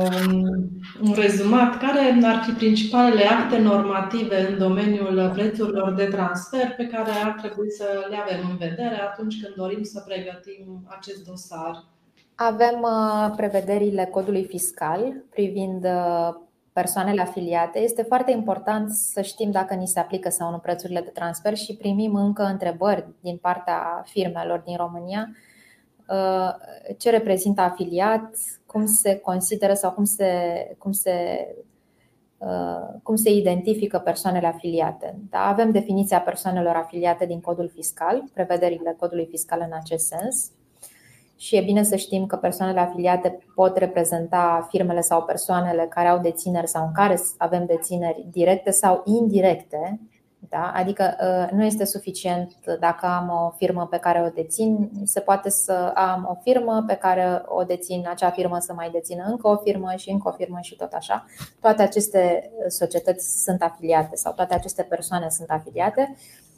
un 1.02 1.14
rezumat, 1.16 1.78
care 1.78 2.20
ar 2.24 2.44
fi 2.44 2.52
principalele 2.52 3.24
acte 3.24 3.58
normative 3.58 4.48
în 4.48 4.58
domeniul 4.58 5.32
prețurilor 5.34 5.94
de 5.94 6.06
transfer 6.06 6.74
pe 6.78 6.88
care 6.88 7.12
ar 7.26 7.36
trebui 7.42 7.72
să 7.72 8.08
le 8.10 8.16
avem 8.16 8.50
în 8.50 8.58
vedere 8.58 9.02
atunci 9.02 9.42
când 9.42 9.56
dorim 9.56 9.84
să 9.84 10.04
pregătim 10.08 10.88
acest 10.98 11.26
dosar? 11.26 11.84
Avem 12.36 12.82
uh, 12.82 13.34
prevederile 13.36 14.06
codului 14.06 14.46
fiscal 14.46 15.24
privind 15.30 15.84
uh, 15.84 16.30
persoanele 16.74 17.22
afiliate. 17.22 17.80
Este 17.80 18.02
foarte 18.02 18.32
important 18.32 18.90
să 18.92 19.22
știm 19.22 19.52
dacă 19.52 19.74
ni 19.74 19.88
se 19.88 20.00
aplică 20.00 20.30
sau 20.30 20.52
nu 20.52 20.58
prețurile 20.58 21.02
de 21.02 21.10
transfer 21.14 21.56
și 21.56 21.76
primim 21.76 22.16
încă 22.16 22.44
întrebări 22.44 23.08
din 23.22 23.38
partea 23.38 24.04
firmelor 24.06 24.62
din 24.66 24.76
România 24.78 25.30
Uh, 25.30 25.57
ce 26.98 27.10
reprezintă 27.10 27.62
afiliat, 27.62 28.36
cum 28.66 28.86
se 28.86 29.20
consideră 29.20 29.74
sau 29.74 29.92
cum 29.92 30.04
se, 30.04 30.26
cum 30.78 30.92
se, 30.92 31.48
uh, 32.38 33.00
cum 33.04 33.16
se 33.16 33.32
identifică 33.32 34.00
persoanele 34.00 34.48
afiliate. 34.48 35.16
Da? 35.30 35.40
Avem 35.40 35.72
definiția 35.72 36.22
persoanelor 36.22 36.76
afiliate 36.76 37.26
din 37.26 37.42
codul 37.42 37.70
fiscal, 37.74 38.24
prevederile 38.34 38.96
codului 39.00 39.28
fiscal 39.30 39.64
în 39.66 39.78
acest 39.82 40.06
sens. 40.06 40.52
Și 41.40 41.56
e 41.56 41.62
bine 41.62 41.84
să 41.84 41.96
știm 41.96 42.26
că 42.26 42.36
persoanele 42.36 42.80
afiliate 42.80 43.38
pot 43.56 43.78
reprezenta 43.78 44.68
firmele 44.70 45.02
sau 45.02 45.24
persoanele 45.24 45.86
care 45.90 46.08
au 46.08 46.20
dețineri 46.20 46.68
sau 46.68 46.86
în 46.86 46.92
care 46.92 47.20
avem 47.38 47.66
dețineri 47.66 48.26
directe 48.32 48.72
sau 48.72 49.02
indirecte 49.06 50.00
da? 50.50 50.72
Adică 50.76 51.16
ă, 51.22 51.48
nu 51.56 51.64
este 51.64 51.86
suficient 51.86 52.54
dacă 52.80 53.06
am 53.06 53.30
o 53.30 53.54
firmă 53.58 53.88
pe 53.88 53.98
care 53.98 54.24
o 54.26 54.30
dețin, 54.30 54.90
se 55.04 55.20
poate 55.20 55.50
să 55.50 55.92
am 55.96 56.28
o 56.32 56.36
firmă 56.42 56.84
pe 56.88 56.96
care 56.96 57.42
o 57.46 57.64
dețin, 57.64 58.06
acea 58.10 58.30
firmă 58.30 58.60
să 58.60 58.74
mai 58.74 58.90
dețină 58.90 59.24
încă 59.28 59.48
o 59.48 59.56
firmă 59.56 59.94
și 59.96 60.10
încă 60.10 60.30
o 60.30 60.32
firmă 60.32 60.58
și 60.62 60.76
tot 60.76 60.94
așa. 60.94 61.26
Toate 61.60 61.82
aceste 61.82 62.52
societăți 62.68 63.44
sunt 63.44 63.62
afiliate 63.62 64.16
sau 64.16 64.34
toate 64.34 64.54
aceste 64.54 64.84
persoane 64.84 65.30
sunt 65.30 65.50
afiliate 65.50 66.16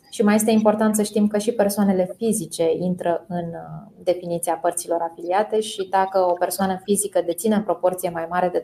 și 0.09 0.23
mai 0.23 0.35
este 0.35 0.51
important 0.51 0.95
să 0.95 1.03
știm 1.03 1.27
că 1.27 1.37
și 1.37 1.51
persoanele 1.51 2.13
fizice 2.17 2.71
intră 2.79 3.25
în 3.27 3.53
ă, 3.53 3.91
definiția 4.03 4.55
părților 4.55 5.01
afiliate 5.01 5.59
și 5.59 5.87
dacă 5.89 6.19
o 6.19 6.33
persoană 6.33 6.81
fizică 6.83 7.21
deține 7.21 7.55
în 7.55 7.63
proporție 7.63 8.09
mai 8.09 8.25
mare 8.29 8.49
de 8.49 8.63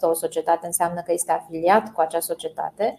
o 0.00 0.14
societate, 0.14 0.66
înseamnă 0.66 1.00
că 1.00 1.12
este 1.12 1.32
afiliat 1.32 1.92
cu 1.92 2.00
acea 2.00 2.20
societate 2.20 2.98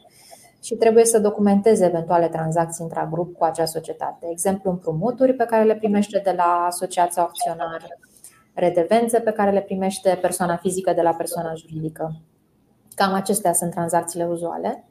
și 0.63 0.75
trebuie 0.75 1.05
să 1.05 1.19
documenteze 1.19 1.85
eventuale 1.85 2.27
tranzacții 2.27 2.83
intragrup 2.83 3.37
cu 3.37 3.43
acea 3.43 3.65
societate. 3.65 4.27
Exemplu, 4.29 4.69
împrumuturi 4.71 5.33
pe 5.33 5.45
care 5.45 5.63
le 5.63 5.75
primește 5.75 6.21
de 6.23 6.33
la 6.37 6.65
asociația 6.67 7.23
acționară, 7.23 7.87
redevențe 8.53 9.19
pe 9.19 9.31
care 9.31 9.51
le 9.51 9.61
primește 9.61 10.17
persoana 10.21 10.55
fizică 10.55 10.93
de 10.93 11.01
la 11.01 11.13
persoana 11.13 11.53
juridică. 11.53 12.21
Cam 12.95 13.13
acestea 13.13 13.53
sunt 13.53 13.71
tranzacțiile 13.71 14.25
uzuale. 14.25 14.83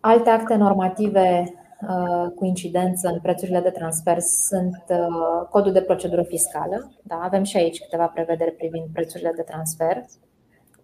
Alte 0.00 0.30
acte 0.30 0.54
normative 0.54 1.54
uh, 1.80 2.30
cu 2.34 2.44
incidență 2.44 3.08
în 3.08 3.20
prețurile 3.20 3.60
de 3.60 3.70
transfer 3.70 4.18
sunt 4.20 4.84
uh, 4.88 5.46
codul 5.50 5.72
de 5.72 5.82
procedură 5.82 6.22
fiscală. 6.22 6.92
Da, 7.02 7.20
avem 7.22 7.42
și 7.42 7.56
aici 7.56 7.80
câteva 7.80 8.06
prevederi 8.06 8.52
privind 8.52 8.86
prețurile 8.92 9.32
de 9.36 9.42
transfer, 9.42 10.04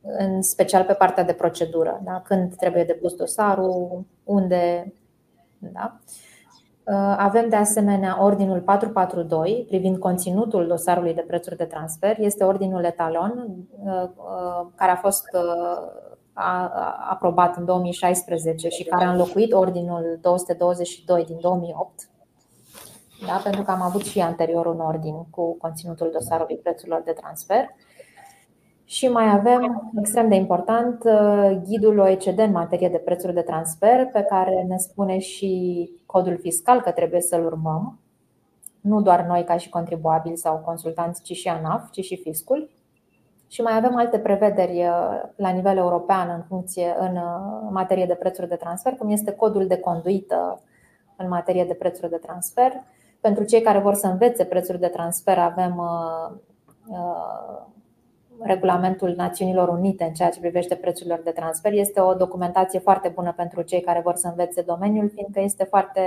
în 0.03 0.43
special 0.43 0.85
pe 0.85 0.93
partea 0.93 1.25
de 1.25 1.33
procedură, 1.33 2.01
da? 2.05 2.23
când 2.25 2.55
trebuie 2.57 2.85
depus 2.85 3.15
dosarul, 3.15 4.05
unde. 4.25 4.93
Da? 5.59 5.99
Uh, 6.85 7.15
avem 7.17 7.49
de 7.49 7.57
asemenea 7.57 8.23
ordinul 8.23 8.61
442 8.61 9.65
privind 9.69 9.99
conținutul 9.99 10.67
dosarului 10.67 11.15
de 11.15 11.25
prețuri 11.27 11.57
de 11.57 11.65
transfer. 11.65 12.19
Este 12.19 12.45
ordinul 12.45 12.85
etalon 12.85 13.47
uh, 13.85 14.03
uh, 14.03 14.67
care 14.75 14.91
a 14.91 14.97
fost 14.97 15.25
aprobat 17.11 17.57
în 17.57 17.65
2016 17.65 18.69
și 18.69 18.85
care 18.85 19.05
a 19.05 19.11
înlocuit 19.11 19.53
ordinul 19.53 20.19
222 20.21 21.25
din 21.25 21.37
2008. 21.41 22.09
Da? 23.27 23.41
Pentru 23.45 23.63
că 23.63 23.71
am 23.71 23.83
avut 23.83 24.05
și 24.05 24.21
anterior 24.21 24.67
un 24.67 24.81
ordin 24.81 25.15
cu 25.31 25.57
conținutul 25.57 26.11
dosarului 26.13 26.57
prețurilor 26.57 27.03
de 27.05 27.13
transfer. 27.13 27.67
Și 28.91 29.09
mai 29.09 29.29
avem, 29.29 29.93
extrem 29.99 30.29
de 30.29 30.35
important, 30.35 31.05
uh, 31.05 31.61
ghidul 31.65 31.99
OECD 31.99 32.39
în 32.39 32.51
materie 32.51 32.89
de 32.89 32.99
prețuri 32.99 33.35
de 33.35 33.41
transfer, 33.41 34.07
pe 34.07 34.23
care 34.23 34.65
ne 34.69 34.77
spune 34.77 35.19
și 35.19 35.91
codul 36.07 36.39
fiscal 36.39 36.81
că 36.81 36.91
trebuie 36.91 37.21
să-l 37.21 37.45
urmăm. 37.45 37.99
Nu 38.81 39.03
doar 39.03 39.25
noi 39.25 39.45
ca 39.45 39.57
și 39.57 39.69
contribuabili 39.69 40.37
sau 40.37 40.63
consultanți, 40.65 41.23
ci 41.23 41.33
și 41.33 41.49
ANAF, 41.49 41.91
ci 41.91 42.05
și 42.05 42.17
fiscul. 42.17 42.71
Și 43.49 43.61
mai 43.61 43.77
avem 43.77 43.97
alte 43.97 44.19
prevederi 44.19 44.79
uh, 44.79 45.23
la 45.37 45.49
nivel 45.49 45.77
european 45.77 46.29
în 46.37 46.43
funcție 46.49 46.95
în 46.99 47.17
uh, 47.17 47.69
materie 47.71 48.07
de 48.07 48.15
prețuri 48.15 48.49
de 48.49 48.57
transfer, 48.57 48.93
cum 48.93 49.11
este 49.11 49.33
codul 49.33 49.67
de 49.67 49.79
conduită 49.79 50.63
în 51.17 51.29
materie 51.29 51.65
de 51.65 51.75
prețuri 51.75 52.11
de 52.11 52.17
transfer. 52.17 52.73
Pentru 53.21 53.45
cei 53.45 53.61
care 53.61 53.79
vor 53.79 53.95
să 53.95 54.07
învețe 54.07 54.45
prețuri 54.45 54.81
de 54.81 54.89
transfer, 54.89 55.39
avem 55.39 55.83
regulamentul 58.43 59.15
Națiunilor 59.17 59.69
Unite 59.69 60.05
în 60.05 60.13
ceea 60.13 60.31
ce 60.31 60.41
privește 60.41 60.75
prețurile 60.75 61.21
de 61.25 61.31
transfer. 61.31 61.73
Este 61.73 62.01
o 62.01 62.15
documentație 62.15 62.79
foarte 62.79 63.09
bună 63.09 63.33
pentru 63.37 63.63
cei 63.63 63.81
care 63.81 64.01
vor 64.01 64.15
să 64.15 64.29
învețe 64.29 64.63
domeniul, 64.63 65.11
fiindcă 65.15 65.41
este 65.41 65.65
foarte 65.65 66.03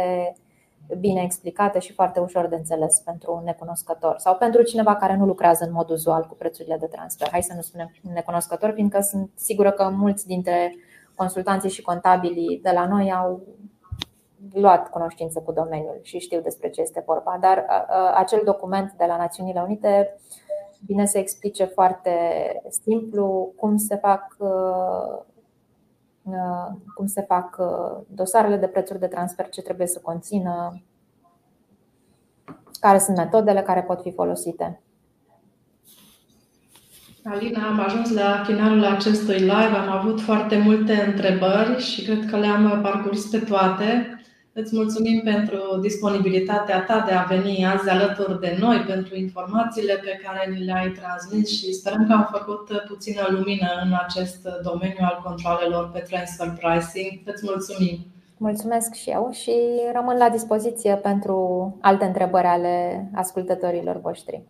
bine 1.00 1.22
explicată 1.22 1.80
și 1.80 1.94
foarte 1.94 2.20
ușor 2.20 2.48
de 2.48 2.56
înțeles 2.56 3.00
pentru 3.00 3.34
un 3.36 3.44
necunoscător 3.44 4.16
sau 4.18 4.36
pentru 4.36 4.62
cineva 4.62 4.96
care 4.96 5.16
nu 5.16 5.26
lucrează 5.26 5.66
în 5.66 5.72
mod 5.72 5.90
uzual 5.90 6.26
cu 6.30 6.36
prețurile 6.36 6.78
de 6.80 6.86
transfer. 6.86 7.28
Hai 7.32 7.44
să 7.44 7.54
nu 7.56 7.62
spunem 7.62 7.92
necunoscător, 8.14 8.72
fiindcă 8.72 9.00
sunt 9.02 9.30
sigură 9.36 9.72
că 9.72 9.90
mulți 9.90 10.28
dintre 10.28 10.76
consultanții 11.16 11.70
și 11.70 11.82
contabilii 11.82 12.60
de 12.64 12.72
la 12.74 12.88
noi 12.88 13.12
au 13.12 13.42
luat 14.54 14.90
cunoștință 14.90 15.40
cu 15.40 15.52
domeniul 15.52 16.00
și 16.02 16.20
știu 16.20 16.40
despre 16.40 16.70
ce 16.70 16.82
este 16.82 17.04
vorba. 17.06 17.38
Dar 17.42 17.66
acel 18.14 18.42
document 18.46 18.94
de 18.98 19.06
la 19.08 19.18
Națiunile 19.18 19.62
Unite 19.62 20.20
bine 20.86 21.06
să 21.06 21.18
explice 21.18 21.66
foarte 21.66 22.12
simplu 22.70 23.54
cum 23.56 23.78
se 23.78 23.96
fac 23.96 24.36
uh, 24.38 25.24
uh, 26.24 26.76
cum 26.96 27.08
se 27.08 27.22
fac 27.22 27.58
uh, 27.60 28.04
dosarele 28.08 28.58
de 28.58 28.68
prețuri 28.68 29.00
de 29.00 29.08
transfer, 29.08 29.50
ce 29.50 29.62
trebuie 29.62 29.88
să 29.88 30.00
conțină, 30.00 30.82
care 32.80 32.98
sunt 32.98 33.18
metodele 33.18 33.62
care 33.62 33.82
pot 33.82 34.02
fi 34.02 34.12
folosite. 34.12 34.82
Alina, 37.24 37.68
am 37.68 37.80
ajuns 37.80 38.12
la 38.14 38.44
finalul 38.46 38.86
acestui 38.86 39.40
live, 39.40 39.54
am 39.54 39.92
avut 39.92 40.22
foarte 40.22 40.58
multe 40.58 40.94
întrebări 40.94 41.82
și 41.82 42.04
cred 42.04 42.26
că 42.30 42.38
le-am 42.38 42.80
parcurs 42.82 43.30
pe 43.30 43.40
toate. 43.40 44.13
Îți 44.56 44.76
mulțumim 44.76 45.22
pentru 45.24 45.78
disponibilitatea 45.82 46.84
ta 46.84 47.04
de 47.08 47.14
a 47.14 47.24
veni 47.24 47.66
azi 47.66 47.90
alături 47.90 48.40
de 48.40 48.58
noi, 48.60 48.78
pentru 48.78 49.16
informațiile 49.16 49.94
pe 49.94 50.20
care 50.24 50.52
ni 50.52 50.66
le-ai 50.66 50.90
transmis 50.90 51.50
și 51.50 51.74
sperăm 51.74 52.08
că 52.08 52.14
am 52.14 52.28
făcut 52.32 52.84
puțină 52.88 53.28
lumină 53.30 53.68
în 53.84 53.92
acest 54.06 54.48
domeniu 54.64 55.02
al 55.10 55.22
controlelor 55.24 55.90
pe 55.94 56.00
transfer 56.00 56.48
pricing. 56.48 57.20
Îți 57.26 57.44
mulțumim! 57.46 57.98
Mulțumesc 58.38 58.94
și 58.94 59.10
eu 59.10 59.30
și 59.32 59.54
rămân 59.94 60.18
la 60.18 60.30
dispoziție 60.30 60.96
pentru 60.96 61.38
alte 61.82 62.06
întrebări 62.06 62.48
ale 62.48 63.08
ascultătorilor 63.14 64.00
voștri. 64.02 64.42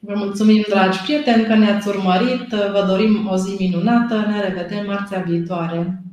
Vă 0.00 0.12
mulțumim, 0.16 0.64
dragi 0.68 1.02
prieteni, 1.02 1.44
că 1.44 1.54
ne-ați 1.54 1.88
urmărit. 1.88 2.48
Vă 2.48 2.84
dorim 2.86 3.28
o 3.30 3.36
zi 3.36 3.56
minunată. 3.58 4.14
Ne 4.14 4.40
revedem 4.40 4.86
marțea 4.86 5.18
viitoare. 5.18 6.03